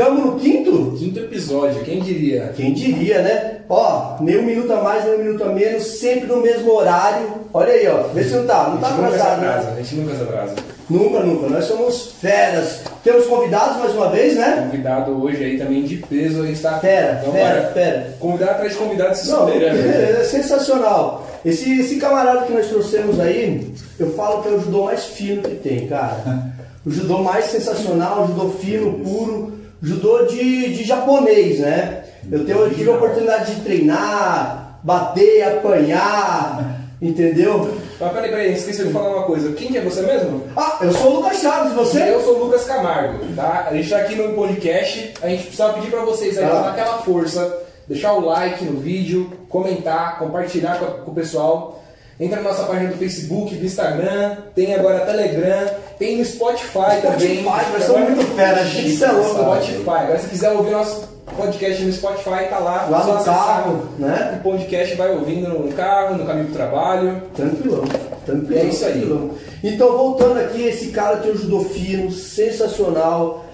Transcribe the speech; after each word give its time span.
Chegamos 0.00 0.24
no 0.24 0.40
quinto? 0.40 0.94
Quinto 0.98 1.18
episódio, 1.18 1.84
quem 1.84 2.00
diria? 2.00 2.54
Quem 2.56 2.72
diria, 2.72 3.20
né? 3.20 3.56
Ó, 3.68 4.16
nem 4.22 4.38
um 4.38 4.44
minuto 4.44 4.72
a 4.72 4.80
mais, 4.80 5.04
nem 5.04 5.14
um 5.16 5.18
minuto 5.18 5.44
a 5.44 5.52
menos, 5.52 5.82
sempre 5.82 6.26
no 6.26 6.40
mesmo 6.40 6.72
horário. 6.72 7.28
Olha 7.52 7.70
aí, 7.70 7.86
ó. 7.86 8.04
Vê 8.04 8.24
se 8.24 8.34
não 8.34 8.46
tá. 8.46 8.70
Não 8.70 8.78
tá 8.78 8.86
a 8.86 8.90
gente 8.92 8.96
nunca 9.02 9.08
atrasado, 9.08 9.44
atrasa, 9.44 9.66
né? 9.66 9.72
a 9.76 9.82
gente 9.82 9.94
nunca 9.96 10.14
se 10.16 10.22
atrasa. 10.22 10.54
Nunca, 10.88 11.20
nunca. 11.20 11.48
Nós 11.50 11.64
somos 11.66 12.12
feras. 12.18 12.80
Temos 13.04 13.26
convidados 13.26 13.76
mais 13.76 13.92
uma 13.92 14.08
vez, 14.08 14.36
né? 14.36 14.68
Convidado 14.70 15.22
hoje 15.22 15.44
aí 15.44 15.58
também 15.58 15.82
de 15.82 15.98
peso, 15.98 16.44
a 16.44 16.46
gente 16.46 16.62
tá. 16.62 16.78
Fera, 16.78 17.20
Vamos 17.22 17.38
fera, 17.38 17.70
fera. 17.74 18.14
Convidado 18.18 18.50
atrás 18.52 18.72
de 18.72 18.78
convidado 18.78 19.14
se 19.14 19.28
Não, 19.28 19.48
é, 19.50 20.20
é 20.20 20.24
sensacional. 20.24 21.26
Esse, 21.44 21.78
esse 21.78 21.96
camarada 21.96 22.46
que 22.46 22.54
nós 22.54 22.68
trouxemos 22.68 23.20
aí, 23.20 23.70
eu 23.98 24.14
falo 24.14 24.42
que 24.42 24.48
é 24.48 24.52
o 24.52 24.60
judô 24.60 24.84
mais 24.84 25.04
fino 25.04 25.42
que 25.42 25.56
tem, 25.56 25.86
cara. 25.86 26.54
O 26.86 26.90
judô 26.90 27.18
mais 27.18 27.44
sensacional, 27.44 28.24
o 28.24 28.28
judô 28.28 28.48
fino, 28.58 28.94
puro, 29.00 29.59
judô 29.82 30.24
de, 30.26 30.74
de 30.74 30.84
japonês, 30.84 31.60
né? 31.60 32.04
Eu, 32.30 32.44
tenho, 32.44 32.58
eu 32.58 32.70
tive 32.74 32.90
a 32.90 32.94
oportunidade 32.94 33.54
de 33.54 33.60
treinar, 33.62 34.78
bater, 34.82 35.42
apanhar, 35.42 36.80
entendeu? 37.00 37.76
Mas 37.98 38.12
peraí, 38.12 38.30
peraí, 38.30 38.52
esqueci 38.52 38.84
de 38.84 38.92
falar 38.92 39.16
uma 39.16 39.24
coisa. 39.24 39.52
Quem 39.52 39.68
que 39.68 39.78
é 39.78 39.80
você 39.82 40.02
mesmo? 40.02 40.44
Ah, 40.56 40.78
eu 40.82 40.92
sou 40.92 41.12
o 41.12 41.16
Lucas 41.16 41.38
Chaves, 41.40 41.72
você? 41.72 42.02
Eu 42.10 42.20
sou 42.22 42.36
o 42.36 42.44
Lucas 42.44 42.64
Camargo, 42.64 43.18
tá? 43.34 43.66
A 43.70 43.74
gente 43.74 43.90
tá 43.90 43.98
aqui 43.98 44.14
no 44.16 44.34
podcast, 44.34 45.14
a 45.22 45.28
gente 45.28 45.42
precisa 45.44 45.72
pedir 45.74 45.90
pra 45.90 46.00
vocês 46.02 46.38
aí 46.38 46.44
Ah. 46.44 46.48
dar 46.48 46.70
aquela 46.70 46.98
força, 46.98 47.58
deixar 47.88 48.12
o 48.14 48.24
like 48.24 48.64
no 48.64 48.80
vídeo, 48.80 49.30
comentar, 49.48 50.18
compartilhar 50.18 50.78
com, 50.78 51.04
com 51.04 51.10
o 51.10 51.14
pessoal. 51.14 51.82
Entra 52.20 52.42
na 52.42 52.50
nossa 52.50 52.64
página 52.64 52.90
do 52.90 52.98
Facebook, 52.98 53.54
do 53.54 53.64
Instagram, 53.64 54.36
tem 54.54 54.74
agora 54.74 55.06
Telegram, 55.06 55.70
tem 55.98 56.18
no 56.18 56.24
Spotify, 56.26 57.00
também. 57.00 57.40
Spotify, 57.40 57.72
nós 57.72 57.84
somos 57.84 58.10
muito 58.10 58.36
fera, 58.36 58.60
a 58.60 58.64
gente 58.64 58.92
isso 58.92 59.04
é 59.06 59.10
louco. 59.10 59.40
Spotify. 59.40 59.88
Agora 59.88 60.18
se 60.18 60.28
quiser 60.28 60.50
ouvir 60.50 60.72
nosso 60.72 61.08
podcast 61.34 61.82
no 61.82 61.92
Spotify, 61.94 62.48
tá 62.50 62.58
lá. 62.58 62.86
Lá 62.90 63.04
no 63.06 63.24
carro, 63.24 63.88
né? 63.98 64.38
O 64.38 64.42
podcast 64.42 64.94
vai 64.96 65.10
ouvindo 65.12 65.48
no 65.48 65.72
carro, 65.72 66.18
no 66.18 66.26
caminho 66.26 66.44
pro 66.48 66.54
trabalho. 66.56 67.22
Tranquilão, 67.34 67.84
tranquilão. 68.26 68.62
É 68.62 68.66
isso 68.66 68.84
aí. 68.84 68.92
tranquilão. 68.92 69.30
Então, 69.64 69.96
voltando 69.96 70.40
aqui, 70.40 70.62
esse 70.62 70.88
cara 70.88 71.16
tem 71.16 71.32
um 71.32 71.36
judô 71.38 71.60
fino, 71.60 72.10
sensacional. 72.10 73.46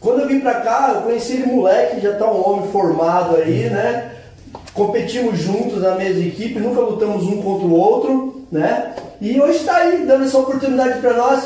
Quando 0.00 0.22
eu 0.22 0.26
vim 0.26 0.40
pra 0.40 0.54
cá, 0.54 0.94
eu 0.96 1.02
conheci 1.02 1.34
ele 1.34 1.46
moleque, 1.46 2.00
já 2.00 2.14
tá 2.14 2.28
um 2.28 2.44
homem 2.44 2.72
formado 2.72 3.36
aí, 3.36 3.70
né? 3.70 4.16
Competimos 4.74 5.38
juntos 5.38 5.82
na 5.82 5.94
mesma 5.96 6.24
equipe, 6.24 6.60
nunca 6.60 6.80
lutamos 6.80 7.24
um 7.24 7.42
contra 7.42 7.66
o 7.66 7.74
outro, 7.74 8.46
né? 8.50 8.94
E 9.20 9.40
hoje 9.40 9.60
tá 9.60 9.76
aí, 9.76 10.06
dando 10.06 10.24
essa 10.24 10.38
oportunidade 10.38 11.00
pra 11.00 11.12
nós. 11.12 11.44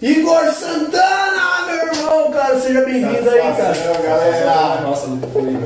Igor 0.00 0.52
Santana, 0.52 1.66
meu 1.66 1.86
irmão, 1.94 2.32
cara, 2.32 2.58
seja 2.58 2.80
bem-vindo 2.80 3.30
aí, 3.30 3.40
cara. 3.40 3.74
Galera. 4.02 4.80
Nossa. 4.82 5.06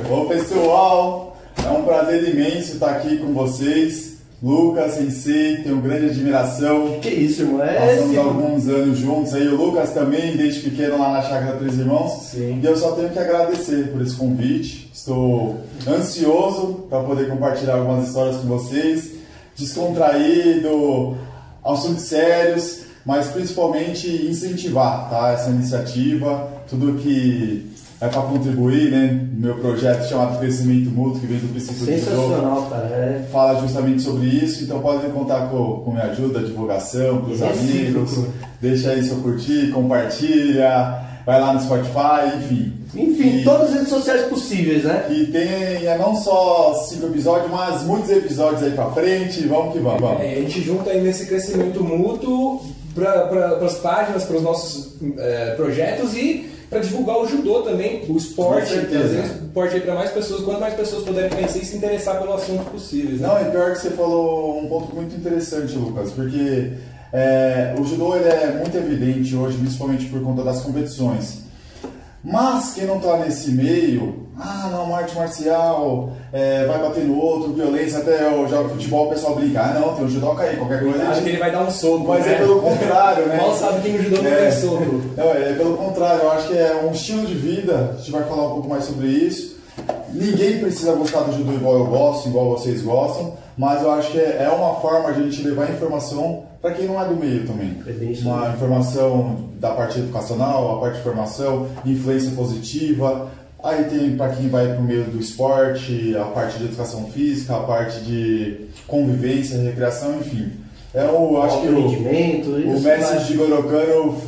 Bom 0.08 0.26
pessoal, 0.26 1.36
é 1.64 1.70
um 1.70 1.82
prazer 1.84 2.28
imenso 2.28 2.74
estar 2.74 2.90
aqui 2.90 3.16
com 3.18 3.32
vocês. 3.32 4.15
Lucas, 4.42 4.92
Sensei, 4.92 5.62
tenho 5.62 5.80
grande 5.80 6.06
admiração. 6.06 6.98
Que 7.00 7.08
isso, 7.08 7.42
irmão? 7.42 7.62
É 7.62 7.74
Passamos 7.74 8.10
esse. 8.10 8.18
alguns 8.18 8.68
anos 8.68 8.98
juntos 8.98 9.34
aí, 9.34 9.48
o 9.48 9.56
Lucas 9.56 9.92
também, 9.92 10.36
desde 10.36 10.68
pequeno 10.68 10.98
lá 10.98 11.12
na 11.12 11.22
Chácara 11.22 11.56
Três 11.56 11.78
Irmãos. 11.78 12.22
Sim. 12.30 12.60
E 12.62 12.66
eu 12.66 12.76
só 12.76 12.92
tenho 12.92 13.08
que 13.08 13.18
agradecer 13.18 13.90
por 13.92 14.02
esse 14.02 14.14
convite. 14.14 14.90
Estou 14.92 15.60
ansioso 15.88 16.86
para 16.90 17.02
poder 17.02 17.28
compartilhar 17.28 17.76
algumas 17.76 18.08
histórias 18.08 18.36
com 18.36 18.46
vocês, 18.46 19.12
descontraído, 19.56 21.16
assuntos 21.64 22.02
sérios, 22.02 22.80
mas 23.06 23.28
principalmente 23.28 24.08
incentivar 24.28 25.08
tá, 25.08 25.30
essa 25.30 25.48
iniciativa, 25.48 26.48
tudo 26.68 26.98
que 26.98 27.70
é 28.00 28.08
para 28.08 28.22
contribuir, 28.22 28.90
né? 28.90 29.26
No 29.34 29.40
meu 29.46 29.54
projeto 29.56 30.08
chamado 30.08 30.38
Crescimento 30.38 30.90
Mútuo, 30.90 31.20
que 31.20 31.26
vem 31.26 31.38
do 31.38 31.48
princípio 31.48 31.84
Sensacional, 31.86 32.66
cara. 32.70 32.86
É. 32.86 33.26
fala 33.32 33.60
justamente 33.60 34.02
sobre 34.02 34.26
isso, 34.26 34.64
então 34.64 34.80
podem 34.80 35.10
contar 35.10 35.48
com, 35.48 35.80
com 35.84 35.92
minha 35.92 36.04
ajuda, 36.04 36.40
divulgação, 36.40 37.22
com 37.22 37.30
os 37.32 37.42
amigos. 37.42 38.24
Deixa 38.60 38.90
aí 38.90 39.02
seu 39.04 39.16
curtir, 39.18 39.70
compartilha, 39.72 41.00
vai 41.24 41.40
lá 41.40 41.52
no 41.54 41.60
Spotify, 41.60 42.36
enfim. 42.38 42.72
Enfim, 42.94 43.40
E- 43.40 43.44
todas 43.44 43.68
as 43.68 43.74
redes 43.74 43.88
sociais 43.88 44.22
possíveis, 44.26 44.84
né? 44.84 45.06
E 45.10 45.26
tem 45.26 45.42
é, 45.86 45.96
não 45.98 46.14
só 46.16 46.72
cinco 46.88 47.06
episódios, 47.06 47.50
mas 47.50 47.82
muitos 47.82 48.10
episódios 48.10 48.62
aí 48.62 48.70
pra 48.70 48.90
frente. 48.92 49.46
Vamos 49.46 49.72
que 49.72 49.78
vamos. 49.80 50.00
vamos. 50.00 50.20
É, 50.22 50.32
a 50.34 50.40
gente 50.40 50.62
junta 50.62 50.90
aí 50.90 51.02
nesse 51.02 51.26
crescimento 51.26 51.82
mútuo 51.82 52.62
para 52.94 53.26
pra, 53.26 53.46
as 53.66 53.74
páginas, 53.78 54.24
para 54.24 54.36
os 54.36 54.42
nossos 54.42 54.94
é, 55.18 55.54
projetos 55.56 56.14
e 56.14 56.48
para 56.76 56.80
divulgar 56.80 57.18
o 57.18 57.26
judô 57.26 57.62
também, 57.62 58.04
o 58.08 58.16
esporte, 58.16 58.74
trazer 58.86 59.18
o 59.18 59.46
esporte 59.46 59.80
para 59.80 59.94
mais 59.94 60.10
pessoas, 60.10 60.42
quanto 60.42 60.60
mais 60.60 60.74
pessoas 60.74 61.04
puderem 61.04 61.30
conhecer 61.30 61.60
e 61.60 61.64
se 61.64 61.76
interessar 61.76 62.18
pelo 62.18 62.34
assunto 62.34 62.70
possível. 62.70 63.16
Né? 63.16 63.26
Não, 63.26 63.40
e 63.40 63.50
pior 63.50 63.72
que 63.72 63.78
você 63.78 63.90
falou 63.90 64.62
um 64.62 64.68
ponto 64.68 64.94
muito 64.94 65.16
interessante, 65.16 65.74
Lucas, 65.74 66.10
porque 66.10 66.72
é, 67.12 67.74
o 67.78 67.84
judô 67.84 68.14
ele 68.16 68.28
é 68.28 68.58
muito 68.60 68.76
evidente 68.76 69.34
hoje, 69.34 69.56
principalmente 69.56 70.06
por 70.06 70.22
conta 70.22 70.42
das 70.42 70.60
competições. 70.60 71.45
Mas 72.28 72.74
quem 72.74 72.86
não 72.86 72.98
tá 72.98 73.18
nesse 73.18 73.50
meio, 73.52 74.26
ah 74.36 74.68
não, 74.72 74.92
arte 74.94 75.14
marcial, 75.14 76.10
é, 76.32 76.66
vai 76.66 76.78
bater 76.80 77.04
no 77.04 77.16
outro, 77.20 77.52
violência, 77.52 77.98
até 78.00 78.26
eu 78.26 78.48
jogo 78.48 78.70
futebol, 78.70 79.06
o 79.06 79.10
pessoal 79.10 79.36
brinca, 79.36 79.60
ah 79.62 79.78
não, 79.78 79.94
tem 79.94 80.04
o 80.04 80.08
judoca 80.08 80.42
aí, 80.42 80.56
qualquer 80.56 80.80
coisa. 80.82 81.02
Acho 81.04 81.14
gente- 81.14 81.22
que 81.22 81.28
ele 81.30 81.38
vai 81.38 81.52
dar 81.52 81.62
um 81.62 81.70
soco, 81.70 82.08
Mas 82.08 82.26
né? 82.26 82.34
é 82.34 82.38
pelo 82.38 82.60
contrário, 82.60 83.26
né? 83.26 83.36
Mal 83.36 83.54
sabe 83.54 83.80
que 83.80 83.88
no 83.90 84.02
judô 84.02 84.22
não 84.22 84.30
É. 84.30 84.50
tem 84.50 84.60
soco. 84.60 84.84
Não, 85.16 85.30
é 85.30 85.52
pelo 85.56 85.76
contrário, 85.76 86.22
eu 86.24 86.30
acho 86.32 86.48
que 86.48 86.58
é 86.58 86.82
um 86.84 86.90
estilo 86.90 87.24
de 87.26 87.34
vida, 87.34 87.92
a 87.94 87.96
gente 87.98 88.10
vai 88.10 88.24
falar 88.24 88.48
um 88.48 88.54
pouco 88.54 88.68
mais 88.68 88.84
sobre 88.84 89.06
isso. 89.06 89.56
Ninguém 90.12 90.58
precisa 90.58 90.92
gostar 90.94 91.20
do 91.20 91.32
judô 91.32 91.52
igual 91.52 91.74
eu 91.76 91.86
gosto, 91.86 92.28
igual 92.28 92.50
vocês 92.50 92.82
gostam, 92.82 93.34
mas 93.56 93.82
eu 93.82 93.90
acho 93.92 94.10
que 94.10 94.18
é 94.18 94.42
é 94.42 94.48
uma 94.50 94.74
forma 94.80 95.12
de 95.12 95.20
a 95.20 95.22
gente 95.22 95.42
levar 95.42 95.70
informação 95.70 96.42
para 96.66 96.74
quem 96.74 96.86
não 96.88 97.00
é 97.00 97.06
do 97.06 97.14
meio 97.14 97.46
também. 97.46 97.76
É 97.86 98.22
Uma 98.22 98.48
informação 98.48 99.50
da 99.60 99.70
parte 99.70 100.00
educacional, 100.00 100.76
a 100.76 100.80
parte 100.80 100.96
de 100.96 101.02
formação, 101.04 101.68
influência 101.84 102.32
positiva. 102.32 103.30
Aí 103.62 103.84
tem 103.84 104.16
para 104.16 104.30
quem 104.30 104.48
vai 104.48 104.66
para 104.66 104.80
o 104.80 104.82
meio 104.82 105.04
do 105.04 105.20
esporte, 105.20 106.16
a 106.16 106.24
parte 106.24 106.58
de 106.58 106.64
educação 106.64 107.06
física, 107.06 107.54
a 107.54 107.60
parte 107.60 108.00
de 108.00 108.66
convivência, 108.84 109.58
recreação, 109.58 110.18
enfim. 110.18 110.50
É 110.92 111.04
o, 111.04 111.40
acho 111.40 111.60
que 111.60 111.68
o, 111.68 111.86
o 111.86 112.80
mestre? 112.80 113.20
Jigoro 113.20 113.62
Kano 113.64 114.20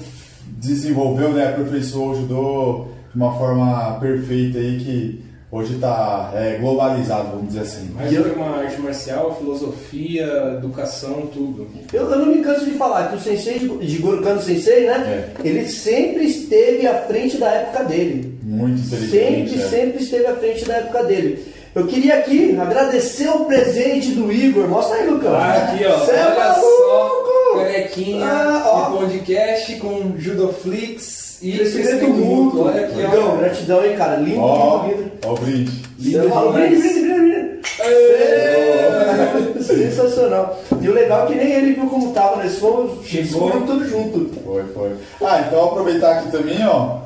desenvolveu, 0.47 1.33
né, 1.33 1.49
aperfeiçoou 1.49 2.11
o 2.11 2.15
judô 2.15 2.87
de 3.13 3.17
uma 3.17 3.37
forma 3.37 3.99
perfeita 3.99 4.59
aí 4.59 4.79
que 4.79 5.25
hoje 5.51 5.75
está 5.75 6.33
globalizado, 6.61 7.31
vamos 7.31 7.49
dizer 7.49 7.61
assim. 7.61 7.91
Mais 7.95 8.13
do 8.13 8.25
que 8.25 8.31
uma 8.37 8.59
arte 8.59 8.81
marcial, 8.81 9.37
filosofia, 9.37 10.55
educação, 10.59 11.29
tudo. 11.33 11.67
Eu, 11.93 12.11
eu 12.11 12.19
não 12.19 12.27
me 12.27 12.43
canso 12.43 12.65
de 12.65 12.73
falar 12.73 13.09
que 13.09 13.17
o 13.17 13.21
sensei, 13.21 13.59
de 13.59 13.69
de 13.69 13.99
Gurukano 13.99 14.41
Sensei, 14.43 14.87
né? 14.87 15.31
Ele 15.45 15.67
sempre 15.69 16.25
esteve 16.27 16.87
à 16.87 17.03
frente 17.03 17.39
da 17.39 17.51
época 17.51 17.85
dele. 17.85 18.39
Muito 18.43 18.81
inteligente. 18.81 19.51
Sempre, 19.51 19.63
é. 19.63 19.69
sempre 19.69 20.03
esteve 20.03 20.27
à 20.27 20.37
frente 20.37 20.65
da 20.65 20.75
época 20.75 21.05
dele. 21.05 21.45
Eu 21.75 21.87
queria 21.87 22.19
aqui 22.19 22.57
agradecer 22.59 23.29
o 23.29 23.45
presente 23.45 24.13
do 24.13 24.33
Igor. 24.33 24.67
Mostra 24.69 24.97
aí, 24.97 25.07
Lucão. 25.09 25.35
Ah, 25.35 25.53
aqui 25.53 25.85
ó, 25.85 26.05
Cê 26.07 26.13
é 26.13 26.25
olha 26.27 26.55
só, 26.55 26.59
maluco! 26.59 27.65
canequinha 27.65 28.27
Ah, 28.27 28.63
ó. 28.67 28.91
de 28.91 28.97
podcast 28.99 29.77
com 29.77 30.15
Judoflix 30.19 31.28
e 31.43 31.53
Crescimento 31.53 32.09
mútuo. 32.09 32.67
Olha 32.67 32.85
aqui, 32.87 32.95
ó. 33.17 33.37
gratidão, 33.37 33.85
hein, 33.85 33.97
cara. 33.97 34.17
Lindo, 34.17 34.41
Ó, 34.41 34.87
lindo, 34.87 34.97
lindo. 35.03 35.11
ó 35.27 35.33
o 35.33 35.37
brinde. 35.37 35.83
Maluco. 36.29 36.53
demais. 36.53 36.71
Brinde, 36.71 36.89
brinde, 36.89 37.09
brinde, 37.09 37.19
brinde. 37.19 37.59
É, 37.81 39.53
Sensacional. 39.61 40.59
E 40.81 40.89
o 40.89 40.93
legal 40.93 41.25
é 41.25 41.27
que 41.29 41.35
nem 41.35 41.53
ele 41.53 41.73
viu 41.75 41.87
como 41.87 42.13
tava, 42.13 42.37
né? 42.37 42.45
Eles 42.45 42.59
foram, 42.59 42.91
Chegou. 43.05 43.49
foram 43.51 43.67
tudo 43.67 43.89
junto. 43.89 44.31
Foi, 44.45 44.63
foi. 44.75 44.91
Ah, 45.25 45.45
então 45.47 45.65
aproveitar 45.65 46.19
aqui 46.19 46.31
também, 46.31 46.59
ó. 46.67 46.99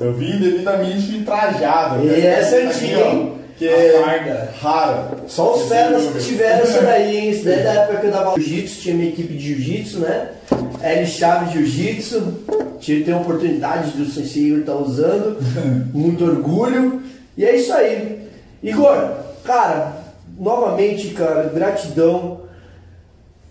Eu 0.00 0.12
vim 0.14 0.38
devidamente 0.38 1.20
trajado. 1.22 2.04
E 2.04 2.26
essa 2.26 2.56
é 2.56 2.66
aqui, 2.66 2.84
antiga, 2.86 2.98
ó, 3.04 3.10
hein? 3.12 3.32
Que 3.58 3.68
é 3.68 4.48
rara. 4.60 5.10
Só 5.28 5.54
os 5.54 5.60
Esse 5.60 5.68
feras 5.68 6.02
número. 6.04 6.24
tiveram 6.24 6.62
essa 6.62 6.82
daí, 6.82 7.16
hein? 7.16 7.30
Isso 7.30 7.44
daí 7.44 7.60
é 7.60 7.62
da 7.62 7.72
época 7.72 8.00
que 8.00 8.06
eu 8.06 8.10
dava 8.10 8.34
jiu-jitsu, 8.40 8.80
tinha 8.80 8.94
minha 8.94 9.08
equipe 9.08 9.34
de 9.34 9.54
jiu-jitsu, 9.54 10.00
né? 10.00 10.30
L 10.82 11.06
Chaves 11.06 11.52
Jiu-Jitsu, 11.52 12.34
tive 12.80 13.04
ter 13.04 13.12
a 13.12 13.18
oportunidade 13.18 13.92
do 13.92 14.04
Sensei 14.10 14.46
Igor 14.48 14.58
estar 14.60 14.74
usando, 14.74 15.38
muito 15.94 16.24
orgulho. 16.24 17.02
E 17.36 17.44
é 17.44 17.54
isso 17.56 17.72
aí. 17.72 18.26
Igor, 18.62 19.10
cara, 19.44 19.92
novamente, 20.38 21.08
cara, 21.10 21.44
gratidão. 21.54 22.42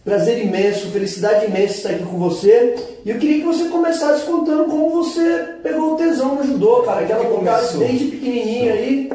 Prazer 0.04 0.44
imenso, 0.44 0.90
felicidade 0.90 1.46
imensa 1.46 1.76
estar 1.76 1.90
aqui 1.92 2.04
com 2.04 2.18
você. 2.18 2.76
E 3.06 3.10
eu 3.12 3.20
queria 3.20 3.38
que 3.40 3.46
você 3.46 3.66
começasse 3.66 4.26
contando 4.26 4.66
como 4.66 4.90
você 4.90 5.46
pegou 5.62 5.94
o 5.94 5.96
tesão 5.96 6.36
no 6.36 6.44
judô, 6.44 6.82
cara. 6.82 7.02
Aquela 7.02 7.24
vontade 7.24 7.78
desde 7.78 8.06
pequenininho 8.06 8.74
aí. 8.74 9.10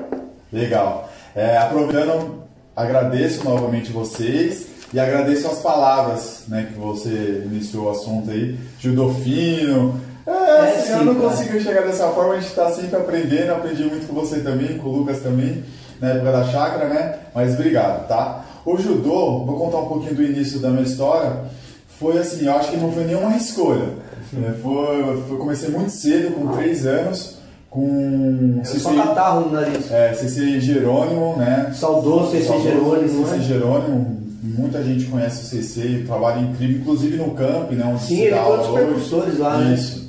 Legal. 0.56 1.08
É, 1.35 1.58
aproveitando, 1.58 2.43
agradeço 2.75 3.44
novamente 3.44 3.93
vocês 3.93 4.67
e 4.93 4.99
agradeço 4.99 5.47
as 5.49 5.58
palavras 5.58 6.44
né, 6.49 6.69
que 6.73 6.79
você 6.79 7.43
iniciou 7.44 7.87
o 7.87 7.91
assunto 7.91 8.31
aí. 8.31 8.56
Judô 8.81 9.12
fino, 9.14 10.00
É, 10.26 10.31
É 10.31 10.61
assim, 10.79 10.93
eu 10.93 10.99
sim, 11.00 11.05
não 11.05 11.14
cara. 11.17 11.29
consigo 11.29 11.61
chegar 11.61 11.82
dessa 11.82 12.08
forma, 12.08 12.35
a 12.35 12.41
gente 12.41 12.55
tá 12.55 12.70
sempre 12.70 12.97
aprendendo, 12.97 13.50
aprendi 13.53 13.85
muito 13.85 14.06
com 14.08 14.14
você 14.14 14.41
também, 14.41 14.79
com 14.79 14.88
o 14.88 14.93
Lucas 14.99 15.20
também, 15.20 15.62
na 16.00 16.08
época 16.08 16.32
da 16.32 16.44
chácara, 16.44 16.88
né? 16.88 17.19
Mas 17.35 17.55
obrigado, 17.55 18.08
tá? 18.08 18.44
O 18.64 18.76
judô, 18.79 19.44
vou 19.44 19.56
contar 19.58 19.79
um 19.79 19.87
pouquinho 19.88 20.14
do 20.14 20.23
início 20.23 20.58
da 20.58 20.70
minha 20.70 20.82
história, 20.82 21.44
foi 22.00 22.19
assim, 22.19 22.47
eu 22.47 22.55
acho 22.56 22.70
que 22.70 22.76
não 22.76 22.91
foi 22.93 23.05
nenhuma 23.05 23.37
escolha. 23.37 23.87
né? 24.32 24.55
Foi, 24.62 25.23
foi, 25.29 25.37
comecei 25.38 25.69
muito 25.69 25.91
cedo, 25.91 26.35
com 26.35 26.49
3 26.49 26.87
anos, 26.87 27.35
com 27.70 28.60
É 28.62 28.64
Só 28.64 28.94
catarro 28.94 29.46
no 29.46 29.52
nariz. 29.52 29.90
é, 29.90 30.14
CC 30.14 30.60
Jerônimo, 30.60 31.36
né? 31.36 31.72
Saudoso 31.74 32.30
CC 32.30 32.44
Saudoso 32.46 32.68
Jerônimo, 32.68 33.24
CC 33.26 33.36
né? 33.36 33.42
Jerônimo, 33.42 34.22
muita 34.42 34.82
gente 34.82 35.04
conhece 35.06 35.42
o 35.42 35.46
CC, 35.62 36.04
trabalho 36.06 36.42
incrível, 36.48 36.80
inclusive 36.80 37.16
no 37.16 37.30
camp, 37.32 37.70
né? 37.72 37.84
Onde 37.84 38.02
Sim, 38.04 38.20
ele 38.22 38.36
foi 38.36 38.54
um 38.54 38.58
dos 38.58 38.68
precursores 38.68 39.38
lá, 39.38 39.58
né? 39.58 39.74
Isso. 39.74 40.08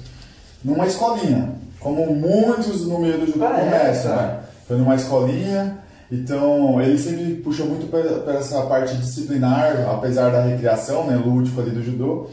Numa 0.63 0.85
escolinha, 0.85 1.49
como 1.79 2.05
muitos 2.13 2.85
no 2.87 2.99
meio 2.99 3.19
do 3.19 3.25
judô 3.27 3.45
Ah, 3.45 3.59
é, 3.59 3.63
começam, 3.79 4.11
cara. 4.15 4.27
né? 4.27 4.39
Foi 4.67 4.77
numa 4.77 4.95
escolinha, 4.95 5.77
então 6.11 6.81
ele 6.81 6.97
sempre 6.97 7.35
puxou 7.35 7.65
muito 7.65 7.87
para 7.89 8.35
essa 8.35 8.61
parte 8.63 8.95
disciplinar, 8.97 9.87
apesar 9.89 10.29
da 10.31 10.41
recreação, 10.41 11.05
né? 11.05 11.15
Lúdico 11.15 11.59
ali 11.61 11.71
do 11.71 11.83
judô. 11.83 12.27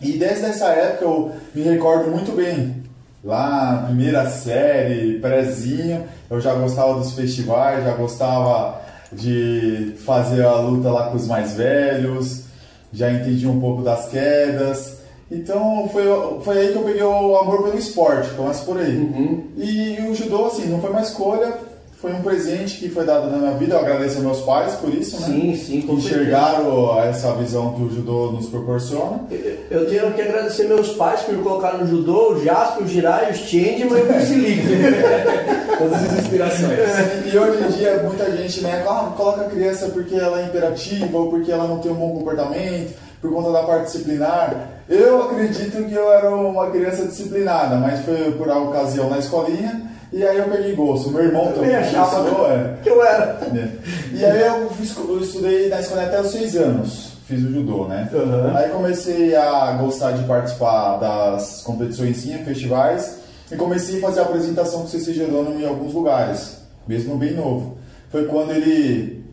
E 0.00 0.12
desde 0.12 0.44
essa 0.46 0.66
época 0.66 1.04
eu 1.04 1.32
me 1.54 1.62
recordo 1.62 2.10
muito 2.10 2.32
bem. 2.36 2.83
Lá 3.24 3.72
na 3.72 3.86
primeira 3.86 4.28
série, 4.28 5.18
prézinho, 5.18 6.04
eu 6.28 6.40
já 6.42 6.54
gostava 6.54 6.98
dos 6.98 7.14
festivais, 7.14 7.82
já 7.82 7.92
gostava 7.92 8.82
de 9.10 9.94
fazer 10.04 10.44
a 10.44 10.56
luta 10.56 10.90
lá 10.90 11.08
com 11.08 11.16
os 11.16 11.26
mais 11.26 11.54
velhos, 11.54 12.44
já 12.92 13.10
entendi 13.10 13.46
um 13.46 13.58
pouco 13.60 13.80
das 13.80 14.08
quedas. 14.08 14.98
Então 15.30 15.88
foi, 15.90 16.04
foi 16.42 16.58
aí 16.58 16.68
que 16.72 16.76
eu 16.76 16.82
peguei 16.82 17.02
o 17.02 17.36
amor 17.38 17.62
pelo 17.62 17.78
esporte, 17.78 18.28
começa 18.34 18.62
por 18.62 18.78
aí. 18.78 18.94
Uhum. 18.94 19.44
E, 19.56 20.06
o 20.06 20.14
judô, 20.14 20.46
assim, 20.46 20.66
não 20.66 20.80
foi 20.80 20.90
uma 20.90 21.00
escolha, 21.00 21.54
foi 22.04 22.12
um 22.12 22.20
presente 22.20 22.76
que 22.76 22.90
foi 22.90 23.06
dado 23.06 23.30
na 23.30 23.38
minha 23.38 23.52
vida. 23.52 23.76
Eu 23.76 23.78
agradeço 23.78 24.16
aos 24.16 24.24
meus 24.24 24.40
pais 24.42 24.74
por 24.74 24.92
isso, 24.92 25.18
né? 25.22 25.26
Sim, 25.26 25.56
sim, 25.56 25.80
com 25.80 25.98
certeza. 25.98 26.20
Enxergaram 26.20 27.00
essa 27.02 27.32
visão 27.32 27.72
que 27.72 27.82
o 27.82 27.90
judô 27.90 28.30
nos 28.30 28.46
proporciona. 28.50 29.22
Eu 29.70 29.86
tenho 29.86 30.12
que 30.12 30.20
agradecer 30.20 30.68
meus 30.68 30.90
pais 30.90 31.22
por 31.22 31.34
me 31.34 31.42
colocar 31.42 31.78
no 31.78 31.86
judô, 31.86 32.34
o 32.34 32.44
Jasper, 32.44 32.84
o 32.84 32.86
Jirai, 32.86 33.30
o 33.30 33.34
Changeman 33.34 33.98
e 33.98 34.02
o 34.02 34.06
Bruce 34.06 34.34
Lee. 34.34 34.62
Todas 35.78 36.04
as 36.04 36.18
inspirações. 36.18 36.78
E 37.32 37.38
hoje 37.38 37.64
em 37.64 37.68
dia 37.68 38.02
muita 38.02 38.36
gente 38.36 38.60
né, 38.60 38.84
ah, 38.86 39.10
coloca 39.16 39.40
a 39.40 39.48
criança 39.48 39.86
porque 39.88 40.14
ela 40.14 40.42
é 40.42 40.44
imperativa 40.44 41.16
ou 41.16 41.30
porque 41.30 41.50
ela 41.50 41.66
não 41.66 41.78
tem 41.78 41.90
um 41.90 41.94
bom 41.94 42.18
comportamento, 42.18 42.92
por 43.18 43.32
conta 43.32 43.50
da 43.50 43.62
parte 43.62 43.84
disciplinar. 43.84 44.68
Eu 44.90 45.22
acredito 45.22 45.82
que 45.88 45.94
eu 45.94 46.12
era 46.12 46.28
uma 46.28 46.70
criança 46.70 47.06
disciplinada, 47.06 47.76
mas 47.76 48.04
foi 48.04 48.30
por 48.32 48.50
a 48.50 48.58
ocasião 48.58 49.08
na 49.08 49.18
escolinha 49.18 49.93
e 50.16 50.24
aí 50.26 50.38
eu 50.38 50.44
peguei 50.48 50.74
gosto. 50.74 51.10
Meu 51.10 51.24
irmão 51.24 51.46
também 51.52 51.70
também 51.70 51.74
achava 51.76 52.48
é. 52.48 52.76
que 52.82 52.88
eu 52.88 53.04
era. 53.04 53.34
né? 53.52 53.72
E 54.12 54.24
aí 54.24 54.40
eu, 54.42 54.70
fiz- 54.70 54.96
eu 54.96 55.20
estudei 55.20 55.68
na 55.68 55.80
escola 55.80 56.04
até 56.04 56.20
os 56.20 56.30
seis 56.30 56.56
anos, 56.56 57.12
fiz 57.26 57.42
o 57.42 57.52
judô, 57.52 57.86
né? 57.86 58.08
Uhum. 58.12 58.56
Aí 58.56 58.68
comecei 58.70 59.34
a 59.34 59.72
gostar 59.72 60.12
de 60.12 60.24
participar 60.24 60.98
das 60.98 61.62
competições 61.62 62.24
festivais, 62.44 63.18
e 63.50 63.56
comecei 63.56 63.98
a 63.98 64.02
fazer 64.02 64.20
apresentação 64.20 64.80
com 64.80 64.86
o 64.86 64.88
CC 64.88 65.12
Jerônimo 65.12 65.60
em 65.60 65.66
alguns 65.66 65.92
lugares, 65.92 66.58
mesmo 66.86 67.16
bem 67.16 67.34
novo. 67.34 67.76
Foi 68.10 68.24
quando 68.26 68.52
ele 68.52 69.24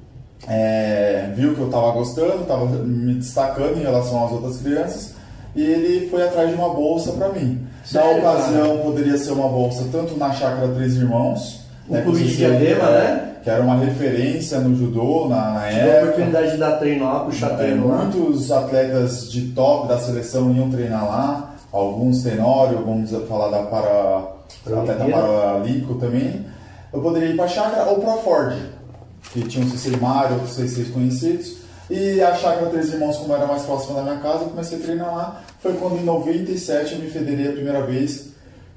é, 0.48 1.32
viu 1.36 1.54
que 1.54 1.62
eu 1.62 1.68
estava 1.68 1.92
gostando, 1.92 2.42
estava 2.42 2.66
me 2.66 3.14
destacando 3.16 3.78
em 3.78 3.84
relação 3.84 4.26
às 4.26 4.32
outras 4.32 4.58
crianças, 4.58 5.14
e 5.56 5.62
ele 5.64 6.10
foi 6.10 6.24
atrás 6.24 6.50
de 6.50 6.56
uma 6.56 6.70
bolsa 6.74 7.12
para 7.14 7.30
mim. 7.30 7.66
Sério, 7.84 8.22
na 8.24 8.32
ocasião 8.32 8.78
poderia 8.80 9.18
ser 9.18 9.32
uma 9.32 9.48
bolsa 9.50 9.86
tanto 9.92 10.16
na 10.18 10.32
Chácara 10.32 10.68
Três 10.70 10.96
Irmãos, 10.96 11.62
O 11.88 11.94
né, 11.94 12.02
clube 12.02 12.20
que 12.20 12.26
de 12.26 12.36
Diadema, 12.38 12.84
é, 12.90 12.92
né? 12.92 13.28
Que 13.44 13.50
era 13.50 13.64
uma 13.64 13.76
referência 13.78 14.60
no 14.60 14.76
judô 14.76 15.28
na, 15.28 15.52
na 15.54 15.68
Tive 15.68 15.80
a 15.82 15.84
época. 15.86 16.04
oportunidade 16.12 16.52
de 16.52 16.58
dar 16.58 16.72
treino 16.74 17.06
lá, 17.06 17.20
puxar 17.22 17.52
É, 17.52 17.56
treino 17.56 17.88
lá. 17.88 17.98
muitos 18.04 18.52
atletas 18.52 19.32
de 19.32 19.48
top 19.54 19.88
da 19.88 19.98
seleção 19.98 20.54
iam 20.54 20.70
treinar 20.70 21.06
lá, 21.08 21.56
alguns 21.72 22.22
tenório, 22.22 22.84
vamos 22.86 23.10
falar 23.28 23.50
da 23.50 23.64
para 23.64 24.80
atleta 24.80 25.06
paralímpico 25.06 25.96
também. 25.96 26.46
Eu 26.94 27.02
poderia 27.02 27.30
ir 27.30 27.36
para 27.36 27.48
Chácara 27.48 27.90
ou 27.90 28.00
para 28.00 28.14
Ford, 28.18 28.54
que 29.34 29.42
tinha 29.42 29.66
um 29.66 29.70
CC 29.70 29.98
Mário, 29.98 30.36
outros 30.36 30.54
CCs 30.54 30.90
conhecidos. 30.90 31.61
E 31.92 32.22
a 32.22 32.34
Chácara 32.34 32.68
Três 32.68 32.94
Irmãos, 32.94 33.18
como 33.18 33.36
era 33.36 33.46
mais 33.46 33.64
próxima 33.64 33.96
da 33.96 34.04
minha 34.04 34.18
casa, 34.20 34.46
eu 34.46 34.50
comecei 34.50 34.78
a 34.78 34.82
treinar 34.82 35.14
lá. 35.14 35.42
Foi 35.62 35.74
quando 35.74 35.98
em 35.98 36.06
97 36.06 36.94
eu 36.94 37.00
me 37.00 37.10
federei 37.10 37.50
a 37.50 37.52
primeira 37.52 37.82
vez, 37.82 38.28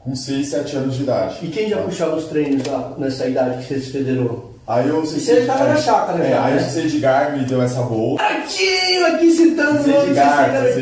com 0.01 0.17
6, 0.17 0.49
7 0.49 0.77
anos 0.77 0.97
de 0.97 1.05
idade. 1.05 1.39
E 1.43 1.47
quem 1.47 1.69
já 1.69 1.77
puxava 1.79 2.17
os 2.17 2.25
treinos 2.25 2.67
lá 2.67 2.93
nessa 2.99 3.29
idade 3.29 3.59
que 3.59 3.73
você 3.73 3.81
se 3.81 3.93
federou? 3.93 4.53
Aí 4.67 4.89
eu 4.89 5.03
você 5.03 5.45
já 5.45 5.53
tava 5.53 5.69
na 5.69 5.77
chácara 5.77 6.25
é, 6.25 6.31
já, 6.31 6.45
Aí 6.45 6.55
né? 6.55 6.61
o 6.61 6.65
CC 6.65 6.81
Edgar 6.81 7.37
me 7.37 7.45
deu 7.45 7.63
essa 7.63 7.83
bolsa. 7.83 8.25
Garotinho, 8.25 9.07
aqui 9.07 9.31
citando 9.31 9.71
o 9.71 9.87
nome. 9.87 10.15
Zé 10.15 10.79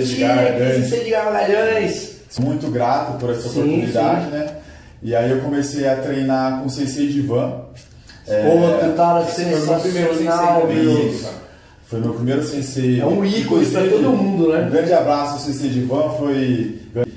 Edgar 0.97 1.33
Magalhães. 1.33 2.13
muito 2.41 2.71
grato 2.71 3.19
por 3.19 3.31
essa 3.31 3.43
Sim, 3.49 3.61
oportunidade, 3.61 4.25
sim. 4.25 4.31
né? 4.31 4.57
E 5.03 5.15
aí 5.17 5.31
eu 5.31 5.41
comecei 5.41 5.87
a 5.87 5.97
treinar 5.97 6.61
com 6.61 6.67
o 6.67 6.71
Sensei 6.71 7.09
Divan. 7.09 7.61
É, 8.27 8.43
Foi 8.43 8.57
o 8.57 8.61
meu 8.61 9.81
primeiro 9.81 10.17
sensacional, 10.17 10.67
meu. 10.69 11.15
Foi 11.93 12.01
meu 12.01 12.15
primeiro 12.15 12.43
sensei. 12.43 13.01
É 13.03 13.05
um 13.05 13.23
ícone 13.23 13.67
pra 13.67 13.83
Inclusive, 13.83 13.89
todo 13.91 14.17
mundo, 14.17 14.49
né? 14.51 14.65
Um 14.67 14.71
grande 14.71 14.95
abraço 14.95 15.33
ao 15.35 15.39
Sensei 15.41 15.69
Divan, 15.69 16.09
foi 16.19 16.77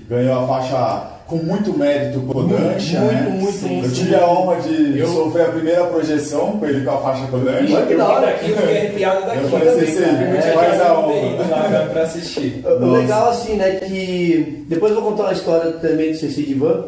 ganhou 0.10 0.44
a 0.44 0.46
faixa 0.46 1.16
com 1.28 1.38
muito 1.38 1.76
mérito 1.80 2.20
Kodansha, 2.20 3.00
Muito, 3.00 3.14
né? 3.14 3.30
muito, 3.40 3.58
Sim. 3.58 3.68
muito. 3.70 3.86
Eu 3.88 3.94
tive 3.94 4.16
a 4.16 4.28
honra 4.30 4.62
de 4.62 5.00
Eu- 5.00 5.08
sofrer 5.08 5.46
a 5.46 5.50
primeira 5.50 5.86
projeção 5.86 6.58
com 6.60 6.66
ele 6.66 6.84
com 6.84 6.92
a 6.92 6.98
faixa 6.98 7.26
Kodansha. 7.28 7.74
Olha 7.74 7.86
que 7.86 7.94
Eu 7.94 7.98
da 7.98 8.06
hora. 8.10 8.26
daqui, 8.26 8.50
eu 8.52 8.58
fiquei 8.58 8.78
arrepiado 8.78 9.26
daqui 9.26 9.38
Eu 9.44 9.50
falei, 9.50 9.68
também. 9.70 10.36
Eu 10.36 10.42
tinha 10.42 10.54
faz 10.54 10.82
a 10.82 11.00
honra. 11.00 11.86
pra 11.94 12.02
assistir. 12.04 12.64
O 12.66 12.86
legal 12.98 13.30
assim, 13.30 13.56
né, 13.56 13.72
que 13.76 14.66
depois 14.68 14.92
eu 14.92 15.00
vou 15.02 15.12
contar 15.12 15.24
uma 15.24 15.34
história 15.34 15.72
também 15.72 16.12
do 16.12 16.18
CC 16.18 16.42
Divan. 16.44 16.84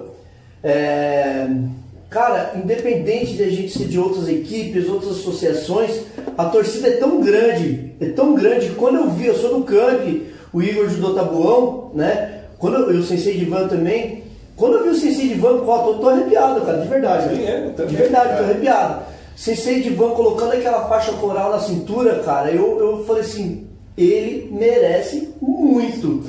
É, 0.61 1.47
cara, 2.09 2.53
independente 2.55 3.33
de 3.33 3.43
a 3.43 3.49
gente 3.49 3.77
ser 3.77 3.85
de 3.85 3.99
outras 3.99 4.27
equipes, 4.27 4.87
outras 4.87 5.19
associações, 5.19 6.01
a 6.37 6.45
torcida 6.45 6.87
é 6.87 6.97
tão 6.97 7.21
grande, 7.21 7.93
é 7.99 8.09
tão 8.09 8.33
grande 8.33 8.69
que 8.69 8.75
quando 8.75 8.95
eu 8.97 9.09
vi, 9.09 9.27
eu 9.27 9.35
sou 9.35 9.59
do 9.59 9.65
camp, 9.65 10.07
o 10.53 10.61
Igor 10.61 10.89
judô 10.89 11.13
Tabuão, 11.13 11.91
né? 11.93 12.43
Quando 12.57 12.77
eu, 12.77 12.95
e 12.95 12.97
o 12.97 13.03
Sensei 13.03 13.37
Divan 13.37 13.67
também, 13.67 14.23
quando 14.55 14.77
eu 14.77 14.83
vi 14.83 14.89
o 14.89 14.95
Sensei 14.95 15.27
Divan, 15.27 15.61
ó, 15.67 15.79
tô, 15.79 15.93
tô 15.95 16.09
arrepiado, 16.09 16.61
cara, 16.61 16.79
de 16.79 16.87
verdade. 16.87 17.35
Sim, 17.35 17.45
é, 17.45 17.73
eu 17.77 17.85
de 17.85 17.95
verdade, 17.95 18.37
tô 18.37 18.43
arrepiado. 18.43 19.03
Sensei 19.35 19.81
Divan 19.81 20.11
colocando 20.11 20.53
aquela 20.53 20.87
faixa 20.87 21.11
coral 21.13 21.51
na 21.51 21.59
cintura, 21.59 22.19
cara, 22.23 22.49
eu, 22.49 22.79
eu 22.79 23.05
falei 23.05 23.21
assim, 23.21 23.67
ele 23.97 24.49
merece 24.51 25.33
muito. 25.39 26.23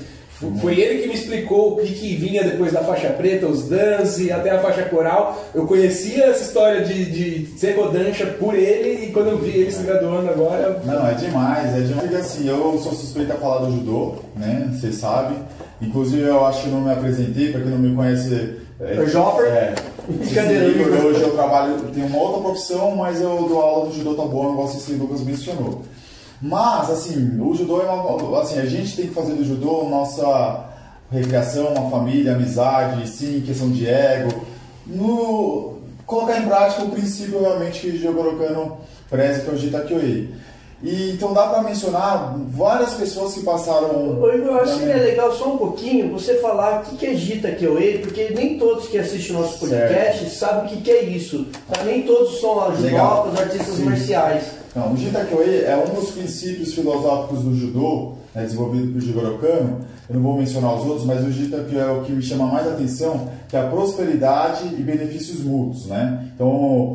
Foi 0.60 0.78
ele 0.78 1.02
que 1.02 1.08
me 1.08 1.14
explicou 1.14 1.72
o 1.72 1.76
que, 1.76 1.92
que 1.92 2.14
vinha 2.14 2.44
depois 2.44 2.72
da 2.72 2.80
faixa 2.84 3.08
preta, 3.08 3.46
os 3.46 3.68
dance, 3.68 4.30
até 4.30 4.50
a 4.50 4.60
faixa 4.60 4.82
coral. 4.84 5.44
Eu 5.52 5.66
conhecia 5.66 6.26
essa 6.26 6.44
história 6.44 6.82
de, 6.82 7.04
de 7.06 7.58
ser 7.58 7.76
rodancha 7.76 8.24
por 8.38 8.54
ele 8.54 9.06
e 9.06 9.12
quando 9.12 9.30
eu 9.30 9.38
vi 9.38 9.50
ele 9.50 9.72
se 9.72 9.82
graduando 9.82 10.30
agora. 10.30 10.80
Não, 10.84 11.08
é 11.08 11.14
demais, 11.14 11.74
é 11.76 11.80
demais. 11.80 12.14
Assim, 12.14 12.48
eu 12.48 12.78
sou 12.80 12.92
suspeito 12.92 13.32
a 13.32 13.36
falar 13.36 13.66
do 13.66 13.72
judô, 13.72 14.14
né? 14.36 14.70
Vocês 14.72 14.94
sabem. 14.96 15.38
Inclusive, 15.82 16.22
eu 16.22 16.46
acho 16.46 16.62
que 16.62 16.68
não 16.68 16.82
me 16.82 16.92
apresentei, 16.92 17.50
pra 17.50 17.60
quem 17.60 17.70
não 17.70 17.78
me 17.78 17.94
conhece. 17.96 18.58
É 18.80 19.06
Joffer? 19.06 19.46
É. 19.46 19.74
Hoje 21.04 21.20
eu 21.20 21.32
trabalho, 21.32 21.80
tenho 21.92 22.06
uma 22.06 22.18
outra 22.18 22.42
profissão, 22.42 22.94
mas 22.96 23.20
eu 23.20 23.46
dou 23.48 23.60
aula 23.60 23.86
do 23.88 23.94
judô 23.94 24.14
tabuão, 24.14 24.52
igual 24.52 24.66
o 24.68 24.92
Lucas 24.96 25.20
mencionou. 25.20 25.82
Mas, 26.40 26.90
assim, 26.90 27.40
o 27.40 27.54
judô 27.54 27.80
é 27.80 27.86
uma. 27.86 28.40
Assim, 28.40 28.58
a 28.58 28.66
gente 28.66 28.96
tem 28.96 29.06
que 29.08 29.14
fazer 29.14 29.34
do 29.34 29.44
judô 29.44 29.88
nossa 29.88 30.66
recreação, 31.10 31.68
uma 31.68 31.90
família, 31.90 32.34
amizade, 32.34 33.08
sim, 33.08 33.42
questão 33.44 33.70
de 33.70 33.88
ego. 33.88 34.46
No, 34.86 35.78
colocar 36.06 36.38
em 36.38 36.46
prática 36.46 36.82
o 36.84 36.90
princípio 36.90 37.40
realmente 37.40 37.80
que 37.80 37.88
o 37.88 37.98
Jogoro 37.98 38.36
Kano 38.36 38.78
preza, 39.10 39.40
que 39.40 39.50
é 39.50 39.52
o 39.52 39.56
Jitakyoei. 39.56 40.30
E, 40.80 41.10
então 41.12 41.32
dá 41.32 41.48
para 41.48 41.62
mencionar 41.62 42.36
várias 42.50 42.94
pessoas 42.94 43.34
que 43.34 43.42
passaram. 43.42 44.22
Eu 44.22 44.60
acho 44.60 44.78
que 44.78 44.84
é 44.84 44.96
legal 44.96 45.32
só 45.32 45.52
um 45.52 45.58
pouquinho 45.58 46.12
você 46.12 46.34
falar 46.34 46.80
o 46.80 46.84
que, 46.84 46.96
que 46.96 47.06
é 47.06 47.14
Gita 47.14 47.50
Kyoei, 47.50 47.98
porque 47.98 48.30
nem 48.32 48.58
todos 48.58 48.86
que 48.86 48.96
assistem 48.96 49.34
o 49.34 49.40
nosso 49.40 49.58
podcast 49.58 50.30
sabem 50.30 50.66
o 50.66 50.68
que, 50.68 50.80
que 50.82 50.90
é 50.90 51.02
isso. 51.02 51.46
Tá? 51.68 51.82
Nem 51.82 52.02
todos 52.02 52.40
são 52.40 52.68
Legal. 52.80 53.24
judocas, 53.24 53.40
artistas 53.40 53.74
Sim. 53.74 53.84
marciais. 53.84 54.57
Não, 54.74 54.92
o 54.92 54.96
Jitakyoei 54.96 55.64
é 55.64 55.76
um 55.76 55.94
dos 55.94 56.10
princípios 56.10 56.74
filosóficos 56.74 57.42
do 57.42 57.54
judô, 57.56 58.12
né, 58.34 58.44
desenvolvido 58.44 58.92
por 58.92 59.00
Jigoro 59.00 59.38
Kano. 59.38 59.80
Eu 60.08 60.16
não 60.16 60.22
vou 60.22 60.38
mencionar 60.38 60.74
os 60.74 60.86
outros, 60.86 61.06
mas 61.06 61.24
o 61.26 61.30
Jitakyoei 61.30 61.82
é 61.82 61.90
o 61.90 62.02
que 62.02 62.12
me 62.12 62.22
chama 62.22 62.46
mais 62.46 62.66
atenção, 62.66 63.28
que 63.48 63.56
é 63.56 63.60
a 63.60 63.68
prosperidade 63.68 64.66
e 64.66 64.82
benefícios 64.82 65.40
mútuos, 65.40 65.86
né? 65.86 66.30
Então, 66.34 66.48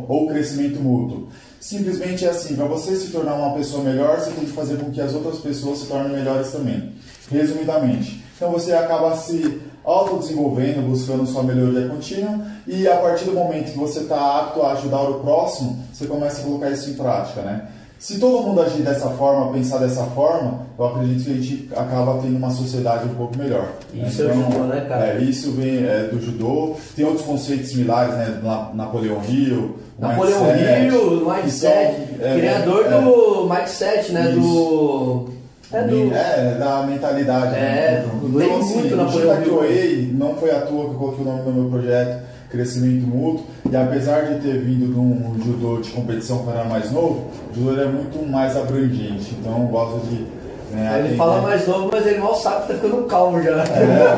ou 0.07 0.27
crescimento 0.27 0.79
mútuo. 0.79 1.27
Simplesmente 1.59 2.25
é 2.25 2.29
assim, 2.29 2.55
para 2.55 2.65
você 2.65 2.95
se 2.95 3.07
tornar 3.07 3.35
uma 3.35 3.53
pessoa 3.53 3.83
melhor, 3.83 4.19
você 4.19 4.31
tem 4.31 4.45
que 4.45 4.51
fazer 4.51 4.77
com 4.77 4.91
que 4.91 4.99
as 4.99 5.13
outras 5.13 5.39
pessoas 5.39 5.79
se 5.79 5.85
tornem 5.87 6.11
melhores 6.11 6.51
também. 6.51 6.91
Resumidamente. 7.31 8.23
Então 8.35 8.51
você 8.51 8.73
acaba 8.73 9.15
se 9.15 9.61
autodesenvolvendo, 9.83 10.87
buscando 10.87 11.25
sua 11.25 11.43
melhoria 11.43 11.89
contínua 11.89 12.39
e 12.65 12.87
a 12.87 12.95
partir 12.97 13.25
do 13.25 13.33
momento 13.33 13.71
que 13.71 13.77
você 13.77 13.99
está 13.99 14.39
apto 14.39 14.61
a 14.61 14.73
ajudar 14.73 15.01
o 15.01 15.19
próximo, 15.19 15.79
você 15.91 16.05
começa 16.05 16.41
a 16.41 16.45
colocar 16.45 16.69
isso 16.69 16.89
em 16.89 16.93
prática, 16.93 17.41
né? 17.41 17.67
Se 18.03 18.19
todo 18.19 18.43
mundo 18.43 18.61
agir 18.61 18.81
dessa 18.81 19.11
forma, 19.11 19.53
pensar 19.53 19.77
dessa 19.77 20.03
forma, 20.07 20.67
eu 20.77 20.85
acredito 20.85 21.23
que 21.23 21.31
a 21.31 21.33
gente 21.35 21.69
acaba 21.73 22.19
tendo 22.21 22.35
uma 22.35 22.49
sociedade 22.49 23.05
um 23.05 23.15
pouco 23.15 23.37
melhor. 23.37 23.71
Isso 23.93 24.23
né? 24.23 24.29
é 24.29 24.33
o 24.33 24.43
judô, 24.43 24.63
né, 24.65 24.85
cara? 24.89 25.07
É, 25.07 25.21
isso 25.21 25.51
vem 25.53 25.85
é, 25.85 26.09
do 26.11 26.19
judô. 26.19 26.75
Tem 26.97 27.05
outros 27.05 27.25
conceitos 27.25 27.69
similares, 27.69 28.13
né? 28.15 28.41
Napoleão 28.73 29.21
Hill. 29.25 29.77
Napoleão 29.97 30.43
Hill, 30.53 31.25
Mindset, 31.25 31.95
é, 32.19 32.35
criador 32.37 32.87
é, 32.87 32.89
do 32.89 33.47
Mindset, 33.49 34.11
né? 34.11 34.31
Isso. 34.31 34.39
Do 34.41 35.32
é, 35.73 35.83
do... 35.83 36.13
é, 36.13 36.55
da 36.59 36.83
mentalidade. 36.83 37.55
É, 37.55 37.59
né? 37.59 38.05
então, 38.23 38.59
assim, 38.59 38.79
muito 38.79 38.95
na 38.95 39.07
Joei, 39.07 40.11
não 40.13 40.35
foi 40.35 40.51
à 40.51 40.61
toa 40.61 40.85
que 40.85 40.91
eu 40.91 40.99
coloquei 40.99 41.25
o 41.25 41.27
nome 41.27 41.41
do 41.41 41.51
meu 41.51 41.69
projeto, 41.69 42.23
Crescimento 42.49 43.07
Mútuo, 43.07 43.45
e 43.69 43.75
apesar 43.75 44.21
de 44.21 44.39
ter 44.39 44.59
vindo 44.59 44.93
de 44.93 44.99
um 44.99 45.35
judô 45.43 45.81
de 45.81 45.89
competição 45.89 46.39
quando 46.39 46.59
era 46.59 46.69
mais 46.69 46.91
novo, 46.91 47.31
o 47.51 47.55
judô 47.55 47.81
é 47.81 47.87
muito 47.87 48.23
mais 48.29 48.55
abrangente, 48.55 49.35
então 49.39 49.63
eu 49.63 49.67
gosto 49.67 50.05
de. 50.07 50.43
Né, 50.71 51.05
ele 51.05 51.17
fala 51.17 51.41
mais 51.41 51.67
novo, 51.67 51.89
mas 51.91 52.05
ele 52.05 52.19
mal 52.19 52.35
sabe 52.35 52.61
que 52.61 52.67
tá 52.73 52.73
ficando 52.79 53.03
calmo 53.03 53.41
já. 53.41 53.63
É. 53.63 54.17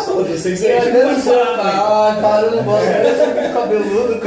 Vocês 0.30 0.62
é, 0.62 0.76
é, 0.76 1.04
não 1.04 1.20
sabe. 1.20 1.60
Ah, 1.62 2.18
cara, 2.20 2.50
não 2.50 2.62
gosto 2.62 2.86
de 2.86 3.52
cabeludo. 3.52 4.20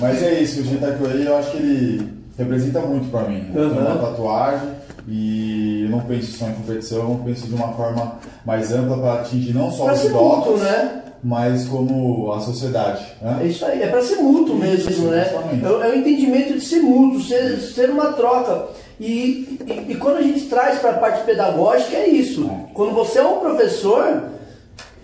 Mas 0.00 0.22
é 0.22 0.40
isso, 0.40 0.60
o 0.60 0.64
Gitakuei 0.64 1.26
eu 1.26 1.36
acho 1.36 1.50
que 1.50 1.56
ele 1.58 2.23
representa 2.36 2.80
muito 2.80 3.10
para 3.10 3.28
mim. 3.28 3.50
Tenho 3.52 3.72
uma 3.72 3.96
tatuagem 3.96 4.68
e 5.08 5.82
eu 5.84 5.90
não 5.90 6.00
penso 6.00 6.38
só 6.38 6.46
em 6.46 6.54
competição, 6.54 6.98
eu 7.00 7.20
penso 7.24 7.46
de 7.46 7.54
uma 7.54 7.68
forma 7.74 8.18
mais 8.44 8.72
ampla 8.72 8.96
para 8.98 9.20
atingir 9.20 9.52
não 9.52 9.70
só 9.70 9.84
pra 9.84 9.94
os 9.94 10.10
mútuo, 10.10 10.56
né? 10.56 11.02
mas 11.24 11.66
como 11.66 12.30
a 12.32 12.40
sociedade. 12.40 13.02
Né? 13.22 13.38
É 13.42 13.46
isso 13.46 13.64
aí, 13.64 13.82
é 13.82 13.86
para 13.86 14.02
ser 14.02 14.16
mútuo 14.16 14.56
mesmo, 14.56 14.90
isso, 14.90 15.02
né? 15.02 15.26
É, 15.62 15.86
é, 15.86 15.90
o 15.90 15.96
entendimento 15.96 16.52
de 16.52 16.60
ser 16.60 16.80
mútuo, 16.80 17.22
ser, 17.22 17.58
ser 17.60 17.88
uma 17.88 18.12
troca. 18.12 18.66
E, 19.00 19.58
e, 19.66 19.92
e 19.92 19.94
quando 19.96 20.18
a 20.18 20.22
gente 20.22 20.42
traz 20.42 20.78
para 20.78 20.90
a 20.90 20.98
parte 20.98 21.24
pedagógica, 21.24 21.96
é 21.96 22.08
isso. 22.08 22.44
É. 22.44 22.74
Quando 22.74 22.92
você 22.92 23.20
é 23.20 23.26
um 23.26 23.38
professor, 23.38 24.24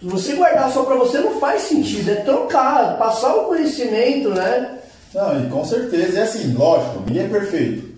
você 0.02 0.34
guardar 0.34 0.70
só 0.70 0.82
para 0.82 0.96
você 0.96 1.18
não 1.20 1.40
faz 1.40 1.62
sentido, 1.62 2.10
é 2.10 2.16
trocar, 2.16 2.98
passar 2.98 3.34
o 3.34 3.44
conhecimento, 3.44 4.28
né? 4.28 4.79
Não, 5.14 5.44
e 5.44 5.48
com 5.48 5.64
certeza, 5.64 6.20
é 6.20 6.22
assim, 6.22 6.52
lógico, 6.52 7.02
ninguém 7.06 7.24
é 7.24 7.28
perfeito. 7.28 7.90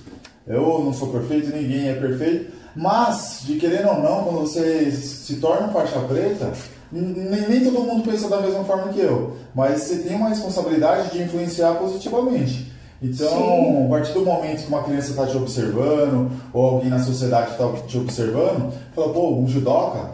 Eu 0.46 0.82
não 0.84 0.92
sou 0.92 1.08
perfeito, 1.08 1.54
ninguém 1.54 1.88
é 1.88 1.94
perfeito, 1.94 2.52
mas, 2.74 3.40
de 3.42 3.58
querendo 3.58 3.88
ou 3.88 4.02
não, 4.02 4.24
quando 4.24 4.40
você 4.40 4.90
se 4.90 5.36
torna 5.36 5.68
faixa 5.68 6.00
preta, 6.00 6.52
nem, 6.90 7.48
nem 7.48 7.64
todo 7.64 7.84
mundo 7.84 8.10
pensa 8.10 8.28
da 8.28 8.40
mesma 8.40 8.64
forma 8.64 8.92
que 8.92 9.00
eu, 9.00 9.36
mas 9.54 9.82
você 9.82 9.96
tem 9.98 10.16
uma 10.16 10.30
responsabilidade 10.30 11.10
de 11.10 11.22
influenciar 11.22 11.74
positivamente. 11.74 12.72
Então, 13.02 13.28
Sim. 13.28 13.86
a 13.86 13.88
partir 13.88 14.12
do 14.12 14.24
momento 14.24 14.62
que 14.62 14.68
uma 14.68 14.84
criança 14.84 15.10
está 15.10 15.26
te 15.26 15.36
observando, 15.36 16.30
ou 16.52 16.64
alguém 16.64 16.88
na 16.88 17.00
sociedade 17.00 17.50
está 17.50 17.68
te 17.86 17.98
observando, 17.98 18.72
fala, 18.94 19.12
pô, 19.12 19.34
um 19.34 19.48
judoca, 19.48 20.12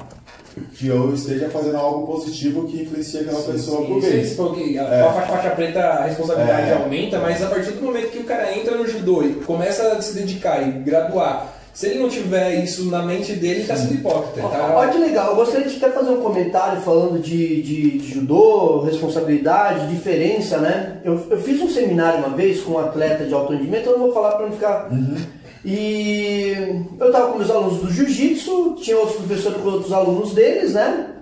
que 0.75 0.89
eu 0.89 1.13
esteja 1.15 1.49
fazendo 1.49 1.77
algo 1.77 2.07
positivo 2.07 2.67
que 2.67 2.83
influencia 2.83 3.21
aquela 3.21 3.41
sim, 3.41 3.53
pessoa 3.53 3.81
sim, 3.81 3.87
por 3.87 4.01
bem. 4.01 4.25
Sim, 4.25 4.35
porque 4.37 4.79
é. 4.79 5.01
a 5.01 5.13
faixa 5.13 5.51
preta 5.51 5.81
a 5.81 6.05
responsabilidade 6.07 6.71
é. 6.71 6.75
aumenta, 6.75 7.19
mas 7.19 7.43
a 7.43 7.47
partir 7.47 7.73
do 7.73 7.83
momento 7.83 8.11
que 8.11 8.19
o 8.19 8.25
cara 8.25 8.57
entra 8.57 8.77
no 8.77 8.87
judô 8.87 9.23
e 9.23 9.35
começa 9.35 9.93
a 9.93 10.03
se 10.03 10.15
dedicar 10.15 10.67
e 10.67 10.73
graduar, 10.81 11.55
se 11.73 11.87
ele 11.87 12.01
não 12.01 12.09
tiver 12.09 12.65
isso 12.65 12.87
na 12.87 13.03
mente 13.03 13.35
dele, 13.35 13.55
ele 13.55 13.61
está 13.61 13.77
sendo 13.77 13.95
hipócrita. 13.95 14.49
Tá? 14.49 14.75
Olha 14.75 14.91
que 14.91 14.99
legal, 14.99 15.31
eu 15.31 15.37
gostaria 15.37 15.69
de 15.69 15.77
até 15.77 15.91
fazer 15.91 16.11
um 16.11 16.21
comentário 16.21 16.81
falando 16.81 17.21
de, 17.21 17.63
de, 17.63 17.99
de 17.99 18.15
judô, 18.15 18.81
responsabilidade, 18.81 19.87
diferença, 19.87 20.59
né? 20.59 20.97
Eu, 21.05 21.25
eu, 21.31 21.41
fiz 21.41 21.63
um 21.63 21.69
seminário 21.69 22.19
uma 22.19 22.37
vez 22.37 22.63
com 22.63 22.73
um 22.73 22.79
atleta 22.79 23.25
de 23.25 23.33
alto 23.33 23.53
rendimento, 23.53 23.87
eu 23.87 23.93
não 23.93 24.07
vou 24.07 24.13
falar 24.13 24.33
para 24.33 24.47
não 24.47 24.53
ficar. 24.53 24.89
Uhum 24.91 25.38
e 25.65 26.55
eu 26.99 27.07
estava 27.07 27.33
com 27.33 27.39
os 27.39 27.51
alunos 27.51 27.79
do 27.81 27.91
jiu-jitsu, 27.91 28.77
tinha 28.81 28.97
outros 28.97 29.17
professores 29.17 29.61
com 29.61 29.69
outros 29.69 29.93
alunos 29.93 30.33
deles, 30.33 30.75
né? 30.75 31.15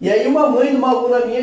E 0.00 0.10
aí 0.10 0.26
uma 0.26 0.48
mãe 0.48 0.70
de 0.70 0.76
uma 0.76 0.90
aluna 0.90 1.24
minha, 1.24 1.42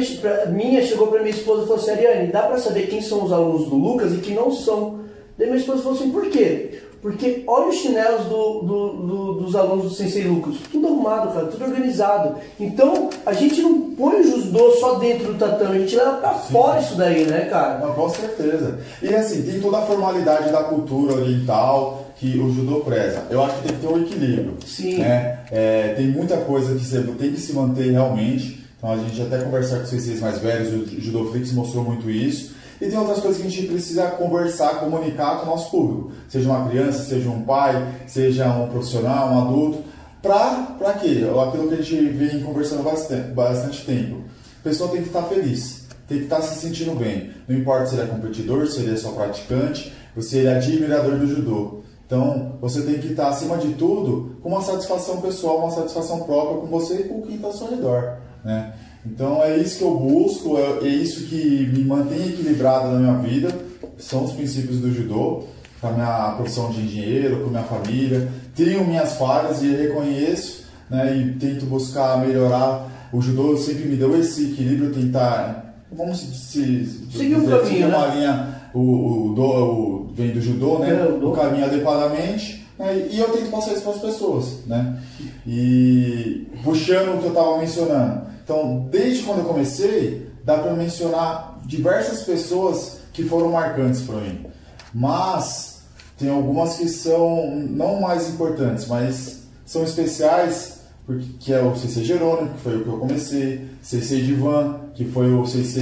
minha 0.49 0.81
chegou 0.85 1.07
para 1.07 1.19
minha 1.21 1.35
esposa 1.35 1.63
e 1.63 1.67
falou 1.67 1.81
assim, 1.81 1.91
Ariane, 1.91 2.31
dá 2.31 2.43
para 2.43 2.59
saber 2.59 2.87
quem 2.87 3.01
são 3.01 3.23
os 3.23 3.31
alunos 3.31 3.67
do 3.67 3.75
Lucas 3.75 4.13
e 4.13 4.17
quem 4.17 4.35
não 4.35 4.51
são? 4.51 4.99
Daí 5.37 5.47
minha 5.47 5.59
esposa 5.59 5.81
falou 5.81 5.97
assim, 5.97 6.11
por 6.11 6.29
quê? 6.29 6.81
Porque 7.03 7.43
olha 7.47 7.67
os 7.67 7.75
chinelos 7.75 8.27
do, 8.27 8.61
do, 8.61 8.89
do, 8.93 9.33
dos 9.41 9.55
alunos 9.57 9.85
do 9.85 9.93
Sensei 9.93 10.23
Lucas, 10.23 10.55
tudo 10.71 10.87
arrumado, 10.87 11.33
cara, 11.33 11.47
tudo 11.47 11.65
organizado. 11.65 12.37
Então, 12.57 13.09
a 13.25 13.33
gente 13.33 13.61
não 13.61 13.91
põe 13.91 14.21
o 14.21 14.23
judô 14.23 14.71
só 14.79 14.93
dentro 14.93 15.33
do 15.33 15.37
tatame, 15.37 15.75
a 15.75 15.79
gente 15.79 15.97
leva 15.97 16.13
pra 16.13 16.33
Sim. 16.35 16.53
fora 16.53 16.79
isso 16.79 16.95
daí, 16.95 17.25
né, 17.25 17.41
cara? 17.49 17.79
Não, 17.79 17.93
com 17.93 18.07
certeza. 18.07 18.79
E 19.01 19.13
assim, 19.13 19.41
tem 19.41 19.59
toda 19.59 19.79
a 19.79 19.81
formalidade 19.81 20.49
da 20.49 20.63
cultura 20.63 21.15
oriental, 21.15 22.05
que 22.23 22.39
o 22.39 22.53
judô 22.53 22.79
preza. 22.79 23.23
Eu 23.29 23.43
acho 23.43 23.57
que 23.57 23.67
tem 23.67 23.75
que 23.75 23.81
ter 23.81 23.93
um 23.93 24.01
equilíbrio. 24.01 24.57
Sim. 24.65 24.99
Né? 24.99 25.39
É, 25.51 25.93
tem 25.97 26.07
muita 26.07 26.37
coisa 26.37 26.73
que 26.73 26.85
você 26.85 27.01
tem 27.01 27.33
que 27.33 27.39
se 27.39 27.51
manter 27.51 27.91
realmente. 27.91 28.63
Então 28.77 28.93
a 28.93 28.97
gente 28.97 29.21
até 29.21 29.39
conversar 29.39 29.79
com 29.79 29.85
vocês 29.85 30.21
mais 30.21 30.39
velhos, 30.39 30.73
o 30.73 31.01
Judô 31.01 31.29
Flix 31.31 31.51
mostrou 31.51 31.83
muito 31.83 32.09
isso. 32.09 32.53
E 32.79 32.87
tem 32.87 32.97
outras 32.97 33.19
coisas 33.19 33.41
que 33.41 33.47
a 33.47 33.49
gente 33.49 33.67
precisa 33.67 34.07
conversar, 34.07 34.79
comunicar 34.79 35.39
com 35.39 35.47
o 35.47 35.49
nosso 35.49 35.69
público. 35.69 36.11
Seja 36.29 36.49
uma 36.49 36.69
criança, 36.69 37.03
seja 37.03 37.29
um 37.29 37.41
pai, 37.41 37.93
seja 38.07 38.47
um 38.47 38.69
profissional, 38.69 39.33
um 39.33 39.41
adulto. 39.41 39.83
Pra, 40.21 40.77
quê? 41.01 41.23
Aquilo 41.47 41.67
que 41.67 41.73
a 41.73 41.81
gente 41.81 42.07
vem 42.09 42.39
conversando 42.41 42.83
bastante, 42.83 43.31
bastante 43.31 43.85
tempo. 43.85 44.21
A 44.61 44.63
pessoa 44.63 44.89
tem 44.89 45.01
que 45.01 45.09
estar 45.09 45.23
feliz, 45.23 45.87
tem 46.07 46.19
que 46.19 46.23
estar 46.23 46.41
se 46.41 46.61
sentindo 46.61 46.97
bem. 46.97 47.31
Não 47.49 47.57
importa 47.57 47.87
se 47.87 47.95
ele 47.95 48.03
é 48.03 48.07
competidor, 48.07 48.65
se 48.67 48.79
ele 48.79 48.93
é 48.93 48.97
só 48.97 49.11
praticante, 49.11 49.91
se 50.19 50.37
ele 50.37 50.47
é 50.47 50.55
admirador 50.55 51.17
do 51.17 51.27
judô. 51.27 51.82
Então, 52.05 52.53
você 52.61 52.81
tem 52.81 52.99
que 52.99 53.07
estar, 53.07 53.29
acima 53.29 53.57
de 53.57 53.73
tudo, 53.73 54.37
com 54.41 54.49
uma 54.49 54.61
satisfação 54.61 55.21
pessoal, 55.21 55.59
uma 55.59 55.71
satisfação 55.71 56.19
própria 56.21 56.57
com 56.61 56.67
você 56.67 56.95
e 56.95 57.03
com 57.03 57.21
quem 57.21 57.35
está 57.35 57.47
ao 57.47 57.53
seu 57.53 57.69
redor. 57.69 58.17
Né? 58.43 58.73
Então, 59.05 59.43
é 59.43 59.57
isso 59.57 59.77
que 59.77 59.83
eu 59.83 59.95
busco, 59.95 60.57
é, 60.57 60.85
é 60.85 60.87
isso 60.87 61.25
que 61.25 61.69
me 61.73 61.83
mantém 61.83 62.29
equilibrado 62.29 62.89
na 62.89 62.99
minha 62.99 63.17
vida, 63.17 63.55
são 63.97 64.25
os 64.25 64.33
princípios 64.33 64.79
do 64.79 64.93
judô, 64.93 65.43
com 65.79 65.87
a 65.87 65.91
minha 65.91 66.33
profissão 66.37 66.71
de 66.71 66.81
engenheiro, 66.81 67.41
com 67.41 67.47
a 67.47 67.49
minha 67.49 67.63
família. 67.63 68.29
Tenho 68.55 68.85
minhas 68.85 69.13
falhas 69.13 69.61
e 69.61 69.67
reconheço 69.67 70.63
né, 70.89 71.15
e 71.15 71.33
tento 71.33 71.65
buscar 71.65 72.17
melhorar. 72.19 73.09
O 73.11 73.21
judô 73.21 73.57
sempre 73.57 73.85
me 73.85 73.95
deu 73.95 74.17
esse 74.19 74.51
equilíbrio, 74.51 74.93
tentar, 74.93 75.75
vamos 75.91 76.19
se, 76.19 76.85
se 76.85 77.07
seguir 77.11 77.35
um 77.35 77.47
caminho, 77.47 77.87
uma 77.89 78.07
né? 78.07 78.15
linha 78.15 78.52
o, 78.73 78.79
o, 78.79 79.33
do, 79.33 79.43
o 79.43 80.13
vem 80.13 80.31
do 80.31 80.41
judô, 80.41 80.79
né? 80.79 80.89
É, 80.89 81.03
o, 81.05 81.29
o 81.29 81.31
caminho 81.33 81.65
adequadamente. 81.65 82.65
Né? 82.77 83.07
E 83.11 83.19
eu 83.19 83.29
tento 83.29 83.51
passar 83.51 83.73
isso 83.73 83.83
para 83.83 83.93
as 83.93 84.01
pessoas, 84.01 84.65
né? 84.65 84.99
E 85.45 86.47
puxando 86.63 87.15
o 87.15 87.19
que 87.19 87.25
eu 87.25 87.29
estava 87.29 87.57
mencionando. 87.57 88.21
Então, 88.43 88.87
desde 88.89 89.23
quando 89.23 89.39
eu 89.39 89.45
comecei, 89.45 90.27
dá 90.43 90.57
para 90.57 90.73
mencionar 90.73 91.59
diversas 91.65 92.23
pessoas 92.23 92.99
que 93.13 93.23
foram 93.23 93.51
marcantes 93.51 94.01
para 94.01 94.17
mim. 94.17 94.45
Mas 94.93 95.81
tem 96.17 96.29
algumas 96.29 96.75
que 96.75 96.87
são 96.87 97.55
não 97.69 98.01
mais 98.01 98.29
importantes, 98.29 98.87
mas 98.87 99.43
são 99.65 99.83
especiais, 99.83 100.81
porque, 101.05 101.25
que 101.39 101.53
é 101.53 101.61
o 101.61 101.75
CC 101.75 102.03
Jerônimo, 102.03 102.53
que 102.53 102.61
foi 102.61 102.77
o 102.77 102.83
que 102.83 102.89
eu 102.89 102.97
comecei, 102.97 103.67
CC 103.81 104.21
Divan, 104.21 104.79
que 104.93 105.05
foi 105.05 105.33
o 105.33 105.45
CC, 105.45 105.81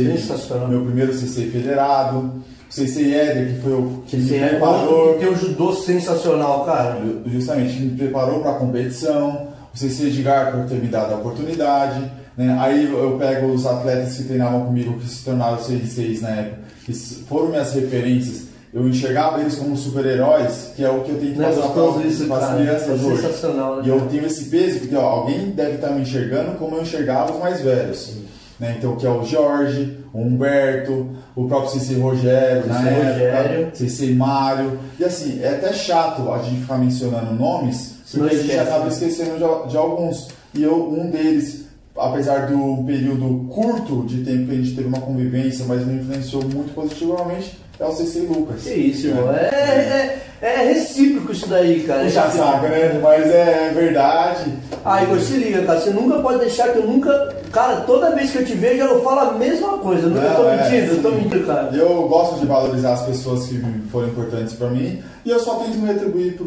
meu 0.70 0.86
primeiro 0.86 1.14
CC 1.14 1.48
federado, 1.48 2.42
Sensei 2.72 3.14
Éder, 3.14 3.54
que 3.54 3.62
foi 3.62 3.74
o 3.74 4.04
que 4.08 4.18
Sensei 4.18 4.40
me 4.40 4.50
preparou. 4.50 5.14
Que 5.14 5.20
tem 5.20 5.30
um 5.30 5.36
judô 5.36 5.74
sensacional, 5.74 6.66
cara. 6.66 7.02
Justamente, 7.26 7.74
que 7.74 7.82
me 7.82 7.98
preparou 7.98 8.40
para 8.40 8.52
a 8.52 8.56
competição. 8.56 9.50
O 9.74 9.78
Sensei 9.78 10.08
Edgar 10.08 10.54
por 10.54 10.66
ter 10.66 10.76
me 10.76 10.88
dado 10.88 11.14
a 11.14 11.18
oportunidade. 11.18 12.10
Né? 12.38 12.58
Aí 12.60 12.90
eu 12.90 13.18
pego 13.20 13.48
os 13.48 13.66
atletas 13.66 14.16
que 14.16 14.24
treinavam 14.24 14.66
comigo, 14.66 14.98
que 14.98 15.08
se 15.08 15.24
tornaram 15.26 15.60
senseis 15.60 16.22
na 16.22 16.30
época, 16.30 16.60
que 16.86 16.94
foram 16.94 17.50
minhas 17.50 17.74
referências. 17.74 18.44
Eu 18.74 18.88
enxergava 18.88 19.42
eles 19.42 19.56
como 19.56 19.76
super-heróis, 19.76 20.72
que 20.74 20.84
é 20.84 20.90
o 20.90 21.02
que 21.02 21.12
eu 21.12 21.20
tento 21.20 21.38
Não, 21.38 21.50
passar 21.50 21.68
para 21.74 22.38
as 22.38 22.56
crianças 22.56 22.88
é 22.88 23.06
hoje. 23.06 23.22
Sensacional, 23.22 23.76
né? 23.78 23.84
E 23.86 23.90
eu 23.90 24.00
tenho 24.10 24.26
esse 24.26 24.46
peso, 24.46 24.80
porque 24.80 24.96
ó, 24.96 25.02
alguém 25.02 25.50
deve 25.50 25.76
estar 25.76 25.90
me 25.90 26.04
enxergando 26.04 26.58
como 26.58 26.78
eu 26.78 26.82
enxergava 26.82 27.34
os 27.34 27.40
mais 27.40 27.60
velhos. 27.60 28.14
Né? 28.58 28.76
Então, 28.78 28.96
que 28.96 29.06
é 29.06 29.10
o 29.10 29.26
Jorge, 29.26 29.98
Humberto, 30.14 31.08
o 31.36 31.48
próprio 31.48 31.72
Cici 31.72 31.96
Rogério, 31.96 32.68
na 32.68 32.82
época, 32.90 33.76
Cici 33.76 34.14
Mário. 34.14 34.78
E 35.00 35.04
assim, 35.04 35.42
é 35.42 35.50
até 35.50 35.72
chato 35.74 36.32
a 36.32 36.40
gente 36.40 36.62
ficar 36.62 36.78
mencionando 36.78 37.34
nomes, 37.34 37.98
porque 38.12 38.36
a 38.36 38.38
gente 38.38 38.60
acaba 38.60 38.88
esquecendo 38.88 39.34
de, 39.34 39.70
de, 39.70 39.78
alguns. 39.78 40.28
E 40.54 40.64
eu, 40.64 40.90
um 40.92 41.10
deles, 41.10 41.66
apesar 41.98 42.48
do 42.48 42.84
período 42.86 43.48
curto 43.50 44.04
de 44.06 44.24
tempo 44.24 44.48
que 44.48 44.52
a 44.52 44.56
gente 44.56 44.76
teve 44.76 44.88
uma 44.88 45.00
convivência, 45.00 45.66
mas 45.66 45.86
me 45.86 46.02
influenciou 46.02 46.44
muito 46.44 46.74
positivamente, 46.74 47.58
é 47.82 47.86
o 47.86 47.92
CC 47.92 48.20
Lucas. 48.20 48.62
Que 48.62 48.74
isso, 48.74 49.08
irmão. 49.08 49.34
É, 49.34 49.50
é, 49.52 50.22
é, 50.42 50.48
é 50.54 50.74
recíproco 50.74 51.32
isso 51.32 51.48
daí, 51.48 51.84
cara. 51.84 52.04
Puxa 52.04 52.30
saco, 52.30 52.68
né? 52.68 53.00
Mas 53.02 53.26
é 53.26 53.72
verdade. 53.74 54.54
Ah, 54.86 55.04
Igor, 55.04 55.20
se 55.20 55.34
liga, 55.34 55.64
cara. 55.64 55.80
Você 55.80 55.90
nunca 55.90 56.20
pode 56.20 56.40
deixar 56.40 56.72
que 56.72 56.78
eu 56.78 56.86
nunca. 56.86 57.36
Cara, 57.52 57.78
toda 57.82 58.16
vez 58.16 58.32
que 58.32 58.38
eu 58.38 58.46
te 58.46 58.54
vejo, 58.54 58.84
eu 58.84 59.04
falo 59.04 59.32
a 59.32 59.34
mesma 59.34 59.80
coisa. 59.80 60.04
Eu 60.04 60.12
nunca 60.12 60.30
Não, 60.30 60.36
tô 60.36 60.50
é, 60.50 60.58
mentindo, 60.58 60.94
eu 60.94 61.02
tô 61.02 61.12
mentindo, 61.12 61.48
cara. 61.48 61.70
Eu 61.76 62.08
gosto 62.08 62.40
de 62.40 62.46
valorizar 62.46 62.94
as 62.94 63.02
pessoas 63.02 63.48
que 63.48 63.60
foram 63.92 64.10
importantes 64.10 64.54
pra 64.54 64.70
mim 64.70 65.02
e 65.26 65.30
eu 65.30 65.40
só 65.40 65.56
tento 65.56 65.84
retribuir 65.86 66.38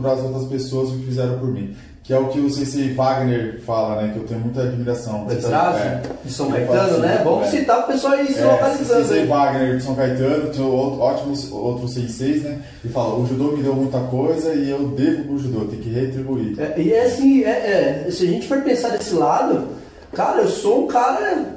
para 0.00 0.12
as 0.12 0.20
outras 0.20 0.44
pessoas 0.44 0.90
o 0.90 0.98
que 0.98 1.06
fizeram 1.06 1.38
por 1.38 1.48
mim. 1.48 1.74
Que 2.06 2.12
é 2.14 2.18
o 2.18 2.28
que 2.28 2.38
o 2.38 2.48
Sensei 2.48 2.94
Wagner 2.94 3.60
fala, 3.66 4.00
né? 4.00 4.12
Que 4.12 4.20
eu 4.20 4.24
tenho 4.28 4.38
muita 4.38 4.62
admiração. 4.62 5.24
Detrás 5.26 5.76
É. 5.76 6.02
de 6.24 6.32
São 6.32 6.52
Caetano, 6.52 6.78
falo 6.88 6.98
né? 7.00 7.14
assim, 7.14 7.24
Vamos 7.24 7.46
é. 7.48 7.50
citar 7.50 7.80
o 7.80 7.82
pessoal 7.82 8.12
aí 8.12 8.26
se 8.32 8.38
É, 8.38 8.44
localizando. 8.44 9.02
Sensei. 9.02 9.26
Wagner 9.26 9.76
de 9.76 9.82
São 9.82 9.94
Caetano, 9.96 10.50
tinha 10.52 10.66
outro- 10.68 11.00
ótimos 11.00 11.50
outros 11.50 11.94
senseis, 11.94 12.44
né? 12.44 12.60
E 12.84 12.88
fala, 12.88 13.18
o 13.18 13.26
judô 13.26 13.56
me 13.56 13.62
deu 13.64 13.74
muita 13.74 13.98
coisa 13.98 14.54
e 14.54 14.70
eu 14.70 14.86
devo 14.90 15.24
pro 15.24 15.38
judô, 15.38 15.64
tenho 15.64 15.82
que 15.82 15.90
retribuir. 15.90 16.54
É, 16.60 16.80
e 16.80 16.92
é 16.92 17.06
assim, 17.06 17.42
é, 17.42 18.04
é, 18.06 18.10
se 18.10 18.22
a 18.22 18.30
gente 18.30 18.46
for 18.46 18.62
pensar 18.62 18.90
desse 18.90 19.14
lado, 19.14 19.66
cara, 20.12 20.42
eu 20.42 20.48
sou 20.48 20.84
um 20.84 20.86
cara, 20.86 21.56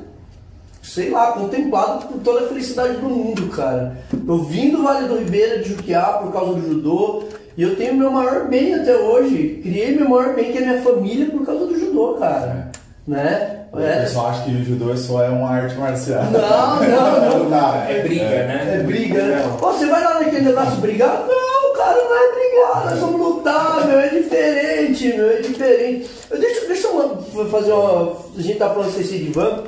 sei 0.81 1.11
lá, 1.11 1.31
contemplado 1.33 2.07
por 2.07 2.17
toda 2.21 2.45
a 2.45 2.47
felicidade 2.47 2.95
do 2.95 3.07
mundo, 3.07 3.49
cara. 3.49 3.97
Eu 4.27 4.43
vim 4.45 4.71
do 4.71 4.81
Vale 4.81 5.07
do 5.07 5.19
Ribeira 5.19 5.59
de 5.59 5.69
Juquiá 5.69 6.05
por 6.23 6.31
causa 6.33 6.53
do 6.53 6.67
judô, 6.67 7.23
e 7.59 7.63
eu 7.63 7.75
tenho 7.75 7.93
meu 7.93 8.09
maior 8.09 8.47
bem 8.47 8.73
até 8.73 8.95
hoje. 8.95 9.59
Criei 9.61 9.93
meu 9.93 10.07
maior 10.07 10.33
bem, 10.33 10.49
que 10.53 10.59
é 10.59 10.61
minha 10.61 10.81
família, 10.81 11.25
por 11.29 11.45
causa 11.45 11.65
do 11.65 11.77
judô, 11.77 12.13
cara. 12.13 12.71
Né? 13.05 13.65
O 13.73 13.79
É. 13.81 14.01
pessoal 14.03 14.27
acha 14.27 14.43
que 14.45 14.51
o 14.51 14.63
judô 14.63 14.95
só 14.95 15.23
é 15.23 15.29
uma 15.29 15.49
arte 15.49 15.75
marcial. 15.75 16.23
Não, 16.23 16.79
não, 16.79 17.39
não. 17.43 17.49
Tá. 17.49 17.85
É 17.89 18.01
briga, 18.01 18.23
né? 18.23 18.75
É 18.79 18.83
briga, 18.83 19.21
né? 19.21 19.43
Ô, 19.61 19.65
você 19.73 19.85
vai 19.87 20.01
lá 20.03 20.19
naquele 20.21 20.45
negócio 20.45 20.75
brigar? 20.79 21.25
Não, 21.27 21.73
cara, 21.75 21.97
não 22.01 22.15
é 22.15 22.31
brigar, 22.33 22.85
nós 22.91 22.99
vamos 22.99 23.19
lutar, 23.19 23.85
meu, 23.87 23.99
é 23.99 24.07
diferente, 24.07 25.07
meu, 25.17 25.29
é 25.29 25.41
diferente. 25.41 26.09
Eu, 26.31 26.39
deixa, 26.39 26.65
deixa 26.65 26.87
eu 26.87 27.49
fazer 27.51 27.73
uma. 27.73 28.15
A 28.37 28.41
gente 28.41 28.57
tá 28.57 28.69
falando 28.69 28.87
de 28.95 29.03
CC 29.03 29.17
de 29.17 29.31
Van. 29.31 29.63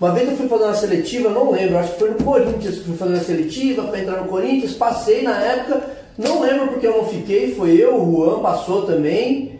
Uma 0.00 0.12
vez 0.12 0.28
eu 0.28 0.36
fui 0.36 0.48
fazer 0.48 0.64
uma 0.64 0.74
seletiva, 0.74 1.28
não 1.30 1.52
lembro, 1.52 1.78
acho 1.78 1.92
que 1.92 1.98
foi 2.00 2.10
no 2.10 2.16
Corinthians 2.24 2.74
que 2.74 2.80
eu 2.80 2.84
fui 2.86 2.96
fazer 2.96 3.14
uma 3.14 3.22
seletiva 3.22 3.82
para 3.84 4.00
entrar 4.00 4.16
no 4.22 4.28
Corinthians, 4.28 4.72
passei 4.72 5.22
na 5.22 5.38
época, 5.40 5.82
não 6.16 6.40
lembro 6.40 6.68
porque 6.68 6.86
eu 6.86 6.98
não 6.98 7.06
fiquei, 7.06 7.54
foi 7.54 7.72
eu, 7.72 7.96
o 7.96 8.26
Juan 8.26 8.40
passou 8.40 8.82
também, 8.82 9.58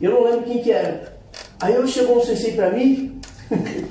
eu 0.00 0.10
não 0.12 0.24
lembro 0.24 0.42
quem 0.42 0.62
que 0.62 0.70
era. 0.70 1.18
Aí 1.60 1.74
eu 1.74 1.86
chegou 1.86 2.18
um 2.18 2.24
sensei 2.24 2.52
pra 2.52 2.70
mim, 2.70 3.20